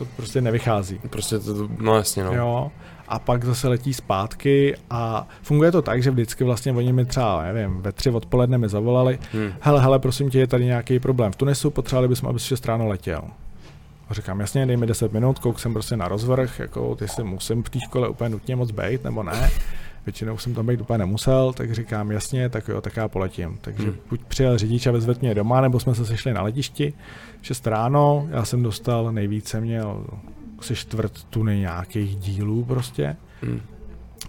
To 0.01 0.07
prostě 0.15 0.41
nevychází. 0.41 0.99
Prostě 1.09 1.39
to, 1.39 1.69
no 1.79 1.95
jasně 1.95 2.23
no. 2.23 2.33
Jo? 2.33 2.71
A 3.07 3.19
pak 3.19 3.43
zase 3.45 3.67
letí 3.67 3.93
zpátky 3.93 4.75
a 4.89 5.27
funguje 5.41 5.71
to 5.71 5.81
tak, 5.81 6.03
že 6.03 6.11
vždycky 6.11 6.43
vlastně 6.43 6.71
oni 6.73 6.93
mi 6.93 7.05
třeba, 7.05 7.43
nevím, 7.43 7.81
ve 7.81 7.91
tři 7.91 8.09
odpoledne 8.09 8.57
mi 8.57 8.69
zavolali, 8.69 9.19
Hmm. 9.33 9.53
hele, 9.59 9.81
hele, 9.81 9.99
prosím 9.99 10.29
tě, 10.29 10.39
je 10.39 10.47
tady 10.47 10.65
nějaký 10.65 10.99
problém 10.99 11.31
v 11.31 11.35
Tunisu, 11.35 11.69
potřebovali 11.71 12.07
bychom, 12.07 12.29
abys 12.29 12.43
6 12.43 12.65
ráno 12.65 12.87
letěl. 12.87 13.21
A 14.09 14.13
říkám, 14.13 14.39
jasně, 14.39 14.65
dej 14.65 14.77
mi 14.77 14.87
10 14.87 15.13
minut, 15.13 15.39
kouk 15.39 15.59
jsem 15.59 15.73
prostě 15.73 15.97
na 15.97 16.07
rozvrh, 16.07 16.59
jako 16.59 16.97
jestli 17.01 17.23
musím 17.23 17.63
v 17.63 17.69
té 17.69 17.79
škole 17.79 18.09
úplně 18.09 18.29
nutně 18.29 18.55
moc 18.55 18.71
být, 18.71 19.03
nebo 19.03 19.23
ne. 19.23 19.49
Většinou 20.05 20.37
jsem 20.37 20.53
tam 20.53 20.65
být 20.65 20.81
úplně 20.81 20.97
nemusel, 20.97 21.53
tak 21.53 21.73
říkám, 21.73 22.11
jasně, 22.11 22.49
tak 22.49 22.67
jo, 22.67 22.81
tak 22.81 22.97
já 22.97 23.07
poletím. 23.07 23.57
Takže 23.61 23.83
Hmm. 23.83 23.95
buď 24.09 24.21
přijel 24.23 24.57
řidič 24.57 24.87
a 24.87 24.91
vezve 24.91 25.15
mě 25.21 25.35
doma, 25.35 25.61
nebo 25.61 25.79
jsme 25.79 25.95
se 25.95 26.05
sešli 26.05 26.33
na 26.33 26.41
letišti. 26.41 26.93
6 27.41 27.67
ráno, 27.67 28.27
já 28.31 28.45
jsem 28.45 28.63
dostal, 28.63 29.11
nejvíce 29.11 29.61
měl 29.61 30.05
asi 30.59 30.75
čtvrt 30.75 31.23
tuny 31.23 31.59
nějakých 31.59 32.15
dílů 32.15 32.63
prostě. 32.63 33.15
Hmm. 33.41 33.61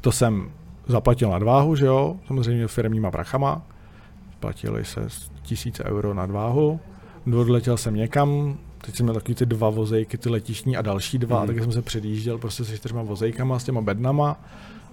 To 0.00 0.12
jsem 0.12 0.50
zaplatil 0.86 1.30
na 1.30 1.38
dváhu, 1.38 1.76
že 1.76 1.86
jo, 1.86 2.16
samozřejmě 2.26 2.66
firmníma 2.68 3.10
prachama. 3.10 3.62
Platili 4.40 4.84
se 4.84 5.06
tisíce 5.42 5.84
euro 5.84 6.14
na 6.14 6.26
dváhu. 6.26 6.80
Odletěl 7.40 7.76
jsem 7.76 7.94
někam, 7.94 8.58
teď 8.84 8.94
jsem 8.96 9.06
měl 9.06 9.14
takový 9.14 9.34
ty 9.34 9.46
dva 9.46 9.70
vozejky, 9.70 10.18
ty 10.18 10.28
letišní 10.28 10.76
a 10.76 10.82
další 10.82 11.18
dva, 11.18 11.36
Hmm. 11.38 11.46
hmm. 11.48 11.56
tak 11.56 11.64
jsem 11.64 11.72
se 11.72 11.82
předjížděl 11.82 12.38
prostě 12.38 12.64
se 12.64 12.76
čtyřma 12.76 13.02
vozejkama, 13.02 13.58
s 13.58 13.64
těma 13.64 13.80
bednama 13.80 14.40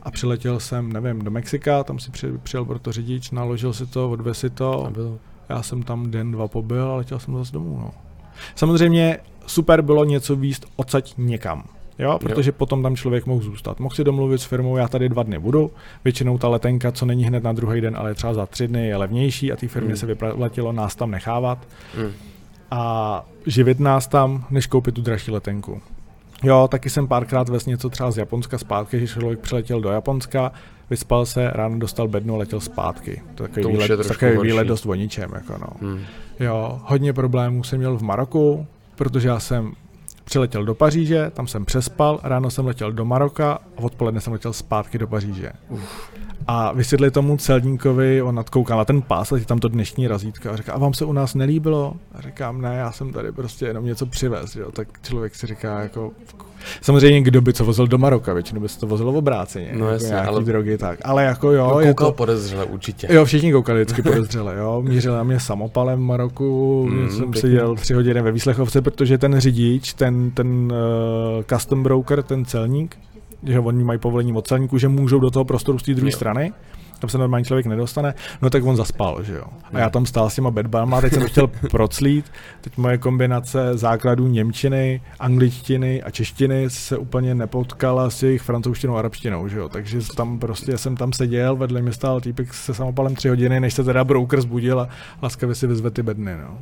a 0.04 0.12
přiletěl 0.12 0.60
jsem, 0.60 0.94
nevím, 0.94 1.20
do 1.20 1.32
Mexika, 1.32 1.84
tam 1.84 2.00
si 2.00 2.12
při, 2.12 2.28
přijel 2.44 2.66
proto 2.66 2.92
řidič, 2.92 3.32
naložil 3.32 3.74
si 3.74 3.86
to, 3.86 4.12
odvez 4.12 4.40
si 4.40 4.50
to, 4.50 4.92
já 5.50 5.64
jsem 5.64 5.84
tam 5.84 6.12
den, 6.12 6.32
dva 6.32 6.48
pobyl 6.48 6.92
a 6.92 6.96
letěl 6.96 7.20
jsem 7.20 7.38
zase 7.38 7.54
domů. 7.54 7.80
No. 7.82 7.92
Samozřejmě 8.56 9.18
super 9.48 9.82
bylo 9.82 10.06
něco 10.06 10.36
výst 10.36 10.66
odsaď 10.76 11.14
někam. 11.18 11.64
Jo, 12.00 12.20
protože 12.20 12.50
jo. 12.50 12.54
potom 12.58 12.84
tam 12.84 12.96
člověk 12.96 13.26
mohl 13.26 13.44
zůstat. 13.44 13.80
Mohl 13.80 13.96
si 13.96 14.04
domluvit 14.04 14.42
s 14.42 14.46
firmou, 14.46 14.78
já 14.78 14.88
tady 14.88 15.10
dva 15.10 15.24
dny 15.24 15.40
budu. 15.40 15.72
Většinou 16.04 16.38
ta 16.38 16.48
letenka, 16.48 16.92
co 16.92 17.06
není 17.06 17.26
hned 17.26 17.44
na 17.44 17.54
druhý 17.54 17.82
den, 17.82 17.96
ale 17.98 18.16
třeba 18.16 18.34
za 18.34 18.46
tři 18.46 18.68
dny, 18.68 18.88
je 18.88 18.98
levnější 18.98 19.52
a 19.52 19.56
té 19.56 19.68
firmě 19.68 19.90
hmm. 19.90 19.98
se 19.98 20.06
vyplatilo 20.06 20.72
nás 20.72 20.96
tam 20.96 21.12
nechávat 21.12 21.68
Hmm. 21.96 22.12
a 22.72 23.26
živit 23.46 23.80
nás 23.80 24.08
tam, 24.08 24.46
než 24.50 24.68
koupit 24.68 24.96
tu 24.96 25.02
dražší 25.02 25.32
letenku. 25.32 25.82
Jo, 26.44 26.68
taky 26.72 26.90
jsem 26.90 27.08
párkrát 27.08 27.50
ves 27.50 27.66
něco 27.66 27.90
třeba 27.90 28.12
z 28.12 28.18
Japonska 28.18 28.58
zpátky, 28.58 29.00
že 29.00 29.08
člověk 29.08 29.40
přiletěl 29.40 29.82
do 29.82 29.90
Japonska, 29.90 30.52
vyspal 30.90 31.26
se, 31.26 31.50
ráno 31.54 31.80
dostal 31.80 32.08
bednu 32.08 32.36
a 32.36 32.38
letěl 32.38 32.60
zpátky. 32.60 33.22
To 33.36 33.44
je 33.44 33.50
takový, 33.50 33.64
To 33.64 33.70
je 33.70 33.74
výlet, 33.76 33.88
trošku 33.88 34.14
takový 34.14 34.36
horší. 34.36 34.52
výlet 34.52 34.68
dost 34.68 34.86
o 34.86 34.94
ničem. 34.96 35.32
Jako 35.34 35.54
no. 35.58 35.68
Hmm. 35.90 36.00
Jo, 36.40 36.80
hodně 36.84 37.14
problémů 37.14 37.64
jsem 37.64 37.80
měl 37.80 37.98
v 37.98 38.02
Maroku, 38.02 38.68
protože 38.96 39.28
já 39.28 39.40
jsem 39.40 39.74
přiletěl 40.24 40.66
do 40.66 40.76
Paříže, 40.76 41.32
tam 41.34 41.48
jsem 41.48 41.66
přespal, 41.66 42.20
ráno 42.24 42.50
jsem 42.52 42.66
letěl 42.66 42.92
do 42.92 43.06
Maroka 43.06 43.54
a 43.54 43.60
odpoledne 43.82 44.22
jsem 44.22 44.34
letěl 44.34 44.54
zpátky 44.54 44.98
do 44.98 45.08
Paříže. 45.08 45.52
Uf. 45.70 46.12
A 46.52 46.72
vysvětli 46.72 47.12
tomu 47.12 47.38
celníkovi, 47.38 48.22
on 48.22 48.36
nadkoukal 48.36 48.78
na 48.78 48.86
ten 48.86 49.02
pás, 49.02 49.32
letí 49.32 49.46
tam 49.46 49.60
to 49.60 49.68
dnešní 49.68 50.08
razítko 50.08 50.50
a 50.50 50.56
říká, 50.58 50.74
a 50.74 50.78
vám 50.78 50.94
se 50.94 51.06
u 51.06 51.14
nás 51.14 51.36
nelíbilo? 51.36 51.94
A 52.16 52.22
říkám, 52.22 52.62
ne, 52.62 52.76
já 52.76 52.92
jsem 52.92 53.14
tady 53.14 53.32
prostě 53.32 53.66
jenom 53.66 53.86
něco 53.86 54.06
přivez, 54.06 54.56
jo. 54.56 54.72
tak 54.72 54.88
člověk 55.04 55.36
si 55.36 55.48
říká, 55.48 55.80
jako, 55.80 56.12
samozřejmě 56.82 57.22
kdo 57.22 57.42
by 57.42 57.54
co 57.54 57.66
vozil 57.66 57.88
do 57.88 57.98
Maroka, 57.98 58.34
většinou 58.34 58.62
by 58.62 58.70
se 58.70 58.80
to 58.80 58.88
vozilo 58.88 59.12
v 59.12 59.18
obráceně, 59.18 59.66
No 59.74 59.80
jako 59.80 59.94
jasně, 59.94 60.08
nějaký 60.08 60.28
ale- 60.28 60.44
drogy, 60.44 60.78
tak, 60.78 61.00
ale 61.04 61.24
jako 61.24 61.52
jo, 61.52 61.70
No, 61.74 61.80
je 61.80 61.94
to, 61.94 62.12
podezřele 62.12 62.66
určitě. 62.66 63.08
Jo, 63.12 63.26
všichni 63.26 63.54
koukali 63.54 63.82
vždycky 63.84 64.02
podezřele, 64.02 64.56
jo. 64.58 64.82
Mířili 64.82 65.16
na 65.16 65.24
mě 65.24 65.40
samopalem 65.40 66.00
v 66.00 66.04
Maroku, 66.04 66.86
Mm, 66.90 67.00
mm, 67.02 67.10
jsem 67.10 67.20
pěkný. 67.32 67.42
seděl 67.42 67.76
tři 67.76 67.94
hodiny 67.94 68.22
ve 68.22 68.32
výslechovce, 68.32 68.82
protože 68.82 69.18
ten 69.18 69.40
řidič, 69.40 69.94
ten, 69.94 70.32
ten 70.32 70.48
uh, 71.38 71.44
custom 71.54 71.84
broker, 71.84 72.24
ten 72.24 72.46
celník, 72.46 72.98
že 73.44 73.60
oni 73.60 73.84
mají 73.84 74.00
povolení 74.00 74.34
od 74.34 74.48
celníku, 74.48 74.78
že 74.78 74.88
můžou 74.88 75.20
do 75.20 75.32
toho 75.32 75.46
prostoru 75.46 75.80
z 75.80 75.84
té 75.84 75.94
druhé 75.94 76.12
strany, 76.12 76.54
tam 77.00 77.10
se 77.10 77.18
normální 77.18 77.46
člověk 77.46 77.66
nedostane, 77.66 78.14
no 78.42 78.50
tak 78.50 78.64
on 78.64 78.76
zaspal, 78.76 79.24
že 79.24 79.34
jo. 79.34 79.44
A 79.74 79.80
já 79.80 79.90
tam 79.90 80.06
stál 80.06 80.30
s 80.30 80.36
těma 80.36 80.52
bedbama, 80.52 81.02
teď 81.02 81.14
jsem 81.14 81.28
chtěl 81.28 81.48
proclít, 81.72 82.26
teď 82.62 82.78
moje 82.78 82.98
kombinace 82.98 83.78
základů 83.78 84.28
Němčiny, 84.28 85.02
angličtiny 85.20 86.04
a 86.04 86.10
češtiny 86.10 86.70
se 86.70 86.98
úplně 86.98 87.36
nepotkala 87.36 88.10
s 88.10 88.24
jejich 88.24 88.42
francouzštinou 88.42 88.96
a 88.96 89.00
arabštinou, 89.00 89.48
že 89.48 89.58
jo. 89.58 89.70
Takže 89.70 90.00
tam 90.16 90.40
prostě 90.40 90.78
jsem 90.78 90.98
tam 90.98 91.14
seděl, 91.14 91.56
vedle 91.56 91.82
mě 91.82 91.94
stál 91.94 92.22
týpek 92.22 92.54
se 92.54 92.74
samopalem 92.74 93.16
tři 93.16 93.30
hodiny, 93.30 93.60
než 93.60 93.74
se 93.74 93.84
teda 93.84 94.04
broker 94.04 94.42
zbudil 94.42 94.80
a 94.80 94.90
laskavě 95.22 95.56
si 95.56 95.68
vyzve 95.68 95.92
ty 95.92 96.04
bedny, 96.04 96.38
no. 96.38 96.60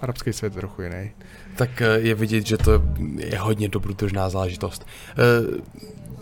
Arabský 0.00 0.32
svět 0.32 0.54
je 0.54 0.60
trochu 0.60 0.82
jiný. 0.82 1.10
tak 1.56 1.82
eh, 1.82 1.98
je 1.98 2.14
vidět, 2.14 2.46
že 2.46 2.56
to 2.56 2.82
je 3.18 3.38
hodně 3.38 3.68
dobrodružná 3.68 4.28
záležitost. 4.28 4.86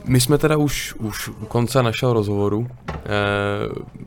Eh, 0.04 0.10
My 0.10 0.20
jsme 0.20 0.38
teda 0.38 0.56
už, 0.56 0.94
už 0.94 1.28
u 1.28 1.32
konce 1.46 1.82
našeho 1.82 2.12
rozhovoru. 2.12 2.68
Eh, 2.88 2.98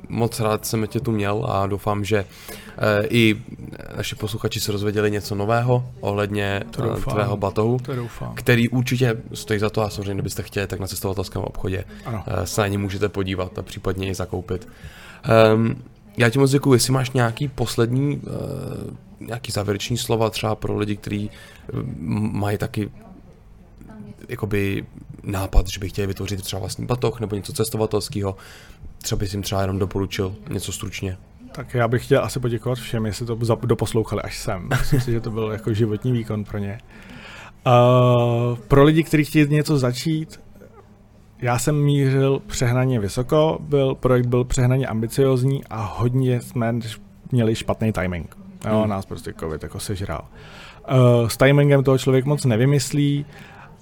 Moc 0.10 0.40
rád 0.40 0.66
jsem 0.66 0.88
tě 0.88 1.00
tu 1.00 1.12
měl 1.12 1.46
a 1.50 1.68
doufám, 1.68 2.04
že 2.04 2.26
eh, 2.78 3.08
i 3.10 3.36
naši 3.98 4.16
posluchači 4.16 4.60
se 4.60 4.72
rozvěděli 4.72 5.12
něco 5.12 5.36
nového 5.36 5.90
ohledně 6.00 6.64
To 6.72 6.84
eh, 6.84 6.88
doufám. 6.88 7.14
tvého 7.14 7.38
batohu, 7.38 7.80
To 7.80 7.96
doufám. 7.96 8.34
který 8.36 8.70
určitě 8.70 9.18
stojí 9.34 9.60
za 9.60 9.70
to 9.70 9.82
a 9.82 9.90
samozřejmě, 9.90 10.14
kdybyste 10.14 10.44
chtěli, 10.44 10.68
tak 10.68 10.80
na 10.80 10.88
cestovatelském 10.88 11.42
obchodě 11.42 11.84
Ano. 12.06 12.24
eh, 12.28 12.48
se 12.48 12.62
na 12.62 12.68
ně 12.68 12.78
můžete 12.78 13.10
podívat 13.10 13.60
a 13.60 13.62
případně 13.62 14.08
i 14.10 14.16
zakoupit. 14.16 14.68
Um, 15.56 15.76
já 16.18 16.30
ti 16.30 16.40
moc 16.40 16.52
děkuji, 16.52 16.74
jestli 16.74 16.94
máš 16.94 17.12
nějaký 17.12 17.48
poslední, 17.48 18.18
uh, 18.18 19.28
nějaký 19.28 19.52
závěrečný 19.52 19.98
slova 19.98 20.30
třeba 20.30 20.56
pro 20.56 20.78
lidi, 20.78 20.96
kteří 20.96 21.30
uh, 21.74 21.80
mají 22.32 22.58
taky 22.58 22.90
jakoby 24.30 24.86
nápad, 25.28 25.68
že 25.68 25.80
by 25.80 25.90
chtěli 25.90 26.08
vytvořit 26.08 26.42
třeba 26.42 26.60
vlastní 26.60 26.86
batoh 26.86 27.20
nebo 27.20 27.36
něco 27.36 27.54
cestovatelského, 27.54 28.36
třeba 29.02 29.20
bys 29.20 29.34
jim 29.34 29.42
třeba 29.42 29.62
jenom 29.62 29.80
doporučil 29.80 30.36
něco 30.50 30.72
stručně. 30.72 31.18
Tak 31.52 31.74
já 31.74 31.88
bych 31.88 32.06
chtěl 32.06 32.24
asi 32.24 32.40
poděkovat 32.40 32.78
všem, 32.78 33.06
jestli 33.06 33.26
to 33.26 33.36
doposlouchali 33.56 34.22
až 34.22 34.38
sem. 34.38 34.70
Myslím 34.70 35.02
si, 35.02 35.12
že 35.12 35.20
to 35.22 35.32
byl 35.32 35.52
jako 35.52 35.74
životní 35.74 36.12
výkon 36.12 36.44
pro 36.44 36.58
ně. 36.58 36.78
Uh, 37.68 38.58
pro 38.68 38.84
lidi, 38.84 39.04
kteří 39.04 39.26
chtějí 39.26 39.48
něco 39.50 39.78
začít, 39.78 40.40
já 41.42 41.60
jsem 41.60 41.84
mířil 41.84 42.42
přehnaně 42.48 43.00
vysoko, 43.00 43.58
byl, 43.62 43.96
projekt 43.96 44.26
byl 44.26 44.44
přehnaně 44.44 44.88
ambiciozní 44.88 45.66
a 45.66 45.84
hodně 45.84 46.42
jsme 46.42 46.76
měli 47.32 47.56
špatný 47.56 47.92
timing. 47.92 48.38
Jo, 48.70 48.80
hmm. 48.80 48.90
nás 48.90 49.06
prostě 49.06 49.34
covid 49.40 49.64
jako 49.64 49.80
sežral. 49.80 50.26
Uh, 50.92 51.28
s 51.28 51.38
timingem 51.38 51.84
toho 51.84 51.98
člověk 51.98 52.26
moc 52.26 52.46
nevymyslí, 52.46 53.26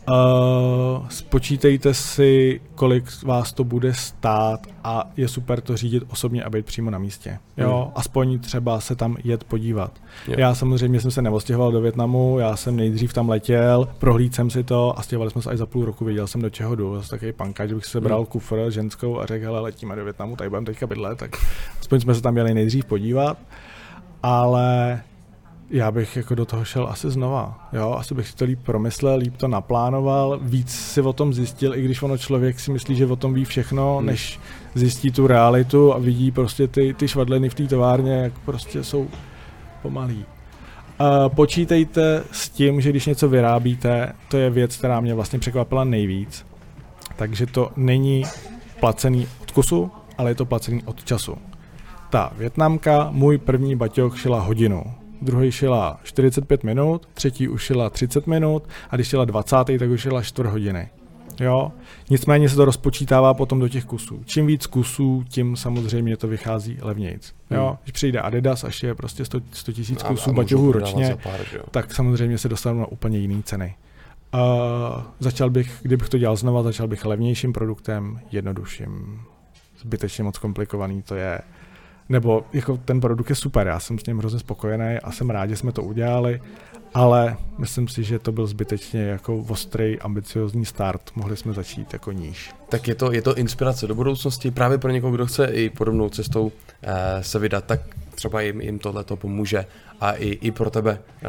Uh, 0.09 1.07
spočítejte 1.09 1.93
si, 1.93 2.61
kolik 2.75 3.23
vás 3.23 3.53
to 3.53 3.63
bude 3.63 3.93
stát 3.93 4.67
a 4.83 5.11
je 5.17 5.27
super 5.27 5.61
to 5.61 5.77
řídit 5.77 6.03
osobně 6.09 6.43
a 6.43 6.49
být 6.49 6.65
přímo 6.65 6.91
na 6.91 6.97
místě. 6.97 7.39
Jo, 7.57 7.81
hmm. 7.83 7.91
aspoň 7.95 8.39
třeba 8.39 8.79
se 8.79 8.95
tam 8.95 9.17
jet 9.23 9.43
podívat. 9.43 9.91
Yeah. 10.27 10.39
Já 10.39 10.55
samozřejmě 10.55 11.01
jsem 11.01 11.11
se 11.11 11.21
nevostěhoval 11.21 11.71
do 11.71 11.81
Větnamu, 11.81 12.39
já 12.39 12.55
jsem 12.55 12.75
nejdřív 12.75 13.13
tam 13.13 13.29
letěl, 13.29 13.87
prohlíd 13.99 14.35
jsem 14.35 14.49
si 14.49 14.63
to 14.63 14.99
a 14.99 15.01
stěhovali 15.01 15.31
jsme 15.31 15.41
se 15.41 15.49
až 15.49 15.57
za 15.57 15.65
půl 15.65 15.85
roku, 15.85 16.05
věděl 16.05 16.27
jsem 16.27 16.41
do 16.41 16.49
čeho 16.49 16.75
jdu. 16.75 16.95
Zase 16.95 17.09
takový 17.09 17.33
pankač, 17.33 17.71
bych 17.71 17.85
se 17.85 18.01
bral 18.01 18.19
hmm. 18.19 18.25
kufr 18.25 18.71
ženskou 18.71 19.19
a 19.19 19.25
řekl, 19.25 19.45
hele, 19.45 19.59
letíme 19.59 19.95
do 19.95 20.03
Větnamu, 20.03 20.35
tady 20.35 20.49
budeme 20.49 20.65
teďka 20.65 20.87
bydlet, 20.87 21.17
tak 21.17 21.31
aspoň 21.79 21.99
jsme 21.99 22.15
se 22.15 22.21
tam 22.21 22.33
měli 22.33 22.53
nejdřív 22.53 22.85
podívat. 22.85 23.37
Ale 24.23 25.01
já 25.69 25.91
bych 25.91 26.15
jako 26.15 26.35
do 26.35 26.45
toho 26.45 26.65
šel 26.65 26.87
asi 26.91 27.11
znova. 27.11 27.69
Jo, 27.73 27.95
asi 27.99 28.15
bych 28.15 28.27
si 28.27 28.35
to 28.35 28.45
líp 28.45 28.59
promyslel, 28.63 29.17
líp 29.17 29.37
to 29.37 29.47
naplánoval, 29.47 30.39
víc 30.41 30.71
si 30.71 31.01
o 31.01 31.13
tom 31.13 31.33
zjistil, 31.33 31.75
i 31.75 31.81
když 31.81 32.01
ono 32.01 32.17
člověk 32.17 32.59
si 32.59 32.71
myslí, 32.71 32.95
že 32.95 33.05
o 33.05 33.15
tom 33.15 33.33
ví 33.33 33.45
všechno, 33.45 33.97
hmm. 33.97 34.05
než 34.05 34.39
zjistí 34.75 35.11
tu 35.11 35.27
realitu 35.27 35.93
a 35.93 35.97
vidí 35.97 36.31
prostě 36.31 36.67
ty, 36.67 36.93
ty 36.93 37.07
švadleny 37.07 37.49
v 37.49 37.53
té 37.53 37.67
továrně, 37.67 38.13
jak 38.13 38.33
prostě 38.39 38.83
jsou 38.83 39.07
pomalý. 39.81 40.25
Uh, 40.99 41.35
počítejte 41.35 42.23
s 42.31 42.49
tím, 42.49 42.81
že 42.81 42.89
když 42.89 43.05
něco 43.05 43.29
vyrábíte, 43.29 44.13
to 44.29 44.37
je 44.37 44.49
věc, 44.49 44.77
která 44.77 44.99
mě 44.99 45.13
vlastně 45.13 45.39
překvapila 45.39 45.83
nejvíc. 45.83 46.45
Takže 47.15 47.45
to 47.45 47.71
není 47.75 48.23
placený 48.79 49.27
od 49.41 49.51
kusu, 49.51 49.91
ale 50.17 50.31
je 50.31 50.35
to 50.35 50.45
placený 50.45 50.83
od 50.85 51.03
času. 51.03 51.37
Ta 52.09 52.31
větnamka, 52.37 53.07
můj 53.11 53.37
první 53.37 53.75
baťoch 53.75 54.19
šila 54.19 54.39
hodinu 54.39 54.83
druhý 55.21 55.51
šila 55.51 55.99
45 56.03 56.63
minut, 56.63 57.07
třetí 57.13 57.47
už 57.47 57.63
šila 57.63 57.89
30 57.89 58.27
minut 58.27 58.63
a 58.89 58.95
když 58.95 59.07
šila 59.07 59.25
20, 59.25 59.57
tak 59.79 59.89
už 59.89 60.01
šila 60.01 60.23
4 60.23 60.49
hodiny. 60.49 60.89
Jo? 61.39 61.71
Nicméně 62.09 62.49
se 62.49 62.55
to 62.55 62.65
rozpočítává 62.65 63.33
potom 63.33 63.59
do 63.59 63.69
těch 63.69 63.85
kusů. 63.85 64.21
Čím 64.25 64.47
víc 64.47 64.65
kusů, 64.65 65.23
tím 65.29 65.55
samozřejmě 65.55 66.17
to 66.17 66.27
vychází 66.27 66.77
levnějc. 66.81 67.33
Jo? 67.51 67.67
Hmm. 67.67 67.77
Když 67.83 67.91
přijde 67.91 68.21
Adidas 68.21 68.63
až 68.63 68.83
je 68.83 68.95
prostě 68.95 69.25
100 69.25 69.71
tisíc 69.73 70.03
kusů 70.03 70.33
baťohů 70.33 70.71
ročně, 70.71 71.17
pár, 71.23 71.39
tak 71.71 71.93
samozřejmě 71.93 72.37
se 72.37 72.49
dostanu 72.49 72.79
na 72.79 72.85
úplně 72.85 73.19
jiné 73.19 73.43
ceny. 73.43 73.75
Uh, 74.33 75.03
začal 75.19 75.49
bych, 75.49 75.79
kdybych 75.81 76.09
to 76.09 76.17
dělal 76.17 76.35
znova, 76.35 76.63
začal 76.63 76.87
bych 76.87 77.05
levnějším 77.05 77.53
produktem, 77.53 78.19
jednodušším. 78.31 79.21
Zbytečně 79.79 80.23
moc 80.23 80.37
komplikovaný 80.37 81.01
to 81.01 81.15
je 81.15 81.41
nebo 82.09 82.45
jako 82.53 82.77
ten 82.77 83.01
produkt 83.01 83.29
je 83.29 83.35
super, 83.35 83.67
já 83.67 83.79
jsem 83.79 83.99
s 83.99 84.05
ním 84.05 84.17
hrozně 84.17 84.39
spokojený 84.39 84.97
a 85.03 85.11
jsem 85.11 85.29
rád, 85.29 85.49
že 85.49 85.55
jsme 85.55 85.71
to 85.71 85.83
udělali, 85.83 86.41
ale 86.93 87.37
myslím 87.57 87.87
si, 87.87 88.03
že 88.03 88.19
to 88.19 88.31
byl 88.31 88.47
zbytečně 88.47 89.01
jako 89.01 89.37
ostrý, 89.37 89.99
ambiciozní 89.99 90.65
start, 90.65 91.11
mohli 91.15 91.37
jsme 91.37 91.53
začít 91.53 91.93
jako 91.93 92.11
níž. 92.11 92.51
Tak 92.69 92.87
je 92.87 92.95
to, 92.95 93.11
je 93.11 93.21
to 93.21 93.35
inspirace 93.35 93.87
do 93.87 93.95
budoucnosti. 93.95 94.51
Právě 94.51 94.77
pro 94.77 94.91
někoho, 94.91 95.13
kdo 95.13 95.25
chce 95.25 95.45
i 95.45 95.69
podobnou 95.69 96.09
cestou 96.09 96.51
eh, 96.81 97.23
se 97.23 97.39
vydat, 97.39 97.65
tak 97.65 97.79
třeba 98.15 98.41
jim, 98.41 98.61
jim 98.61 98.79
tohle 98.79 99.03
to 99.03 99.15
pomůže. 99.15 99.65
A 100.01 100.11
i, 100.11 100.27
i 100.27 100.51
pro 100.51 100.69
tebe 100.69 100.99
eh, 101.23 101.27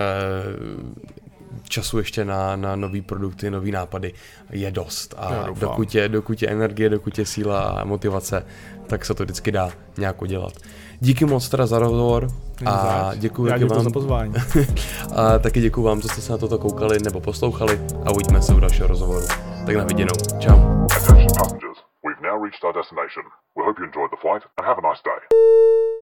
času 1.68 1.98
ještě 1.98 2.24
na, 2.24 2.56
na 2.56 2.76
nový 2.76 3.02
produkty, 3.02 3.50
nový 3.50 3.70
nápady 3.70 4.12
je 4.50 4.70
dost. 4.70 5.14
A 5.18 5.46
dokud 5.60 5.94
je, 5.94 6.08
dokud 6.08 6.42
je 6.42 6.48
energie, 6.48 6.88
dokud 6.88 7.18
je 7.18 7.26
síla 7.26 7.60
a 7.60 7.84
motivace, 7.84 8.46
tak 8.86 9.04
se 9.04 9.14
to 9.14 9.22
vždycky 9.22 9.52
dá 9.52 9.70
nějak 9.98 10.22
udělat. 10.22 10.52
Díky 11.00 11.24
moc 11.24 11.48
teda 11.48 11.66
za 11.66 11.78
rozhovor 11.78 12.28
a 12.66 13.10
děkuji 13.14 13.46
Já 13.46 13.66
vám 13.66 13.84
za 13.84 13.90
pozvání. 13.90 14.32
a 15.16 15.38
taky 15.38 15.60
děkuji 15.60 15.82
vám, 15.82 16.00
že 16.00 16.08
jste 16.08 16.20
se 16.20 16.32
na 16.32 16.38
toto 16.38 16.58
koukali 16.58 16.98
nebo 17.04 17.20
poslouchali 17.20 17.80
a 18.06 18.10
uvidíme 18.10 18.42
se 18.42 18.54
u 18.54 18.60
dalšího 18.60 18.88
rozhovoru. 18.88 19.26
Tak 19.66 19.76
na 19.76 19.84
viděnou. 19.84 20.14
Čau. 20.38 20.58
Attention 20.96 21.28
passengers, 21.38 21.78
we've 22.06 22.22
now 22.22 22.42
reached 22.44 22.64
our 22.64 22.74
destination. 22.74 23.24
We 23.56 23.62
hope 23.64 23.80
you 23.80 23.86
enjoyed 23.86 24.10
the 24.10 24.20
flight 24.20 24.42
and 24.56 24.66
have 24.66 24.78
a 24.78 24.88
nice 24.90 25.02
day. 25.04 25.20